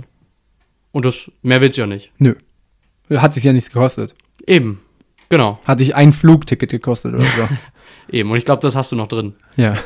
Und 0.93 1.05
das, 1.05 1.31
mehr 1.43 1.61
will's 1.61 1.77
ja 1.77 1.87
nicht. 1.87 2.11
Nö. 2.19 2.35
Hat 3.15 3.35
sich 3.35 3.45
ja 3.45 3.53
nichts 3.53 3.71
gekostet. 3.71 4.15
Eben. 4.47 4.81
Genau. 5.29 5.61
Hat 5.65 5.79
dich 5.81 5.95
ein 5.95 6.13
Flugticket 6.13 6.71
gekostet 6.71 7.15
oder 7.15 7.23
so. 7.25 7.49
Eben. 8.13 8.31
Und 8.31 8.37
ich 8.39 8.45
glaube, 8.45 8.63
das 8.63 8.75
hast 8.75 8.91
du 8.93 8.97
noch 8.97 9.07
drin. 9.09 9.35
ja. 9.57 9.75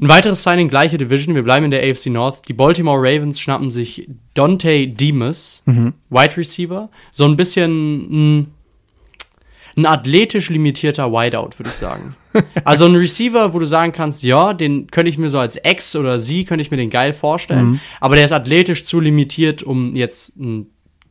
Ein 0.00 0.08
weiteres 0.08 0.44
Signing, 0.44 0.68
gleiche 0.68 0.96
Division, 0.96 1.34
wir 1.34 1.42
bleiben 1.42 1.64
in 1.64 1.72
der 1.72 1.82
AFC 1.82 2.06
North. 2.06 2.46
Die 2.46 2.52
Baltimore 2.52 3.00
Ravens 3.00 3.40
schnappen 3.40 3.72
sich 3.72 4.08
Dante 4.32 4.86
Demas, 4.86 5.64
Wide 5.66 6.36
Receiver. 6.36 6.88
So 7.10 7.24
ein 7.24 7.34
bisschen 7.34 8.38
ein, 8.38 8.54
ein 9.76 9.86
athletisch 9.86 10.50
limitierter 10.50 11.10
Wideout, 11.10 11.58
würde 11.58 11.70
ich 11.70 11.74
sagen. 11.76 12.14
Also 12.64 12.86
ein 12.86 12.94
Receiver, 12.94 13.52
wo 13.54 13.58
du 13.58 13.66
sagen 13.66 13.92
kannst, 13.92 14.22
ja, 14.22 14.54
den 14.54 14.88
könnte 14.90 15.10
ich 15.10 15.18
mir 15.18 15.30
so 15.30 15.38
als 15.38 15.56
Ex 15.56 15.94
oder 15.96 16.18
sie, 16.18 16.44
könnte 16.44 16.62
ich 16.62 16.70
mir 16.70 16.76
den 16.76 16.90
geil 16.90 17.12
vorstellen. 17.12 17.80
Aber 18.00 18.16
der 18.16 18.24
ist 18.24 18.32
athletisch 18.32 18.84
zu 18.84 19.00
limitiert, 19.00 19.62
um 19.62 19.94
jetzt 19.94 20.36
ein 20.36 20.66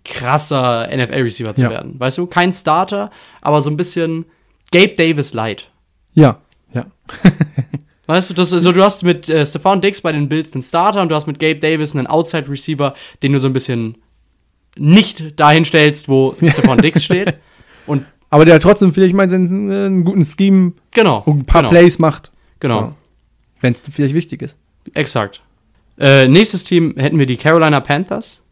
krasser 0.06 0.88
NFL-Receiver 0.96 1.54
zu 1.56 1.64
Ja. 1.64 1.70
werden. 1.70 2.00
Weißt 2.00 2.18
du, 2.18 2.28
kein 2.28 2.54
Starter, 2.54 3.10
aber 3.42 3.62
so 3.62 3.70
ein 3.70 3.78
bisschen 3.78 4.26
Gabe 4.72 4.94
Davis 4.96 5.34
light. 5.34 5.70
Ja. 6.14 6.40
Ja. 6.74 6.86
Weißt 8.08 8.30
du, 8.30 8.34
das, 8.34 8.54
also 8.54 8.72
du 8.72 8.84
hast 8.84 9.04
mit 9.04 9.28
äh, 9.30 9.46
Stephon 9.46 9.82
Diggs 9.82 10.02
bei 10.02 10.14
den 10.14 10.30
Bills 10.30 10.54
einen 10.54 10.62
Starter 10.62 11.02
und 11.02 11.10
du 11.10 11.16
hast 11.16 11.28
mit 11.28 11.40
Gabe 11.40 11.58
Davis 11.60 11.94
einen 11.94 12.08
Outside 12.08 12.50
Receiver, 12.50 12.94
den 13.22 13.34
du 13.34 13.40
so 13.40 13.48
ein 13.48 13.54
bisschen 13.54 13.98
nicht 14.78 15.38
dahin 15.40 15.66
stellst, 15.66 16.08
wo 16.08 16.36
Stephon 16.38 16.78
Diggs 16.78 17.04
steht. 17.04 17.34
Und 17.88 18.06
Aber 18.30 18.46
der 18.46 18.60
trotzdem 18.60 18.92
vielleicht 18.92 19.16
mal 19.16 19.24
einen, 19.34 19.72
einen 19.72 20.04
guten 20.04 20.26
Scheme 20.26 20.74
genau, 20.92 21.24
und 21.26 21.40
ein 21.40 21.46
paar 21.46 21.62
genau, 21.62 21.70
Plays 21.72 21.98
macht. 22.00 22.32
genau, 22.60 22.94
Wenn 23.62 23.74
es 23.74 23.80
vielleicht 23.92 24.14
wichtig 24.14 24.42
ist. 24.42 24.58
exakt. 24.94 25.42
Äh, 26.00 26.28
nächstes 26.28 26.64
Team 26.64 26.94
hätten 26.98 27.18
wir 27.18 27.26
die 27.26 27.38
Carolina 27.38 27.80
Panthers. 27.80 28.44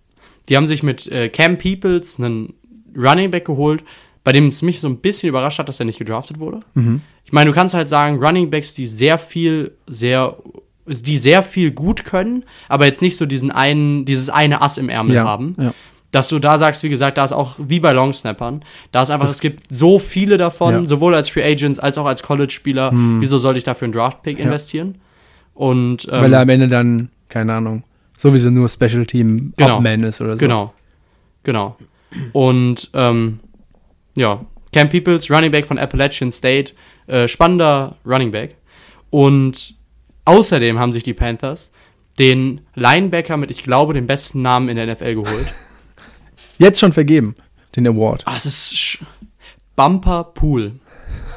Die 0.49 0.55
haben 0.57 0.65
sich 0.65 0.81
mit 0.81 1.07
äh, 1.11 1.29
Cam 1.29 1.57
Peoples 1.57 2.19
einen 2.19 2.53
Running 2.97 3.29
Back 3.31 3.45
geholt, 3.45 3.83
bei 4.23 4.31
dem 4.31 4.47
es 4.47 4.61
mich 4.63 4.79
so 4.81 4.87
ein 4.87 4.97
bisschen 4.97 5.29
überrascht 5.29 5.59
hat, 5.59 5.69
dass 5.69 5.79
er 5.79 5.85
nicht 5.85 5.99
gedraftet 5.99 6.39
wurde. 6.39 6.61
Ich 7.25 7.31
meine, 7.33 7.49
du 7.51 7.55
kannst 7.55 7.75
halt 7.75 7.89
sagen, 7.89 8.17
Running 8.23 8.49
Backs, 8.49 8.73
die 8.73 8.87
sehr 8.87 9.19
viel, 9.19 9.73
sehr, 9.85 10.37
die 10.87 11.17
sehr 11.17 11.43
viel 11.43 11.69
gut 11.71 12.05
können, 12.05 12.43
aber 12.67 12.85
jetzt 12.85 13.03
nicht 13.03 13.17
so 13.17 13.25
diesen 13.27 13.51
einen, 13.51 14.05
dieses 14.05 14.29
eine 14.31 14.61
Ass 14.63 14.79
im 14.79 14.89
Ärmel 14.89 15.15
Ja, 15.17 15.25
haben. 15.25 15.53
ja. 15.59 15.73
Dass 16.15 16.29
du 16.29 16.39
da 16.39 16.57
sagst, 16.57 16.81
wie 16.83 16.89
gesagt, 16.89 17.17
da 17.17 17.25
ist 17.25 17.33
auch 17.33 17.55
wie 17.57 17.81
bei 17.81 17.91
Longsnappern, 17.91 18.63
da 18.93 19.01
ist 19.01 19.09
einfach, 19.09 19.27
es 19.29 19.41
gibt 19.41 19.63
so 19.69 19.99
viele 19.99 20.37
davon, 20.37 20.71
Ja. 20.73 20.79
Hm. 20.79 20.87
sowohl 20.87 21.13
als 21.13 21.27
Free 21.27 21.43
Agents 21.43 21.77
als 21.77 21.97
auch 21.97 22.05
als 22.05 22.23
College-Spieler. 22.23 22.91
Wieso 23.19 23.37
sollte 23.37 23.57
ich 23.57 23.65
dafür 23.65 23.87
einen 23.87 23.93
Draft-Pick 23.93 24.39
investieren? 24.39 24.99
Und 25.53 26.05
ähm, 26.11 26.21
Weil 26.23 26.33
er 26.33 26.39
am 26.41 26.49
Ende 26.49 26.67
dann, 26.69 27.09
keine 27.27 27.53
Ahnung, 27.53 27.83
sowieso 28.17 28.49
nur 28.49 28.69
Special 28.69 29.05
Team 29.05 29.53
Genau. 29.57 29.77
Upman 29.77 30.03
ist 30.03 30.21
oder 30.21 30.33
so. 30.33 30.39
Genau. 30.39 30.73
Genau. 31.43 31.75
Und 32.31 32.89
ähm, 32.93 33.39
ja, 34.15 34.45
Cam 34.71 34.87
Peoples, 34.89 35.29
Running 35.29 35.51
Back 35.51 35.65
von 35.65 35.77
Appalachian 35.77 36.31
State, 36.31 36.71
äh, 37.07 37.27
spannender 37.27 37.97
Running 38.05 38.31
Back. 38.31 38.55
Und 39.09 39.75
außerdem 40.23 40.79
haben 40.79 40.93
sich 40.93 41.03
die 41.03 41.13
Panthers 41.13 41.71
den 42.19 42.61
Linebacker 42.75 43.35
mit, 43.35 43.51
ich 43.51 43.63
glaube, 43.63 43.93
dem 43.93 44.07
besten 44.07 44.41
Namen 44.41 44.69
in 44.69 44.77
der 44.77 44.87
NFL 44.87 45.15
geholt. 45.15 45.53
Jetzt 46.57 46.79
schon 46.79 46.93
vergeben, 46.93 47.35
den 47.75 47.87
Award. 47.87 48.23
Ah, 48.25 48.35
es 48.35 48.45
ist 48.45 48.99
Bumper 49.75 50.23
Pool. 50.23 50.73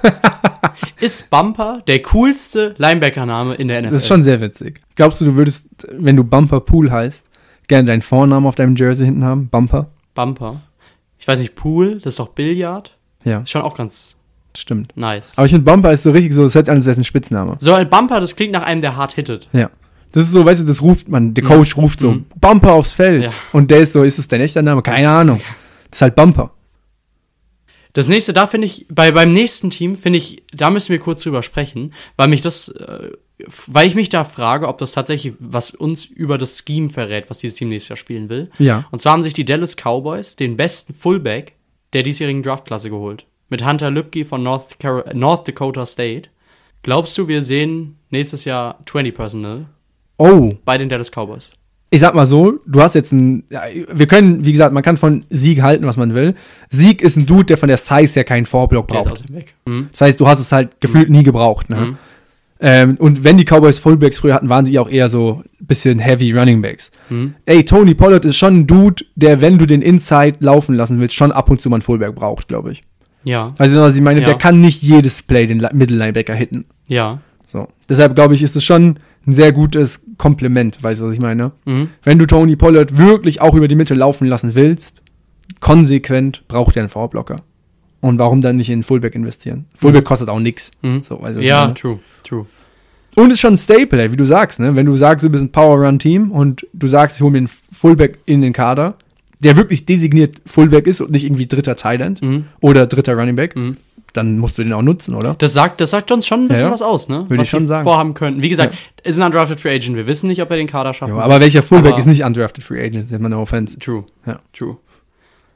ist 1.01 1.29
Bumper 1.31 1.83
der 1.87 2.03
coolste 2.03 2.75
Linebacker-Name 2.79 3.55
in 3.55 3.69
der 3.69 3.83
NFL? 3.83 3.91
Das 3.91 4.03
ist 4.03 4.09
schon 4.09 4.23
sehr 4.23 4.41
witzig. 4.41 4.81
Glaubst 4.95 5.21
du, 5.21 5.25
du 5.25 5.37
würdest, 5.37 5.67
wenn 5.91 6.17
du 6.17 6.25
Bumper 6.25 6.61
Pool 6.61 6.91
heißt, 6.91 7.27
gerne 7.67 7.87
deinen 7.87 8.03
Vornamen 8.03 8.47
auf 8.47 8.55
deinem 8.55 8.77
Jersey 8.77 9.07
hinten 9.07 9.25
haben? 9.25 9.49
Bumper? 9.49 9.89
Bumper. 10.15 10.61
Ich 11.19 11.27
weiß 11.27 11.41
nicht, 11.41 11.57
Pool, 11.57 11.97
das 11.97 12.15
ist 12.15 12.21
doch 12.21 12.29
Billard. 12.29 12.97
Ja, 13.25 13.41
Ist 13.41 13.51
schon 13.51 13.63
auch 13.63 13.77
ganz 13.77 14.17
stimmt. 14.57 14.97
nice. 14.97 15.37
Aber 15.37 15.47
ich 15.47 15.53
finde, 15.53 15.71
Bumper 15.71 15.91
ist 15.93 16.05
so 16.05 16.13
richtig 16.13 16.33
so, 16.33 16.45
es 16.45 16.55
hört 16.55 16.69
an, 16.69 16.77
als 16.77 16.87
wäre 16.87 16.93
es 16.93 16.99
ein 16.99 17.05
Spitzname. 17.05 17.57
So 17.59 17.75
ein 17.75 17.89
Bumper, 17.89 18.21
das 18.21 18.37
klingt 18.37 18.53
nach 18.53 18.63
einem, 18.63 18.81
der 18.81 18.97
hart 18.97 19.13
hittet. 19.13 19.49
Ja. 19.53 19.71
Das 20.13 20.23
ist 20.25 20.33
so, 20.33 20.45
weißt 20.45 20.63
du, 20.63 20.67
das 20.67 20.81
ruft 20.83 21.09
man, 21.09 21.35
der 21.35 21.45
Coach 21.45 21.77
ruft 21.77 22.01
so, 22.01 22.13
Mhm. 22.13 22.27
Bumper 22.41 22.73
aufs 22.73 22.95
Feld. 22.95 23.25
Ja. 23.25 23.31
Und 23.53 23.71
der 23.71 23.81
ist 23.81 23.93
so, 23.93 24.03
ist 24.03 24.19
es 24.19 24.29
dein 24.29 24.41
echter 24.41 24.63
Name? 24.63 24.83
Keine 24.83 25.11
Ahnung. 25.11 25.41
Das 25.91 25.99
ist 25.99 26.03
halt 26.03 26.17
Bumper. 26.17 26.53
Das 27.93 28.09
nächste, 28.09 28.33
da 28.33 28.47
finde 28.47 28.67
ich, 28.67 28.87
bei, 28.91 29.11
beim 29.13 29.33
nächsten 29.33 29.71
Team 29.71 29.97
finde 29.97 30.19
ich, 30.19 30.43
da 30.53 30.71
müssen 30.71 30.91
wir 30.91 30.99
kurz 30.99 31.23
drüber 31.23 31.43
sprechen, 31.43 31.93
weil 32.17 32.29
mich 32.29 32.43
das, 32.43 32.69
äh, 32.69 33.11
weil 33.67 33.87
ich 33.87 33.95
mich 33.95 34.09
da 34.09 34.25
frage, 34.25 34.69
ob 34.69 34.79
das 34.79 34.93
tatsächlich 34.93 35.35
was 35.41 35.71
uns 35.71 36.05
über 36.05 36.39
das 36.39 36.63
Scheme 36.67 36.91
verrät, 36.91 37.29
was 37.31 37.39
dieses 37.39 37.57
Team 37.57 37.71
nächstes 37.71 37.89
Jahr 37.91 37.97
spielen 37.97 38.29
will. 38.29 38.51
Ja. 38.59 38.87
Und 38.91 39.01
zwar 39.01 39.13
haben 39.13 39.23
sich 39.23 39.33
die 39.35 39.45
Dallas 39.45 39.77
Cowboys 39.77 40.37
den 40.37 40.57
besten 40.57 40.95
Fullback 40.95 41.55
der 41.95 42.03
diesjährigen 42.03 42.43
Draftklasse 42.43 42.91
geholt. 42.91 43.27
Mit 43.49 43.67
Hunter 43.67 43.91
Lübke 43.91 44.25
von 44.27 44.43
North, 44.43 44.77
North 45.15 45.49
Dakota 45.49 45.87
State. 45.87 46.29
Glaubst 46.83 47.17
du, 47.17 47.27
wir 47.29 47.43
sehen 47.43 47.99
nächstes 48.11 48.45
Jahr 48.45 48.79
20 48.87 49.15
Personal 49.15 49.67
Oh, 50.19 50.53
bei 50.65 50.77
den 50.79 50.89
Dallas 50.89 51.11
Cowboys? 51.11 51.53
ich 51.91 52.01
sag 52.01 52.15
mal 52.15 52.27
so, 52.27 52.59
du 52.67 52.83
hast 52.83 52.95
jetzt 52.95 53.13
ein, 53.13 53.45
ja, 53.51 53.63
wir 53.91 54.07
können, 54.07 54.45
wie 54.45 54.53
gesagt, 54.53 54.75
man 54.75 54.83
kann 54.83 54.99
von 54.99 55.25
Sieg 55.31 55.63
halten, 55.63 55.87
was 55.87 55.97
man 55.97 56.13
will. 56.13 56.35
Sieg 56.69 57.01
ist 57.01 57.17
ein 57.17 57.25
Dude, 57.25 57.47
der 57.47 57.57
von 57.57 57.69
der 57.69 57.79
Size 57.79 58.13
her 58.13 58.25
keinen 58.25 58.45
Vorblock 58.45 58.87
braucht. 58.89 59.11
aus 59.11 59.23
dem 59.23 59.35
Weg. 59.35 59.55
Mhm. 59.67 59.89
Das 59.93 60.03
heißt, 60.03 60.21
du 60.21 60.29
hast 60.29 60.39
es 60.39 60.53
halt 60.53 60.83
gefühlt 60.83 61.09
nie 61.09 61.23
gebraucht. 61.23 61.71
Ne? 61.71 61.77
Mhm. 61.81 61.97
Ähm, 62.61 62.97
und 62.99 63.25
wenn 63.25 63.39
die 63.39 63.45
Cowboys 63.45 63.79
Fullbacks 63.79 64.19
früher 64.19 64.35
hatten, 64.35 64.51
waren 64.51 64.67
die 64.67 64.79
auch 64.79 64.91
eher 64.91 65.09
so 65.09 65.43
ein 65.61 65.67
bisschen 65.67 65.99
heavy 65.99 66.33
Running 66.33 66.61
Backs. 66.61 66.91
Mhm. 67.09 67.37
Ey, 67.47 67.65
Tony 67.65 67.95
Pollard 67.95 68.27
ist 68.27 68.37
schon 68.37 68.59
ein 68.59 68.67
Dude, 68.67 69.05
der, 69.15 69.41
wenn 69.41 69.57
du 69.57 69.65
den 69.65 69.81
Inside 69.81 70.39
laufen 70.41 70.75
lassen 70.75 71.01
willst, 71.01 71.15
schon 71.15 71.33
ab 71.33 71.49
und 71.49 71.59
zu 71.61 71.71
mal 71.71 71.77
einen 71.77 71.83
Fullback 71.83 72.15
braucht, 72.15 72.49
glaube 72.49 72.73
ich. 72.73 72.83
Ja, 73.25 73.55
Also, 73.57 73.81
was 73.81 73.95
ich 73.97 74.03
meine, 74.03 74.21
Ja. 74.21 74.27
der 74.27 74.35
kann 74.37 74.61
nicht 74.61 74.83
jedes 74.83 75.23
Play 75.23 75.47
den 75.47 75.59
Li- 75.61 75.69
Mittellinebacker 75.73 76.35
hitten. 76.35 76.67
ja. 76.87 77.21
So. 77.47 77.67
Deshalb 77.89 78.15
glaube 78.15 78.35
ich, 78.35 78.43
ist 78.43 78.57
es 78.57 78.63
schon 78.65 78.99
ein 79.29 79.33
sehr 79.33 79.53
gutes 79.53 80.03
Kompliment, 80.17 80.83
weißt 80.83 81.01
du, 81.03 81.07
was 81.07 81.15
ich 81.15 81.21
meine? 81.21 81.53
Mhm. 81.67 81.91
Wenn 82.03 82.19
du 82.19 82.27
Tony 82.27 82.57
Pollard 82.57 82.97
wirklich 82.99 83.41
auch 83.41 83.55
über 83.55 83.69
die 83.69 83.75
Mitte 83.77 83.95
laufen 83.95 84.27
lassen 84.27 84.55
willst, 84.55 85.03
konsequent 85.61 86.47
braucht 86.49 86.77
er 86.77 86.83
einen 86.83 86.89
Vorblocker. 86.89 87.43
Und 88.01 88.19
warum 88.19 88.41
dann 88.41 88.57
nicht 88.57 88.71
in 88.71 88.83
Fullback 88.85 89.15
investieren? 89.15 89.67
Fullback 89.77 90.05
kostet 90.05 90.29
auch 90.31 90.39
nichts. 90.39 90.71
Mhm. 90.83 91.03
So, 91.03 91.19
also 91.21 91.41
Ja, 91.41 91.69
true, 91.69 91.99
true. 92.25 92.47
Und 93.17 93.33
ist 93.33 93.41
schon 93.41 93.55
ein 93.55 93.57
Staple, 93.57 94.13
wie 94.13 94.17
du 94.17 94.25
sagst, 94.25 94.61
ne? 94.61 94.77
Wenn 94.77 94.87
du 94.87 94.95
sagst, 94.97 95.25
du 95.25 95.31
bist 95.31 95.43
ein 95.43 95.51
Power-Run-Team 95.51 96.31
und 96.31 96.67
du 96.73 96.87
sagst, 96.87 97.17
ich 97.17 97.23
hole 97.23 97.33
mir 97.33 97.39
einen 97.39 97.49
Fullback 97.49 98.19
in 98.27 98.41
den 98.41 98.53
Kader, 98.53 98.95
der 99.41 99.57
wirklich 99.57 99.85
designiert 99.87 100.41
Fullback 100.47 100.87
ist 100.87 101.01
und 101.01 101.11
nicht 101.11 101.25
irgendwie 101.25 101.47
dritter 101.47 101.75
Thailand 101.75 102.23
Mhm. 102.23 102.45
oder 102.61 102.87
dritter 102.87 103.15
Running 103.15 103.35
Back, 103.35 103.57
Mhm. 103.57 103.77
Dann 104.19 104.39
musst 104.39 104.59
du 104.59 104.63
den 104.63 104.73
auch 104.73 104.83
nutzen, 104.83 105.15
oder? 105.15 105.35
Das 105.39 105.53
sagt, 105.55 105.81
das 105.81 105.91
sagt 105.91 106.11
uns 106.13 106.27
schon 106.27 106.41
ein 106.45 106.49
bisschen 106.49 106.63
Ja, 106.65 106.69
ja. 106.69 106.73
was 106.75 106.83
aus, 106.83 107.09
ne? 107.09 107.25
Würde 107.29 107.39
was 107.39 107.47
ich 107.47 107.51
schon 107.51 107.67
sagen. 107.67 107.85
vorhaben 107.85 108.15
könnten. 108.15 108.43
Wie 108.43 108.49
gesagt, 108.51 108.75
ist 109.05 109.19
ein 109.19 109.25
undrafted 109.27 109.61
Free 109.61 109.75
Agent. 109.75 109.97
Wir 109.97 110.07
wissen 110.07 110.29
nicht, 110.29 110.43
ob 110.43 110.51
er 110.51 110.57
den 110.59 110.67
Kader 110.67 110.93
schafft. 110.95 111.11
Ja, 111.13 111.19
aber 111.19 111.41
welcher 111.41 111.63
Fullback 111.63 111.93
Aber- 111.93 111.99
ist 111.99 112.07
nicht 112.07 112.23
undrafted 112.25 112.63
Free 112.63 112.81
Agent? 112.81 112.97
Das 112.97 113.05
ist 113.07 113.13
immer 113.13 113.27
eine 113.27 113.39
Offense. 113.39 113.79
True. 113.79 114.05
Ja. 114.27 114.41
True. 114.53 114.77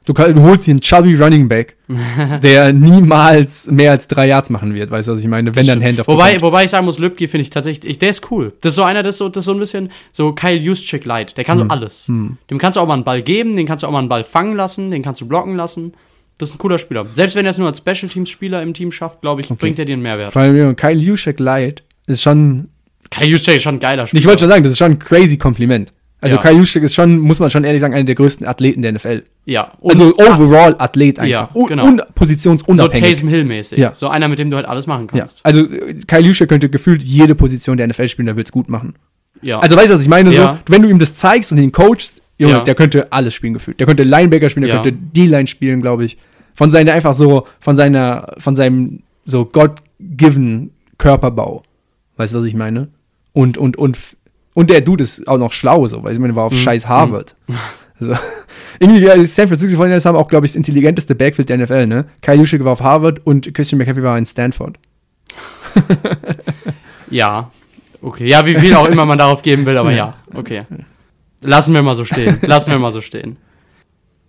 Du, 0.05 0.13
kann, 0.13 0.35
du 0.35 0.41
holst 0.41 0.67
dir 0.67 0.71
einen 0.71 0.81
chubby 0.81 1.15
Running 1.15 1.47
Back, 1.47 1.77
der 2.43 2.73
niemals 2.73 3.71
mehr 3.71 3.91
als 3.91 4.05
drei 4.09 4.27
Yards 4.27 4.49
machen 4.49 4.75
wird, 4.75 4.91
weißt 4.91 5.07
du, 5.07 5.13
was 5.13 5.21
ich 5.21 5.27
meine? 5.27 5.55
Wenn 5.55 5.65
dann 5.65 5.81
Hand 5.81 6.01
auf 6.01 6.07
Wobei, 6.09 6.41
wobei 6.41 6.65
ich 6.65 6.71
sagen 6.71 6.83
muss, 6.83 6.99
Lübke 6.99 7.25
finde 7.29 7.43
ich 7.43 7.49
tatsächlich, 7.51 7.89
ich, 7.89 7.99
der 7.99 8.09
ist 8.09 8.29
cool. 8.29 8.51
Das 8.59 8.71
ist 8.71 8.75
so 8.75 8.83
einer, 8.83 9.01
das 9.01 9.15
ist 9.15 9.19
so, 9.19 9.29
das 9.29 9.43
ist 9.43 9.45
so 9.45 9.53
ein 9.53 9.59
bisschen 9.59 9.91
so 10.11 10.33
Kyle 10.33 10.57
Juszczyk 10.59 11.05
light. 11.05 11.37
Der 11.37 11.45
kann 11.45 11.57
Hm. 11.57 11.67
so 11.69 11.73
alles. 11.73 12.05
Dem 12.07 12.57
kannst 12.57 12.75
du 12.75 12.81
auch 12.81 12.87
mal 12.87 12.95
einen 12.95 13.05
Ball 13.05 13.21
geben, 13.21 13.55
den 13.55 13.65
kannst 13.65 13.83
du 13.83 13.87
auch 13.87 13.91
mal 13.91 13.99
einen 13.99 14.09
Ball 14.09 14.25
fangen 14.25 14.57
lassen, 14.57 14.91
den 14.91 15.03
kannst 15.03 15.21
du 15.21 15.25
blocken 15.25 15.55
lassen. 15.55 15.93
Das 16.37 16.49
ist 16.49 16.55
ein 16.55 16.57
cooler 16.57 16.79
Spieler. 16.79 17.05
Selbst 17.13 17.35
wenn 17.35 17.45
er 17.45 17.51
es 17.51 17.57
nur 17.57 17.67
als 17.67 17.77
Special 17.77 18.09
Teams 18.11 18.29
Spieler 18.29 18.61
im 18.61 18.73
Team 18.73 18.91
schafft, 18.91 19.21
glaube 19.21 19.41
ich, 19.41 19.49
bringt 19.49 19.79
er 19.79 19.85
dir 19.85 19.93
einen 19.93 20.01
Mehrwert. 20.01 20.33
Vor 20.33 20.41
allem 20.41 20.75
Kyle 20.75 20.99
Juszczyk 20.99 21.39
Light 21.39 21.83
ist 22.07 22.21
schon, 22.21 22.69
Kyle 23.11 23.27
Juszczyk 23.27 23.55
ist 23.55 23.63
schon 23.63 23.75
ein 23.75 23.79
geiler 23.79 24.07
Spieler. 24.07 24.19
ich 24.19 24.25
wollte 24.27 24.41
schon 24.41 24.49
sagen, 24.49 24.63
das 24.63 24.71
ist 24.71 24.77
schon 24.79 24.93
ein 24.93 24.99
crazy 24.99 25.37
Kompliment. 25.37 25.93
Also 26.21 26.37
Ja. 26.37 26.41
Kyle 26.41 26.53
Juszczyk 26.53 26.83
ist 26.83 26.95
schon, 26.95 27.19
muss 27.19 27.39
man 27.39 27.49
schon 27.49 27.65
ehrlich 27.65 27.81
sagen, 27.81 27.93
einer 27.93 28.05
der 28.05 28.15
größten 28.15 28.47
Athleten 28.47 28.81
der 28.81 28.93
NFL. 28.93 29.23
ja. 29.45 29.73
Und 29.79 29.91
Also 29.91 30.15
overall 30.17 30.73
Athlet 30.79 31.19
einfach. 31.19 31.53
Ja, 31.55 31.67
genau. 31.67 31.85
un 31.85 31.97
so 31.99 32.03
positionsunabhängig. 32.15 33.09
Taysom 33.09 33.27
Hill 33.29 33.43
mäßig. 33.43 33.77
Ja. 33.77 33.93
So 33.93 34.07
einer, 34.07 34.27
mit 34.29 34.39
dem 34.39 34.49
du 34.49 34.55
halt 34.55 34.65
alles 34.65 34.87
machen 34.87 35.07
ja. 35.13 35.19
kannst. 35.19 35.41
Also 35.43 35.61
äh, 35.61 35.95
Kyle 36.07 36.21
Juszczyk 36.21 36.49
könnte 36.49 36.69
gefühlt 36.69 37.03
jede 37.03 37.35
Position 37.35 37.77
der 37.77 37.87
NFL 37.87 38.07
spielen, 38.07 38.25
der 38.25 38.37
wird 38.37 38.47
es 38.47 38.51
gut 38.53 38.69
machen. 38.69 38.95
Ja. 39.41 39.59
Also 39.59 39.75
weißt 39.75 39.91
du, 39.91 39.95
was 39.95 40.01
ich 40.01 40.07
meine? 40.07 40.33
Ja. 40.33 40.61
So, 40.65 40.73
wenn 40.73 40.81
du 40.81 40.89
ihm 40.89 40.97
das 40.99 41.13
zeigst 41.15 41.51
und 41.51 41.57
ihn 41.57 41.73
coachst, 41.73 42.22
Junge, 42.43 42.53
Ja. 42.55 42.63
der 42.63 42.75
könnte 42.75 43.11
alles 43.11 43.33
spielen 43.33 43.53
gefühlt. 43.53 43.79
Der 43.79 43.87
könnte 43.87 44.03
Linebacker 44.03 44.49
spielen, 44.49 44.67
der 44.67 44.75
Ja. 44.75 44.81
könnte 44.81 44.97
D-Line 44.99 45.47
spielen, 45.47 45.81
glaube 45.81 46.05
ich. 46.05 46.17
Von 46.53 46.69
seiner 46.71 46.93
einfach 46.93 47.13
so, 47.13 47.47
von 47.59 47.75
seiner, 47.75 48.27
von 48.37 48.55
seinem 48.55 48.99
so 49.25 49.45
God-given 49.45 50.71
Körperbau. 50.97 51.63
Weißt 52.17 52.33
du, 52.33 52.39
was 52.39 52.45
ich 52.45 52.53
meine? 52.55 52.89
Und, 53.33 53.57
und, 53.57 53.77
und, 53.77 53.97
und 54.53 54.69
der 54.69 54.81
Dude 54.81 55.03
ist 55.03 55.27
auch 55.27 55.39
noch 55.39 55.51
schlau, 55.51 55.87
so, 55.87 56.03
weil 56.03 56.13
ich 56.13 56.19
meine, 56.19 56.35
war 56.35 56.43
auf 56.45 56.53
Mhm. 56.53 56.57
scheiß 56.57 56.87
Harvard. 56.87 57.35
Also, 57.99 58.15
irgendwie, 58.79 59.01
ja, 59.01 59.15
die 59.15 59.25
San 59.25 59.47
Francisco 59.47 59.81
49ers 59.81 60.05
haben 60.05 60.17
auch, 60.17 60.27
glaube 60.27 60.45
ich, 60.47 60.51
das 60.51 60.57
intelligenteste 60.57 61.13
Backfield 61.15 61.47
der 61.47 61.57
NFL, 61.59 61.85
ne? 61.85 62.05
Kyle 62.21 62.35
Juszczyk 62.37 62.63
war 62.65 62.73
auf 62.73 62.81
Harvard 62.81 63.21
und 63.25 63.53
Christian 63.53 63.77
McCaffrey 63.77 64.03
war 64.03 64.17
in 64.17 64.25
Stanford. 64.25 64.77
Ja. 67.09 67.51
Okay. 68.01 68.27
Ja, 68.27 68.45
wie 68.45 68.55
viel 68.55 68.73
auch 68.75 68.87
immer 68.87 69.05
man 69.05 69.17
darauf 69.17 69.41
geben 69.41 69.65
will, 69.65 69.77
aber 69.77 69.91
ja. 69.91 70.15
Okay. 70.33 70.63
Lassen 71.43 71.73
wir 71.73 71.83
mal 71.83 71.95
so 71.95 72.05
stehen. 72.05 72.39
Lassen 72.41 72.71
wir 72.71 72.79
mal 72.79 72.91
so 72.91 73.01
stehen. 73.01 73.37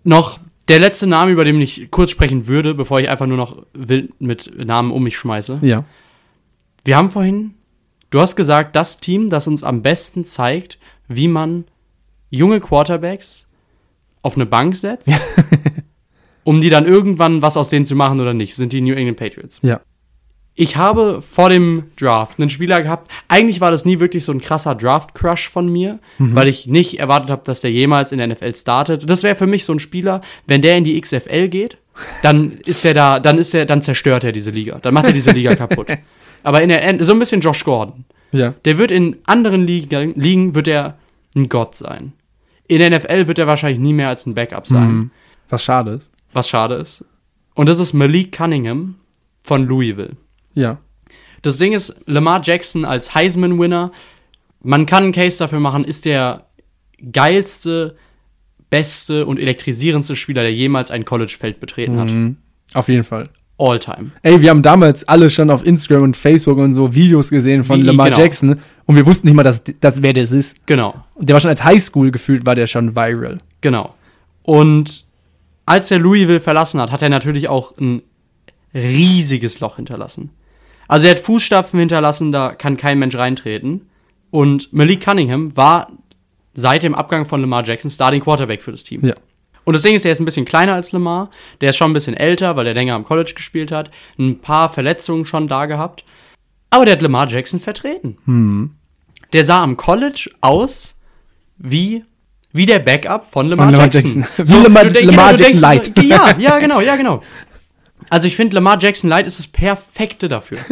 Noch 0.02 0.38
der 0.68 0.78
letzte 0.78 1.06
Name, 1.06 1.30
über 1.32 1.44
den 1.44 1.60
ich 1.60 1.90
kurz 1.90 2.10
sprechen 2.10 2.46
würde, 2.46 2.74
bevor 2.74 3.00
ich 3.00 3.08
einfach 3.08 3.26
nur 3.26 3.36
noch 3.36 3.64
wild 3.72 4.20
mit 4.20 4.50
Namen 4.64 4.90
um 4.90 5.02
mich 5.02 5.16
schmeiße. 5.16 5.58
Ja. 5.62 5.84
Wir 6.84 6.96
haben 6.96 7.10
vorhin, 7.10 7.54
du 8.10 8.20
hast 8.20 8.36
gesagt, 8.36 8.76
das 8.76 8.98
Team, 8.98 9.30
das 9.30 9.46
uns 9.46 9.62
am 9.62 9.82
besten 9.82 10.24
zeigt, 10.24 10.78
wie 11.08 11.28
man 11.28 11.64
junge 12.30 12.60
Quarterbacks 12.60 13.48
auf 14.22 14.36
eine 14.36 14.46
Bank 14.46 14.76
setzt, 14.76 15.10
um 16.44 16.60
die 16.60 16.70
dann 16.70 16.86
irgendwann 16.86 17.42
was 17.42 17.56
aus 17.56 17.68
denen 17.68 17.86
zu 17.86 17.94
machen 17.94 18.20
oder 18.20 18.34
nicht, 18.34 18.54
sind 18.54 18.72
die 18.72 18.80
New 18.80 18.94
England 18.94 19.18
Patriots. 19.18 19.60
Ja. 19.62 19.80
Ich 20.56 20.76
habe 20.76 21.20
vor 21.20 21.48
dem 21.50 21.84
Draft 21.96 22.38
einen 22.38 22.48
Spieler 22.48 22.80
gehabt. 22.82 23.10
Eigentlich 23.26 23.60
war 23.60 23.72
das 23.72 23.84
nie 23.84 23.98
wirklich 23.98 24.24
so 24.24 24.30
ein 24.30 24.40
krasser 24.40 24.76
Draft-Crush 24.76 25.48
von 25.48 25.68
mir, 25.68 25.98
weil 26.18 26.46
ich 26.46 26.68
nicht 26.68 27.00
erwartet 27.00 27.30
habe, 27.30 27.42
dass 27.44 27.60
der 27.60 27.72
jemals 27.72 28.12
in 28.12 28.18
der 28.18 28.28
NFL 28.28 28.54
startet. 28.54 29.10
Das 29.10 29.24
wäre 29.24 29.34
für 29.34 29.48
mich 29.48 29.64
so 29.64 29.72
ein 29.72 29.80
Spieler, 29.80 30.20
wenn 30.46 30.62
der 30.62 30.76
in 30.76 30.84
die 30.84 31.00
XFL 31.00 31.48
geht, 31.48 31.78
dann 32.22 32.52
ist 32.66 32.84
der 32.84 32.94
da, 32.94 33.18
dann 33.18 33.38
ist 33.38 33.52
er, 33.52 33.66
dann 33.66 33.82
zerstört 33.82 34.22
er 34.22 34.30
diese 34.30 34.52
Liga. 34.52 34.78
Dann 34.80 34.94
macht 34.94 35.06
er 35.06 35.12
diese 35.12 35.32
Liga 35.32 35.56
kaputt. 35.56 35.88
Aber 36.44 36.62
in 36.62 36.68
der 36.68 37.04
so 37.04 37.12
ein 37.14 37.18
bisschen 37.18 37.40
Josh 37.40 37.64
Gordon. 37.64 38.04
Ja. 38.30 38.54
Der 38.64 38.78
wird 38.78 38.90
in 38.92 39.16
anderen 39.26 39.66
Ligen, 39.66 40.14
Ligen 40.20 40.54
wird 40.54 40.68
er 40.68 40.98
ein 41.34 41.48
Gott 41.48 41.74
sein. 41.74 42.12
In 42.68 42.78
der 42.78 42.90
NFL 42.96 43.26
wird 43.26 43.38
er 43.40 43.46
wahrscheinlich 43.48 43.80
nie 43.80 43.92
mehr 43.92 44.08
als 44.08 44.24
ein 44.26 44.34
Backup 44.34 44.66
sein, 44.68 44.88
Mhm. 44.92 45.10
Was 45.48 45.64
schade 45.64 45.90
ist. 45.92 46.12
was 46.32 46.48
schade 46.48 46.76
ist. 46.76 47.04
Und 47.54 47.68
das 47.68 47.78
ist 47.80 47.92
Malik 47.92 48.32
Cunningham 48.36 48.94
von 49.42 49.66
Louisville. 49.66 50.12
Ja. 50.54 50.78
Das 51.42 51.58
Ding 51.58 51.72
ist, 51.72 51.94
Lamar 52.06 52.40
Jackson 52.42 52.84
als 52.84 53.14
Heisman-Winner, 53.14 53.92
man 54.62 54.86
kann 54.86 55.04
einen 55.04 55.12
Case 55.12 55.38
dafür 55.38 55.60
machen, 55.60 55.84
ist 55.84 56.04
der 56.06 56.46
geilste, 57.12 57.96
beste 58.70 59.26
und 59.26 59.38
elektrisierendste 59.38 60.16
Spieler, 60.16 60.42
der 60.42 60.52
jemals 60.54 60.90
ein 60.90 61.04
College-Feld 61.04 61.60
betreten 61.60 61.98
hat. 61.98 62.10
Mhm. 62.12 62.36
Auf 62.72 62.88
jeden 62.88 63.04
Fall. 63.04 63.28
All 63.56 63.78
time. 63.78 64.10
Ey, 64.22 64.40
wir 64.40 64.50
haben 64.50 64.62
damals 64.62 65.06
alle 65.06 65.30
schon 65.30 65.48
auf 65.50 65.64
Instagram 65.64 66.02
und 66.02 66.16
Facebook 66.16 66.58
und 66.58 66.74
so 66.74 66.92
Videos 66.94 67.30
gesehen 67.30 67.62
von 67.62 67.78
Wie- 67.80 67.84
Lamar 67.84 68.06
genau. 68.10 68.20
Jackson 68.20 68.60
und 68.86 68.96
wir 68.96 69.06
wussten 69.06 69.28
nicht 69.28 69.36
mal, 69.36 69.44
dass, 69.44 69.62
dass 69.80 70.02
wer 70.02 70.12
das 70.12 70.32
ist. 70.32 70.56
Genau, 70.66 71.04
Und 71.14 71.28
der 71.28 71.34
war 71.34 71.40
schon 71.40 71.50
als 71.50 71.62
Highschool 71.62 72.10
gefühlt, 72.10 72.46
war 72.46 72.54
der 72.56 72.66
schon 72.66 72.96
viral. 72.96 73.38
genau. 73.60 73.94
Und 74.42 75.06
als 75.66 75.90
er 75.90 75.98
Louisville 75.98 76.40
verlassen 76.40 76.80
hat, 76.80 76.90
hat 76.90 77.00
er 77.00 77.08
natürlich 77.08 77.48
auch 77.48 77.76
ein 77.78 78.02
riesiges 78.74 79.60
Loch 79.60 79.76
hinterlassen. 79.76 80.30
Also 80.88 81.06
er 81.06 81.12
hat 81.12 81.20
Fußstapfen 81.20 81.78
hinterlassen, 81.80 82.32
da 82.32 82.52
kann 82.52 82.76
kein 82.76 82.98
Mensch 82.98 83.16
reintreten. 83.16 83.88
Und 84.30 84.72
Malik 84.72 85.02
Cunningham 85.04 85.56
war 85.56 85.92
seit 86.54 86.82
dem 86.82 86.94
Abgang 86.94 87.24
von 87.26 87.40
Lamar 87.40 87.64
Jackson 87.64 87.90
Starting 87.90 88.20
Quarterback 88.22 88.62
für 88.62 88.70
das 88.72 88.84
Team. 88.84 89.04
Ja. 89.04 89.14
Und 89.64 89.72
das 89.72 89.82
Ding 89.82 89.94
ist, 89.94 90.04
der 90.04 90.12
ist 90.12 90.20
ein 90.20 90.24
bisschen 90.26 90.44
kleiner 90.44 90.74
als 90.74 90.92
Lamar. 90.92 91.30
Der 91.60 91.70
ist 91.70 91.76
schon 91.76 91.90
ein 91.90 91.94
bisschen 91.94 92.14
älter, 92.14 92.54
weil 92.56 92.66
er 92.66 92.74
länger 92.74 92.94
am 92.94 93.04
College 93.04 93.32
gespielt 93.34 93.72
hat. 93.72 93.90
Ein 94.18 94.38
paar 94.40 94.68
Verletzungen 94.68 95.24
schon 95.24 95.48
da 95.48 95.66
gehabt. 95.66 96.04
Aber 96.70 96.84
der 96.84 96.94
hat 96.96 97.02
Lamar 97.02 97.28
Jackson 97.28 97.60
vertreten. 97.60 98.76
Der 99.32 99.44
sah 99.44 99.62
am 99.62 99.76
College 99.76 100.30
aus 100.42 100.96
wie, 101.56 102.04
wie 102.52 102.66
der 102.66 102.80
Backup 102.80 103.30
von 103.32 103.48
Lamar, 103.48 103.70
Lamar 103.70 103.88
Jackson. 103.90 104.26
Jackson. 104.36 104.46
Wie 104.58 104.62
Lamar- 104.64 104.84
du 104.84 105.00
Lamar 105.00 105.32
du 105.32 105.42
Jackson 105.44 105.60
denkst 105.60 105.60
Light. 105.60 105.92
So, 105.96 106.02
ja, 106.02 106.36
ja, 106.38 106.58
genau, 106.58 106.80
ja, 106.80 106.96
genau. 106.96 107.22
Also 108.10 108.26
ich 108.26 108.36
finde, 108.36 108.54
Lamar 108.54 108.78
Jackson 108.80 109.10
Light 109.10 109.26
ist 109.26 109.38
das 109.38 109.46
Perfekte 109.46 110.28
dafür. 110.28 110.58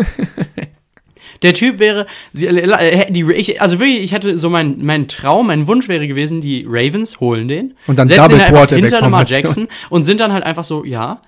Der 1.43 1.55
Typ 1.55 1.81
wäre, 1.81 2.07
die, 2.33 2.47
äh, 2.47 3.11
die, 3.11 3.25
ich, 3.33 3.61
also 3.61 3.81
wirklich, 3.81 4.03
ich 4.03 4.13
hätte 4.13 4.39
so 4.39 4.49
mein, 4.49 4.77
mein 4.79 5.09
Traum, 5.09 5.49
mein 5.49 5.67
Wunsch 5.67 5.89
wäre 5.89 6.07
gewesen, 6.07 6.41
die 6.41 6.65
Ravens 6.69 7.19
holen 7.19 7.49
den, 7.49 7.75
Und 7.89 7.99
dann 7.99 8.07
setzen 8.07 8.23
Double 8.23 8.37
ihn 8.37 8.43
einfach 8.43 8.69
hinter 8.69 9.01
Lamar. 9.01 9.27
Jackson 9.27 9.67
und 9.91 10.05
sind 10.05 10.21
dann 10.21 10.33
halt 10.33 10.45
einfach 10.45 10.63
so, 10.63 10.85
ja, 10.85 11.21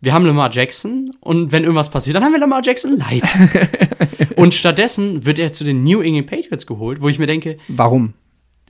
wir 0.00 0.12
haben 0.12 0.24
Lamar 0.24 0.52
Jackson 0.52 1.12
und 1.20 1.50
wenn 1.50 1.64
irgendwas 1.64 1.90
passiert, 1.90 2.14
dann 2.14 2.22
haben 2.22 2.32
wir 2.32 2.38
Lamar 2.38 2.60
Jackson 2.62 2.96
Light. 2.96 3.24
und 4.36 4.54
stattdessen 4.54 5.24
wird 5.24 5.40
er 5.40 5.52
zu 5.52 5.64
den 5.64 5.82
New 5.82 6.00
England 6.00 6.28
Patriots 6.28 6.66
geholt, 6.66 7.00
wo 7.00 7.08
ich 7.08 7.18
mir 7.18 7.26
denke, 7.26 7.58
Warum? 7.66 8.14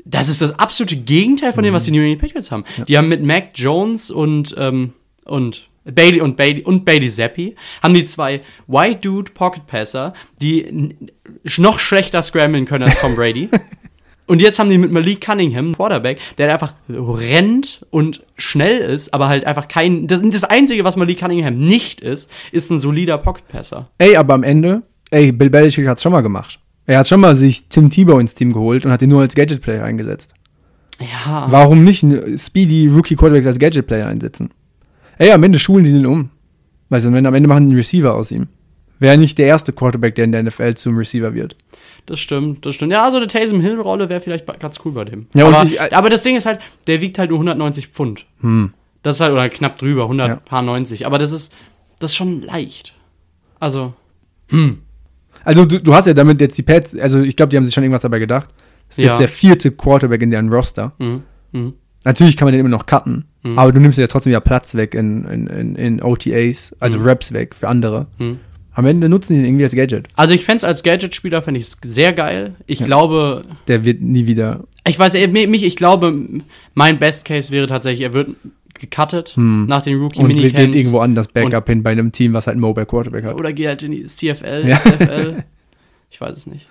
das 0.07 0.28
ist 0.28 0.41
das 0.41 0.59
absolute 0.59 0.97
Gegenteil 0.97 1.53
von 1.53 1.64
dem, 1.64 1.74
was 1.74 1.84
die 1.84 1.91
New 1.91 2.01
England 2.01 2.20
Patriots 2.20 2.51
haben. 2.51 2.64
Die 2.89 2.97
haben 2.97 3.09
mit 3.09 3.22
Mac 3.22 3.51
Jones 3.55 4.11
und, 4.11 4.55
ähm, 4.57 4.93
und 5.24 5.68
Bailey 5.93 6.20
und 6.20 6.37
Bailey 6.37 6.62
und 6.62 6.84
Bailey 6.84 7.09
Zappi 7.09 7.55
haben 7.82 7.95
die 7.95 8.05
zwei 8.05 8.41
White 8.66 9.01
Dude 9.01 9.32
Pocket 9.32 9.66
Passer, 9.66 10.14
die 10.41 10.97
noch 11.59 11.78
schlechter 11.78 12.22
scramblen 12.22 12.66
können 12.66 12.84
als 12.84 12.99
Tom 12.99 13.14
Brady. 13.14 13.49
und 14.26 14.43
jetzt 14.43 14.59
haben 14.59 14.68
die 14.68 14.78
mit 14.78 14.91
Malik 14.91 15.20
Cunningham 15.20 15.66
einen 15.66 15.74
Quarterback, 15.76 16.18
der 16.39 16.53
einfach 16.53 16.74
rennt 16.89 17.87
und 17.91 18.24
schnell 18.37 18.78
ist, 18.78 19.14
aber 19.14 19.28
halt 19.28 19.47
einfach 19.47 19.68
kein. 19.68 20.07
Das, 20.07 20.20
das 20.22 20.45
Einzige, 20.45 20.84
was 20.84 20.97
Malik 20.97 21.20
Cunningham 21.20 21.57
nicht 21.57 22.01
ist, 22.01 22.30
ist 22.53 22.70
ein 22.70 22.80
solider 22.80 23.18
Pocket 23.18 23.47
Passer. 23.49 23.91
Ey, 23.99 24.16
aber 24.16 24.34
am 24.34 24.43
Ende, 24.43 24.82
ey, 25.11 25.32
Bill 25.32 25.51
Belichick 25.51 25.87
hat's 25.87 26.03
schon 26.03 26.12
mal 26.12 26.22
gemacht. 26.22 26.59
Er 26.87 27.01
hat 27.01 27.09
schon 27.09 27.20
mal 27.20 27.34
sich 27.34 27.68
Tim 27.68 27.91
Tebow 27.91 28.20
ins 28.20 28.34
Team 28.34 28.53
geholt 28.53 28.84
und 28.84 28.93
hat 28.93 29.03
ihn 29.03 29.09
nur 29.09 29.20
als 29.20 29.34
Gadget-Player 29.34 29.84
eingesetzt. 29.84 30.32
Ja. 31.01 31.47
Warum 31.49 31.84
nicht 31.84 32.05
einen 32.05 32.39
Speedy 32.39 32.87
Rookie 32.89 33.16
Quarterbacks 33.16 33.47
als 33.47 33.59
Gadget-Player 33.59 34.07
einsetzen? 34.07 34.51
Ey, 35.19 35.31
am 35.33 35.43
Ende 35.43 35.59
schulen 35.59 35.85
die 35.85 35.93
den 35.93 36.07
um. 36.07 36.31
Weißt 36.89 37.07
du, 37.07 37.12
wenn 37.12 37.27
am 37.27 37.35
Ende 37.35 37.49
machen 37.49 37.69
die 37.69 37.73
einen 37.73 37.79
Receiver 37.79 38.14
aus 38.14 38.31
ihm. 38.31 38.49
Wäre 38.99 39.19
nicht 39.19 39.37
der 39.39 39.47
erste 39.47 39.73
Quarterback, 39.73 40.14
der 40.14 40.25
in 40.25 40.33
der 40.33 40.43
NFL 40.43 40.75
zum 40.75 40.97
Receiver 40.97 41.35
wird. 41.35 41.57
Das 42.07 42.19
stimmt, 42.21 42.64
das 42.64 42.75
stimmt. 42.77 42.93
Ja, 42.93 43.05
also 43.05 43.17
eine 43.17 43.27
Taysom 43.27 43.61
Hill-Rolle 43.61 44.09
wäre 44.09 44.21
vielleicht 44.21 44.47
ganz 44.61 44.79
cool 44.85 44.93
bei 44.93 45.05
dem. 45.05 45.27
Ja, 45.35 45.47
aber, 45.47 45.64
ich- 45.64 45.81
aber 45.95 46.09
das 46.09 46.23
Ding 46.23 46.37
ist 46.37 46.47
halt, 46.47 46.61
der 46.87 47.01
wiegt 47.01 47.19
halt 47.19 47.31
nur 47.31 47.39
190 47.41 47.89
Pfund. 47.89 48.27
Hm. 48.41 48.73
Das 49.03 49.17
ist 49.17 49.21
halt, 49.21 49.33
oder 49.33 49.49
knapp 49.49 49.79
drüber, 49.79 50.05
100, 50.09 50.29
Ja. 50.29 50.37
paar 50.37 50.62
90. 50.62 51.05
Aber 51.07 51.19
das 51.19 51.33
ist, 51.33 51.53
das 51.99 52.12
ist 52.12 52.17
schon 52.17 52.43
leicht. 52.43 52.95
Also, 53.61 53.95
Also 55.45 55.64
du, 55.64 55.81
du 55.81 55.95
hast 55.95 56.07
ja 56.07 56.14
damit 56.14 56.41
jetzt 56.41 56.57
die 56.59 56.62
Pets, 56.62 56.97
also 56.99 57.21
ich 57.21 57.37
glaube, 57.37 57.51
die 57.51 57.57
haben 57.57 57.64
sich 57.64 57.75
schon 57.75 57.85
irgendwas 57.85 58.03
dabei 58.03 58.19
gedacht. 58.19 58.51
Das 58.89 58.99
ist 58.99 59.05
Ja. 59.05 59.11
jetzt 59.12 59.21
der 59.21 59.29
vierte 59.29 59.71
Quarterback 59.73 60.23
in 60.23 60.31
deren 60.31 60.49
Roster. 60.53 60.93
mhm, 60.99 61.23
mhm. 61.53 61.75
Natürlich 62.07 62.36
kann 62.36 62.46
man 62.46 62.52
den 62.52 62.61
immer 62.61 62.68
noch 62.70 62.86
cutten, 62.86 63.24
Mhm. 63.42 63.59
aber 63.59 63.72
du 63.72 63.80
nimmst 63.80 63.98
ja 63.98 64.07
trotzdem 64.07 64.32
ja 64.32 64.40
Platz 64.40 64.74
weg 64.76 64.94
in, 64.94 65.24
in, 65.24 65.46
in, 65.48 65.74
in 65.76 66.02
OTAs, 66.02 66.74
also 66.80 66.98
Mhm. 66.98 67.04
Raps 67.07 67.32
weg 67.32 67.54
für 67.54 67.68
andere. 67.68 68.07
Hm. 68.18 68.38
Am 68.72 68.84
Ende 68.86 69.09
nutzen 69.09 69.32
die 69.34 69.38
ihn 69.40 69.44
irgendwie 69.46 69.64
als 69.64 69.74
Gadget. 69.74 70.09
Also 70.16 70.34
ich 70.34 70.44
fände 70.44 70.59
es 70.59 70.64
als 70.64 70.82
Gadget-Spieler, 70.82 71.40
fände 71.42 71.59
ich 71.61 71.66
es 71.66 71.78
sehr 71.82 72.12
geil. 72.12 72.54
Ich 72.66 72.80
Ja. 72.80 72.86
glaube, 72.86 73.44
Der 73.68 73.84
wird 73.84 74.02
nie 74.02 74.26
wieder. 74.26 74.64
ich 74.86 74.98
weiß, 74.98 75.14
äh, 75.14 75.28
mich, 75.28 75.64
ich 75.64 75.76
glaube, 75.76 76.14
mein 76.74 76.98
Best 76.98 77.24
Case 77.24 77.50
wäre 77.52 77.66
tatsächlich, 77.66 78.02
er 78.02 78.12
wird 78.12 78.28
gecuttet 78.74 79.30
Hm. 79.36 79.66
nach 79.66 79.80
den 79.82 79.94
Und 79.94 80.00
wird, 80.02 80.18
Rookie-Minicamps. 80.18 80.54
wird 80.66 80.74
irgendwo 80.76 80.98
anders 81.00 81.28
Backup 81.28 81.66
hin 81.68 81.82
bei 81.82 81.90
einem 81.92 82.12
Team, 82.12 82.34
was 82.34 82.46
halt 82.46 82.54
einen 82.57 82.61
Mobile 82.61 82.84
Quarterback 82.86 83.24
hat. 83.24 83.34
Oder 83.34 83.52
geht 83.54 83.66
halt 83.66 83.82
in 83.82 83.92
die 83.92 84.04
CFL, 84.04 84.68
Ja. 84.68 84.76
XFL. 84.78 85.44
Ich 86.11 86.20
weiß 86.20 86.36
es 86.36 86.46
nicht. 86.46 86.68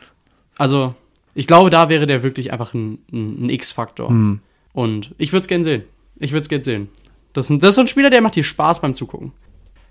Also, 0.57 0.95
ich 1.33 1.45
glaube, 1.47 1.69
da 1.69 1.89
wäre 1.89 2.05
der 2.07 2.23
wirklich 2.23 2.53
einfach 2.53 2.73
ein, 2.73 2.99
ein, 3.11 3.45
ein 3.45 3.49
X-Faktor. 3.49 4.09
Hm. 4.09 4.39
Und 4.75 5.15
ich 5.17 5.31
würde 5.31 5.39
es 5.41 5.47
gern 5.47 5.63
sehen. 5.63 5.83
Ich 6.19 6.31
würde 6.31 6.41
es 6.41 6.49
gern 6.49 6.61
sehen. 6.61 6.89
Das 7.31 7.45
ist, 7.45 7.49
ein, 7.49 7.59
das 7.61 7.69
ist 7.71 7.75
so 7.75 7.81
ein 7.81 7.87
Spieler, 7.87 8.09
der 8.09 8.19
macht 8.21 8.35
dir 8.35 8.43
Spaß 8.43 8.81
beim 8.81 8.93
Zugucken. 8.93 9.31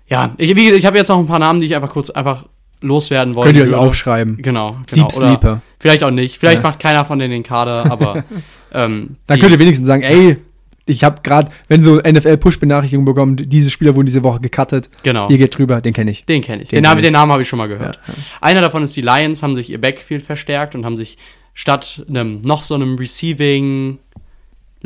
Ja, 0.07 0.33
ich, 0.37 0.55
ich 0.55 0.85
habe 0.85 0.97
jetzt 0.97 1.09
noch 1.09 1.17
ein 1.17 1.25
paar 1.27 1.39
Namen, 1.39 1.59
die 1.59 1.65
ich 1.65 1.75
einfach 1.75 1.89
kurz 1.89 2.11
einfach 2.11 2.45
loswerden 2.81 3.33
wollte. 3.33 3.51
Könnt 3.53 3.65
ihr 3.65 3.73
euch 3.73 3.79
aufschreiben. 3.79 4.37
Genau, 4.37 4.77
genau. 4.87 5.07
Deep 5.07 5.17
Oder 5.17 5.27
Sleeper. 5.29 5.61
vielleicht 5.79 6.03
auch 6.03 6.11
nicht. 6.11 6.37
Vielleicht 6.37 6.61
Ja. 6.61 6.69
macht 6.69 6.79
keiner 6.79 7.03
von 7.03 7.17
denen 7.17 7.31
den 7.31 7.43
Kader, 7.43 7.91
aber 7.91 8.23
ähm, 8.71 9.15
Dann 9.25 9.39
könnt 9.39 9.51
ihr 9.51 9.59
wenigstens 9.59 9.87
sagen, 9.87 10.03
ey, 10.03 10.37
ich 10.85 11.03
habe 11.03 11.21
gerade, 11.23 11.51
wenn 11.67 11.81
so 11.81 11.95
NFL-Push-Benachrichtigungen 11.97 13.05
bekommen, 13.05 13.37
diese 13.37 13.71
Spieler 13.71 13.95
wurden 13.95 14.05
diese 14.05 14.23
Woche 14.23 14.39
gecuttet, 14.39 14.89
genau. 15.01 15.27
ihr 15.29 15.39
geht 15.39 15.57
drüber, 15.57 15.81
den 15.81 15.93
kenne 15.93 16.11
ich. 16.11 16.25
Den 16.25 16.43
kenne 16.43 16.61
ich. 16.61 16.69
Den 16.69 16.83
Den, 16.83 16.97
den 17.01 17.13
Namen 17.13 17.31
habe 17.31 17.41
ich 17.41 17.49
schon 17.49 17.57
mal 17.57 17.67
gehört. 17.67 17.99
Ja, 18.07 18.13
Einer 18.41 18.61
davon 18.61 18.83
ist 18.83 18.95
die 18.95 19.01
Lions, 19.01 19.41
haben 19.41 19.55
sich 19.55 19.71
ihr 19.71 19.81
Backfield 19.81 20.21
verstärkt 20.21 20.75
und 20.75 20.85
haben 20.85 20.97
sich 20.97 21.17
statt 21.55 22.05
einem 22.07 22.41
noch 22.41 22.61
so 22.63 22.75
einem 22.75 22.97
Receiving 22.97 23.97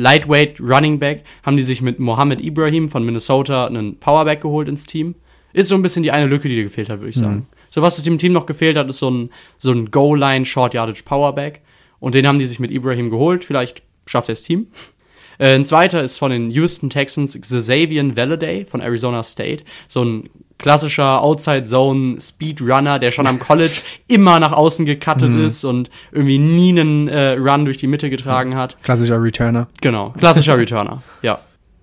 Lightweight 0.00 0.60
Running 0.60 0.98
Back, 0.98 1.24
haben 1.42 1.56
die 1.56 1.62
sich 1.62 1.82
mit 1.82 1.98
Mohammed 1.98 2.40
Ibrahim 2.40 2.88
von 2.88 3.04
Minnesota 3.04 3.66
einen 3.66 3.98
Powerback 3.98 4.40
geholt 4.40 4.66
ins 4.66 4.86
Team. 4.86 5.14
Ist 5.52 5.68
so 5.68 5.74
ein 5.74 5.82
bisschen 5.82 6.02
die 6.02 6.10
eine 6.10 6.26
Lücke, 6.26 6.48
die 6.48 6.54
dir 6.54 6.64
gefehlt 6.64 6.88
hat, 6.88 7.00
würde 7.00 7.10
ich 7.10 7.16
sagen. 7.16 7.46
So 7.70 7.82
was 7.82 8.00
dem 8.02 8.18
Team 8.18 8.32
noch 8.32 8.46
gefehlt 8.46 8.76
hat, 8.76 8.88
ist 8.88 8.98
so 8.98 9.10
ein, 9.10 9.30
so 9.58 9.72
ein 9.72 9.90
Goal-Line 9.90 10.46
Short 10.46 10.74
Yardage 10.74 11.02
Powerback. 11.04 11.60
Und 11.98 12.14
den 12.14 12.26
haben 12.26 12.38
die 12.38 12.46
sich 12.46 12.58
mit 12.58 12.70
Ibrahim 12.70 13.10
geholt. 13.10 13.44
Vielleicht 13.44 13.82
schafft 14.06 14.28
er 14.28 14.32
das 14.32 14.42
Team. 14.42 14.68
Äh, 15.38 15.54
ein 15.54 15.64
zweiter 15.64 16.02
ist 16.02 16.18
von 16.18 16.30
den 16.30 16.50
Houston 16.50 16.88
Texans 16.88 17.38
Xavier 17.38 18.16
Valladay 18.16 18.64
von 18.64 18.80
Arizona 18.80 19.22
State. 19.22 19.64
So 19.86 20.02
ein 20.02 20.30
klassischer 20.60 21.22
Outside 21.22 21.64
Zone 21.64 22.20
Speedrunner, 22.20 22.98
der 22.98 23.10
schon 23.10 23.26
am 23.26 23.38
College 23.40 23.80
immer 24.06 24.38
nach 24.38 24.52
außen 24.52 24.86
gecuttet 24.86 25.34
ist 25.34 25.64
und 25.64 25.90
irgendwie 26.12 26.38
nie 26.38 26.70
einen 26.70 27.08
äh, 27.08 27.30
Run 27.32 27.64
durch 27.64 27.78
die 27.78 27.86
Mitte 27.86 28.10
getragen 28.10 28.54
hat. 28.54 28.76
Klassischer 28.82 29.20
Returner. 29.20 29.68
Genau, 29.80 30.10
klassischer 30.10 30.56
Returner, 30.56 31.02
ja. 31.22 31.40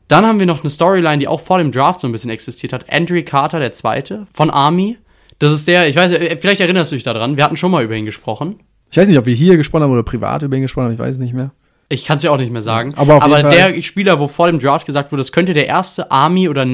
Dann 0.08 0.26
haben 0.26 0.40
wir 0.40 0.46
noch 0.46 0.62
eine 0.62 0.70
Storyline, 0.70 1.18
die 1.18 1.28
auch 1.28 1.42
vor 1.42 1.58
dem 1.58 1.72
Draft 1.72 2.00
so 2.00 2.08
ein 2.08 2.14
bisschen 2.14 2.30
existiert 2.30 2.72
hat. 2.72 2.86
Andrew 2.90 3.22
Carter, 3.24 3.60
der 3.60 3.74
Zweite, 3.74 4.26
von 4.32 4.50
Army. 4.50 4.98
Das 5.40 5.52
ist 5.52 5.68
der, 5.68 5.90
ich 5.90 5.98
weiß, 5.98 6.14
äh, 6.14 6.38
vielleicht 6.38 6.62
erinnerst 6.62 6.92
du 6.92 6.96
dich 6.96 7.04
daran, 7.04 7.36
wir 7.36 7.44
hatten 7.44 7.58
schon 7.58 7.72
mal 7.72 7.84
über 7.84 7.96
ihn 7.96 8.06
gesprochen. 8.06 8.60
Ich 8.90 8.98
weiß 8.98 9.08
nicht, 9.08 9.18
ob 9.18 9.26
wir 9.26 9.36
hier 9.36 9.58
gesprochen 9.58 9.84
haben 9.84 9.92
oder 9.92 10.04
privat 10.04 10.44
über 10.44 10.56
ihn 10.56 10.62
gesprochen 10.62 10.86
haben, 10.86 10.94
ich 10.94 11.00
weiß 11.00 11.16
es 11.16 11.20
nicht 11.20 11.34
mehr. 11.34 11.52
Ich 11.90 12.06
kann 12.06 12.18
es 12.18 12.24
ja 12.24 12.32
auch 12.32 12.38
nicht 12.38 12.52
mehr 12.52 12.62
sagen. 12.62 12.94
Aber 12.96 13.16
auf 13.16 13.28
jeden 13.28 13.50
der 13.50 13.82
Spieler, 13.82 14.20
wo 14.20 14.28
vor 14.28 14.48
dem 14.48 14.60
Draft 14.60 14.86
gesagt 14.86 15.12
wurde, 15.12 15.22
es 15.22 15.32
könnte 15.32 15.54
der 15.54 15.68
erste 15.68 16.12
Army- 16.12 16.50
oder 16.50 16.66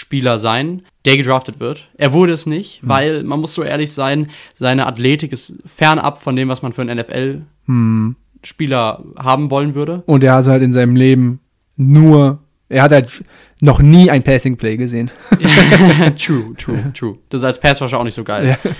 Navy-Spieler 0.00 0.38
sein, 0.38 0.82
der 1.04 1.16
gedraftet 1.16 1.58
wird. 1.60 1.88
Er 1.96 2.12
wurde 2.12 2.32
es 2.34 2.46
nicht, 2.46 2.82
Hm. 2.82 2.88
weil, 2.88 3.22
man 3.24 3.40
muss 3.40 3.54
so 3.54 3.62
ehrlich 3.62 3.92
sein, 3.92 4.28
seine 4.54 4.86
Athletik 4.86 5.32
ist 5.32 5.54
fernab 5.64 6.22
von 6.22 6.36
dem, 6.36 6.48
was 6.48 6.62
man 6.62 6.72
für 6.72 6.82
einen 6.82 6.98
NFL-Spieler 6.98 9.04
haben 9.18 9.50
wollen 9.50 9.74
würde. 9.74 10.02
Und 10.06 10.22
er 10.22 10.34
hat 10.34 10.46
halt 10.46 10.62
in 10.62 10.72
seinem 10.72 10.96
Leben 10.96 11.40
nur, 11.76 12.38
er 12.68 12.82
hat 12.82 12.92
halt 12.92 13.24
noch 13.60 13.80
nie 13.80 14.10
ein 14.10 14.22
Passing 14.22 14.56
Play 14.56 14.76
gesehen. 14.76 15.10
true, 16.18 16.54
true, 16.56 16.92
true. 16.94 17.18
Das 17.30 17.40
ist 17.40 17.44
als 17.44 17.60
Passwasher 17.60 17.98
auch 17.98 18.04
nicht 18.04 18.14
so 18.14 18.24
geil. 18.24 18.58
Ja. 18.62 18.70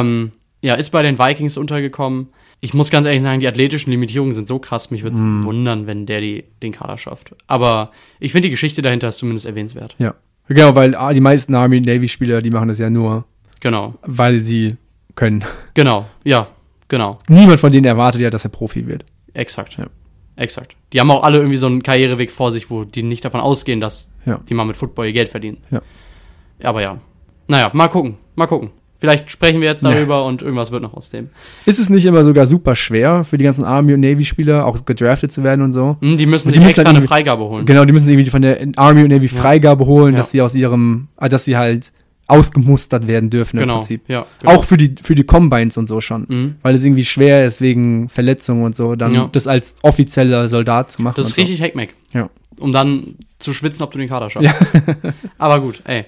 Ähm, 0.00 0.32
ja, 0.62 0.74
ist 0.74 0.90
bei 0.90 1.02
den 1.02 1.18
Vikings 1.18 1.58
untergekommen. 1.58 2.28
Ich 2.60 2.72
muss 2.72 2.90
ganz 2.90 3.04
ehrlich 3.04 3.20
sagen, 3.20 3.40
die 3.40 3.48
athletischen 3.48 3.90
Limitierungen 3.90 4.32
sind 4.32 4.48
so 4.48 4.58
krass, 4.58 4.90
mich 4.90 5.02
würde 5.02 5.16
es 5.16 5.22
Hm. 5.22 5.44
wundern, 5.44 5.86
wenn 5.86 6.06
der 6.06 6.22
die, 6.22 6.44
den 6.62 6.72
Kader 6.72 6.96
schafft. 6.96 7.34
Aber 7.46 7.90
ich 8.18 8.32
finde 8.32 8.46
die 8.48 8.52
Geschichte 8.52 8.80
dahinter 8.80 9.08
ist 9.08 9.18
zumindest 9.18 9.44
erwähnenswert. 9.44 9.94
Ja. 9.98 10.14
Genau, 10.48 10.74
weil 10.74 10.94
ah, 10.94 11.12
die 11.12 11.20
meisten 11.20 11.54
Army 11.54 11.80
Navy 11.80 12.08
Spieler, 12.08 12.42
die 12.42 12.50
machen 12.50 12.68
das 12.68 12.78
ja 12.78 12.90
nur, 12.90 13.24
Genau, 13.60 13.94
weil 14.02 14.38
sie 14.40 14.76
können. 15.14 15.44
genau, 15.74 16.06
ja, 16.24 16.48
genau, 16.88 17.18
Niemand 17.28 17.60
von 17.60 17.72
denen 17.72 17.86
erwartet 17.86 18.20
ja, 18.20 18.30
dass 18.30 18.44
er 18.44 18.50
Profi 18.50 18.86
wird. 18.86 19.04
exakt. 19.32 19.76
Ja. 19.78 19.86
Exakt. 20.36 20.74
Die 20.92 20.98
haben 20.98 21.10
auch 21.12 21.22
alle 21.22 21.38
irgendwie 21.38 21.56
so 21.56 21.66
einen 21.66 21.82
Karriereweg 21.84 22.32
vor 22.32 22.50
sich, 22.50 22.68
wo 22.68 22.82
die 22.84 23.04
nicht 23.04 23.24
davon 23.24 23.40
ausgehen, 23.40 23.80
dass 23.80 24.10
Ja. 24.26 24.40
die 24.48 24.54
mal 24.54 24.64
mit 24.64 24.76
Football 24.76 25.06
ihr 25.06 25.12
Geld 25.12 25.28
verdienen. 25.28 25.58
Ja. 25.70 25.80
Aber 26.64 26.82
ja. 26.82 26.98
Naja, 27.46 27.70
mal 27.72 27.86
gucken, 27.86 28.16
mal 28.34 28.46
gucken. 28.48 28.70
Vielleicht 29.04 29.30
sprechen 29.30 29.60
wir 29.60 29.68
jetzt 29.68 29.82
Ja. 29.82 29.90
darüber 29.92 30.24
und 30.24 30.40
irgendwas 30.40 30.70
wird 30.70 30.82
noch 30.82 30.94
aus 30.94 31.10
dem. 31.10 31.28
Ist 31.66 31.78
es 31.78 31.90
nicht 31.90 32.06
immer 32.06 32.24
sogar 32.24 32.46
super 32.46 32.74
schwer 32.74 33.22
für 33.22 33.36
die 33.36 33.44
ganzen 33.44 33.62
Army 33.64 33.92
und 33.92 34.00
Navy 34.00 34.24
Spieler 34.24 34.64
auch 34.64 34.82
gedraftet 34.86 35.30
zu 35.30 35.44
werden 35.44 35.60
und 35.62 35.72
so? 35.72 35.96
Hm, 36.00 36.16
die 36.16 36.24
müssen 36.26 36.48
Die 36.48 36.54
sich 36.54 36.62
müssen 36.64 36.74
extra 36.80 36.90
eine 36.90 37.02
Freigabe 37.02 37.44
holen. 37.44 37.66
Genau, 37.66 37.84
die 37.84 37.92
müssen 37.92 38.08
irgendwie 38.08 38.30
von 38.30 38.40
der 38.42 38.66
Army 38.76 39.02
und 39.02 39.08
Navy 39.10 39.26
Ja. 39.26 39.32
Freigabe 39.40 39.84
holen, 39.84 40.12
Ja. 40.14 40.18
dass 40.18 40.30
sie 40.30 40.40
aus 40.40 40.54
ihrem, 40.54 41.08
ah, 41.16 41.28
dass 41.28 41.44
sie 41.44 41.56
halt 41.56 41.92
ausgemustert 42.26 43.06
werden 43.06 43.28
dürfen 43.28 43.56
im 43.58 43.60
Genau, 43.64 43.74
Prinzip. 43.80 44.02
ja. 44.08 44.24
Genau. 44.40 44.54
Auch 44.54 44.64
für 44.64 44.78
die, 44.78 44.94
für 45.02 45.14
die 45.14 45.24
Combines 45.24 45.76
und 45.76 45.86
so 45.88 46.00
schon. 46.00 46.24
Mhm. 46.28 46.54
Weil 46.62 46.74
es 46.74 46.82
irgendwie 46.82 47.04
schwer 47.04 47.44
ist 47.44 47.60
wegen 47.60 48.08
Verletzungen 48.08 48.64
und 48.64 48.74
so, 48.74 48.96
dann 48.96 49.14
Ja. 49.14 49.28
das 49.30 49.46
als 49.46 49.74
offizieller 49.82 50.48
Soldat 50.48 50.90
zu 50.90 51.02
machen. 51.02 51.14
Das 51.16 51.26
ist 51.26 51.32
und 51.32 51.36
so. 51.36 51.40
richtig 51.42 51.60
Heckmeck. 51.60 51.94
Ja. 52.14 52.30
Um 52.58 52.72
dann 52.72 53.16
zu 53.38 53.52
schwitzen, 53.52 53.82
ob 53.82 53.92
du 53.92 53.98
den 53.98 54.08
Kader 54.08 54.30
schaffst. 54.30 54.54
Aber 55.38 55.60
gut, 55.60 55.82
ey. 55.84 56.06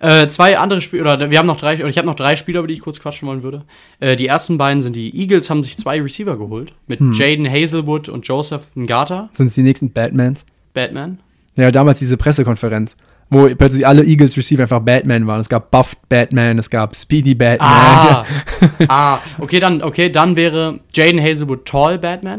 Äh, 0.00 0.28
zwei 0.28 0.58
andere 0.58 0.80
Spieler, 0.80 1.14
oder 1.14 1.30
wir 1.30 1.38
haben 1.38 1.46
noch 1.46 1.56
drei, 1.56 1.74
oder 1.74 1.88
ich 1.88 1.98
habe 1.98 2.06
noch 2.06 2.14
drei 2.14 2.36
Spieler, 2.36 2.58
über 2.60 2.68
die 2.68 2.74
ich 2.74 2.80
kurz 2.80 3.00
quatschen 3.00 3.26
wollen 3.28 3.42
würde. 3.42 3.64
Äh, 4.00 4.16
die 4.16 4.26
ersten 4.26 4.58
beiden 4.58 4.82
sind 4.82 4.94
die 4.96 5.18
Eagles, 5.18 5.48
haben 5.50 5.62
sich 5.62 5.76
zwei 5.78 6.00
Receiver 6.00 6.36
geholt. 6.36 6.72
Mit 6.86 7.00
Hm. 7.00 7.12
Jaden 7.12 7.50
Hazelwood 7.50 8.08
und 8.08 8.26
Joseph 8.26 8.62
Ngata, 8.74 9.30
Sind 9.34 9.46
es 9.48 9.54
die 9.54 9.62
nächsten 9.62 9.90
Batmans? 9.92 10.44
Batman. 10.74 11.18
Ja, 11.56 11.70
damals 11.70 11.98
diese 12.00 12.18
Pressekonferenz, 12.18 12.96
wo 13.30 13.48
plötzlich 13.56 13.86
alle 13.86 14.04
Eagles 14.04 14.36
Receiver 14.36 14.62
einfach 14.64 14.80
Batman 14.80 15.26
waren. 15.26 15.40
Es 15.40 15.48
gab 15.48 15.70
Buffed 15.70 16.06
Batman, 16.10 16.58
es 16.58 16.68
gab 16.68 16.94
Speedy 16.94 17.34
Batman. 17.34 17.68
Ah, 17.70 18.24
ah, 18.88 19.18
okay, 19.38 19.58
dann, 19.58 19.82
okay, 19.82 20.10
dann 20.10 20.36
wäre 20.36 20.80
Jaden 20.92 21.18
Hazelwood 21.20 21.64
Tall 21.64 21.98
Batman, 21.98 22.36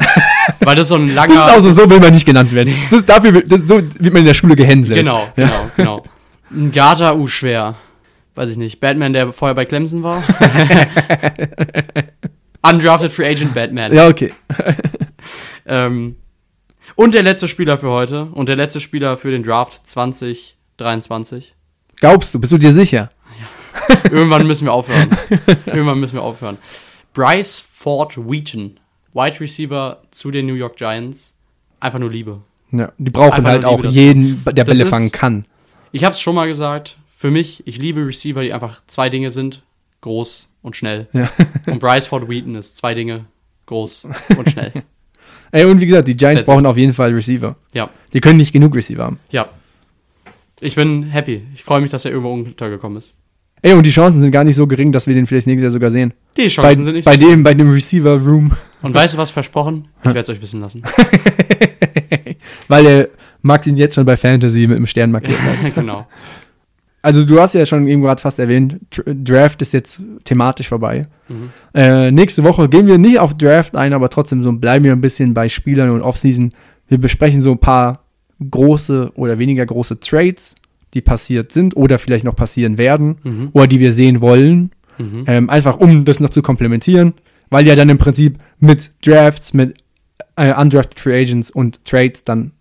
weil 0.60 0.76
das 0.76 0.90
so 0.90 0.96
ein 0.96 1.14
langer. 1.16 1.34
Das 1.34 1.48
ist 1.48 1.54
auch 1.58 1.60
so, 1.62 1.72
so 1.72 1.90
will 1.90 2.00
man 2.00 2.14
nicht 2.14 2.26
genannt 2.28 2.52
werden. 2.54 2.74
Das 2.92 3.00
ist 3.00 3.10
dafür, 3.10 3.34
wird- 3.34 3.52
das, 3.52 3.62
so 3.68 3.78
wird 3.82 4.14
man 4.14 4.18
in 4.22 4.26
der 4.26 4.36
Schule 4.36 4.56
gehänselt. 4.56 5.00
Genau, 5.00 5.28
Ja. 5.36 5.46
genau, 5.46 5.72
genau. 5.76 6.04
Ein 6.50 6.72
Gata, 6.72 7.14
uh, 7.14 7.28
schwer. 7.28 7.76
Weiß 8.36 8.50
ich 8.50 8.58
nicht. 8.58 8.80
Batman, 8.80 9.14
der 9.14 9.34
vorher 9.34 9.56
bei 9.56 9.66
Clemson 9.66 10.04
war. 10.04 10.24
Undrafted 12.62 13.12
Free 13.12 13.28
Agent 13.28 13.54
Batman. 13.54 13.94
Ja, 13.94 14.08
okay. 14.08 14.34
Ähm, 15.68 16.16
und 16.96 17.14
der 17.14 17.24
letzte 17.24 17.48
Spieler 17.48 17.78
für 17.78 17.90
heute 17.90 18.26
und 18.26 18.50
der 18.50 18.56
letzte 18.56 18.80
Spieler 18.80 19.18
für 19.18 19.32
den 19.32 19.44
Draft 19.44 19.86
2023. 19.86 21.54
Glaubst 21.98 22.34
du, 22.34 22.40
bist 22.40 22.54
du 22.54 22.58
dir 22.58 22.72
sicher? 22.72 23.10
Irgendwann 24.06 24.48
müssen 24.48 24.66
wir 24.66 24.74
aufhören. 24.74 25.10
Irgendwann 25.66 26.00
müssen 26.00 26.16
wir 26.16 26.24
aufhören. 26.24 26.58
Bryce 27.14 27.64
Ford 27.70 28.18
Wheaton, 28.18 28.80
Wide 29.14 29.40
Receiver 29.40 30.02
zu 30.12 30.32
den 30.32 30.46
New 30.46 30.54
York 30.54 30.78
Giants. 30.78 31.36
Einfach 31.80 32.00
nur 32.00 32.10
Liebe. 32.10 32.42
Ja, 32.72 32.92
die 32.98 33.12
brauchen 33.12 33.34
Einfach 33.34 33.52
halt 33.52 33.66
auch 33.66 33.82
Liebe 33.82 33.94
jeden, 33.94 34.44
der 34.46 34.64
Das 34.64 34.78
Bälle 34.78 34.90
fangen 34.90 35.12
kann. 35.12 35.44
Ich 35.92 36.04
habe 36.04 36.14
es 36.14 36.20
schon 36.20 36.36
mal 36.36 36.48
gesagt. 36.48 36.98
Für 37.16 37.32
mich, 37.32 37.64
ich 37.66 37.78
liebe 37.78 38.06
Receiver, 38.06 38.42
die 38.42 38.54
einfach 38.54 38.82
zwei 38.88 39.10
Dinge 39.10 39.32
sind: 39.32 39.64
groß 40.02 40.48
und 40.62 40.76
schnell. 40.76 41.08
Ja. 41.14 41.30
Und 41.68 41.80
Bryce 41.80 42.08
Ford 42.08 42.30
Wheaton 42.30 42.56
ist 42.56 42.78
zwei 42.78 42.94
Dinge: 42.94 43.26
groß 43.66 44.08
und 44.38 44.50
schnell. 44.50 44.72
Ey, 45.52 45.64
und 45.66 45.80
wie 45.80 45.86
gesagt, 45.86 46.08
die 46.10 46.16
Giants 46.18 46.42
That's 46.42 46.50
it. 46.50 46.54
brauchen 46.54 46.66
auf 46.66 46.76
jeden 46.78 46.94
Fall 46.94 47.14
Receiver. 47.14 47.56
Ja, 47.74 47.90
Die 48.14 48.20
können 48.20 48.38
nicht 48.38 48.52
genug 48.54 48.76
Receiver 48.76 49.04
haben. 49.04 49.20
ja. 49.30 49.48
Ich 50.60 50.74
bin 50.76 51.04
happy. 51.04 51.44
Ich 51.54 51.64
freue 51.64 51.82
mich, 51.82 51.92
dass 51.92 52.04
er 52.04 52.10
irgendwo 52.12 52.34
untergekommen 52.34 52.98
ist. 52.98 53.14
Ey, 53.62 53.74
und 53.74 53.86
die 53.86 53.92
Chancen 53.92 54.20
sind 54.22 54.32
gar 54.32 54.44
nicht 54.44 54.56
so 54.56 54.66
gering, 54.66 54.92
dass 54.92 55.06
wir 55.06 55.14
den 55.14 55.28
vielleicht 55.28 55.46
nächstes 55.46 55.64
Jahr 55.66 55.72
sogar 55.72 55.92
sehen. 55.92 56.14
Die 56.36 56.42
Bei, 56.44 56.48
Chancen 56.50 56.84
sind 56.84 56.96
nicht 56.96 57.06
bei 57.06 57.16
dem, 57.16 57.44
bei 57.44 57.54
dem 57.54 57.70
Receiver 57.70 58.20
Room. 58.20 58.52
Und 58.82 58.94
weißt 58.96 59.14
du 59.14 59.18
was 59.20 59.30
versprochen? 59.30 59.88
Ich 60.02 60.06
werde 60.14 60.22
es 60.22 60.30
euch 60.30 60.42
wissen 60.42 60.60
lassen. 60.62 60.82
Weil 62.68 62.86
er 62.88 63.10
mag 63.48 63.66
ihn 63.66 63.78
jetzt 63.78 63.96
schon 63.96 64.06
bei 64.06 64.16
Fantasy 64.18 64.68
mit 64.68 64.78
dem 64.78 64.86
Stern 64.86 65.12
markiert. 65.12 65.38
genau. 65.76 66.06
Also 67.02 67.24
du 67.26 67.40
hast 67.40 67.54
ja 67.54 67.66
schon 67.66 67.88
eben 67.88 68.02
gerade 68.02 68.22
fast 68.22 68.38
erwähnt, 68.40 68.78
Dr- 68.90 69.16
Draft 69.16 69.62
ist 69.62 69.74
jetzt 69.74 70.02
thematisch 70.26 70.68
vorbei. 70.68 71.08
Mhm. 71.30 71.50
Äh, 71.74 72.12
nächste 72.12 72.44
Woche 72.44 72.68
gehen 72.68 72.86
wir 72.88 72.98
nicht 72.98 73.20
auf 73.20 73.34
Draft 73.36 73.76
ein, 73.76 73.94
aber 73.94 74.10
trotzdem 74.10 74.44
so 74.44 74.52
bleiben 74.52 74.84
wir 74.84 74.92
ein 74.92 75.02
bisschen 75.02 75.34
bei 75.34 75.48
Spielern 75.48 75.90
und 75.92 76.02
Offseason. 76.02 76.52
Wir 76.88 76.98
besprechen 76.98 77.42
so 77.42 77.52
ein 77.52 77.60
paar 77.60 78.04
große 78.52 79.12
oder 79.16 79.40
weniger 79.40 79.66
große 79.66 80.00
Trades, 80.00 80.56
die 80.94 81.02
passiert 81.02 81.52
sind 81.52 81.76
oder 81.78 81.98
vielleicht 81.98 82.26
noch 82.26 82.36
passieren 82.36 82.78
werden 82.78 83.18
Mhm. 83.24 83.50
oder 83.54 83.68
die 83.68 83.80
wir 83.80 83.92
sehen 83.92 84.22
wollen. 84.22 84.72
Mhm. 84.98 85.24
Ähm, 85.28 85.50
einfach 85.50 85.78
um 85.78 86.04
das 86.06 86.20
noch 86.20 86.30
zu 86.32 86.42
komplementieren, 86.42 87.14
weil 87.50 87.66
ja 87.68 87.76
dann 87.76 87.90
im 87.90 87.98
Prinzip 88.00 88.38
mit 88.60 88.92
Drafts, 89.06 89.54
mit 89.54 89.78
äh, 90.36 90.54
Undrafted 90.54 91.00
Free 91.00 91.22
Agents 91.22 91.52
und 91.52 91.84
Trades 91.86 92.24
dann 92.24 92.52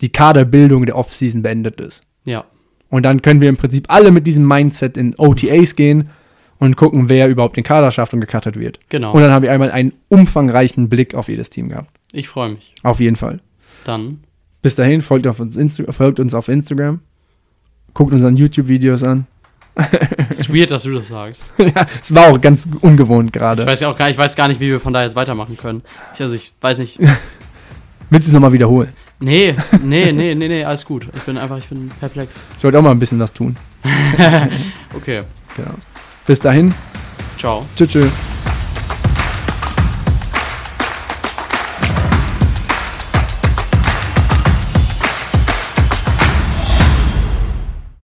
die 0.00 0.10
Kaderbildung 0.10 0.86
der 0.86 0.96
Offseason 0.96 1.42
beendet 1.42 1.80
ist. 1.80 2.04
Ja. 2.26 2.44
Und 2.90 3.04
dann 3.04 3.22
können 3.22 3.40
wir 3.40 3.48
im 3.48 3.56
Prinzip 3.56 3.86
alle 3.88 4.10
mit 4.10 4.26
diesem 4.26 4.46
Mindset 4.46 4.96
in 4.96 5.14
OTAs 5.16 5.76
gehen 5.76 6.10
und 6.58 6.76
gucken, 6.76 7.08
wer 7.08 7.28
überhaupt 7.28 7.56
den 7.56 7.64
Kader 7.64 7.90
schafft 7.90 8.14
und 8.14 8.20
gecuttet 8.20 8.58
wird. 8.58 8.80
Genau. 8.88 9.12
Und 9.12 9.22
dann 9.22 9.32
haben 9.32 9.42
wir 9.42 9.52
einmal 9.52 9.70
einen 9.70 9.92
umfangreichen 10.08 10.88
Blick 10.88 11.14
auf 11.14 11.28
jedes 11.28 11.50
Team 11.50 11.68
gehabt. 11.68 11.90
Ich 12.12 12.28
freue 12.28 12.50
mich. 12.50 12.74
Auf 12.82 13.00
jeden 13.00 13.16
Fall. 13.16 13.40
Dann. 13.84 14.20
Bis 14.62 14.74
dahin, 14.74 15.02
folgt, 15.02 15.26
auf 15.26 15.40
uns, 15.40 15.82
folgt 15.90 16.20
uns 16.20 16.34
auf 16.34 16.48
Instagram. 16.48 17.00
Guckt 17.92 18.12
unseren 18.12 18.36
YouTube-Videos 18.36 19.02
an. 19.02 19.26
ist 20.30 20.54
weird, 20.54 20.70
dass 20.70 20.84
du 20.84 20.92
das 20.92 21.08
sagst. 21.08 21.52
ja, 21.58 21.86
es 22.00 22.14
war 22.14 22.28
auch 22.28 22.40
ganz 22.40 22.68
ungewohnt 22.80 23.32
gerade. 23.32 23.62
Ich 23.62 23.68
weiß 23.68 23.80
ja 23.80 23.90
auch 23.90 23.98
gar, 23.98 24.08
ich 24.08 24.16
weiß 24.16 24.36
gar 24.36 24.48
nicht, 24.48 24.60
wie 24.60 24.68
wir 24.68 24.80
von 24.80 24.92
da 24.92 25.02
jetzt 25.02 25.16
weitermachen 25.16 25.56
können. 25.56 25.82
Ich, 26.14 26.20
also 26.22 26.34
ich 26.34 26.54
weiß 26.60 26.78
nicht. 26.78 26.98
Willst 28.10 28.28
du 28.28 28.30
es 28.30 28.32
nochmal 28.32 28.52
wiederholen? 28.52 28.90
Nee, 29.20 29.54
nee, 29.82 30.12
nee, 30.12 30.34
nee, 30.34 30.48
nee, 30.48 30.64
alles 30.64 30.84
gut. 30.84 31.08
Ich 31.14 31.22
bin 31.22 31.38
einfach, 31.38 31.58
ich 31.58 31.68
bin 31.68 31.88
perplex. 32.00 32.44
Ich 32.58 32.64
wollte 32.64 32.78
auch 32.78 32.82
mal 32.82 32.90
ein 32.90 32.98
bisschen 32.98 33.18
was 33.20 33.32
tun. 33.32 33.56
okay. 34.94 35.22
Genau. 35.56 35.74
Bis 36.26 36.40
dahin. 36.40 36.74
Ciao. 37.38 37.64
Tschüss. 37.76 37.90
tschüss. 37.90 38.33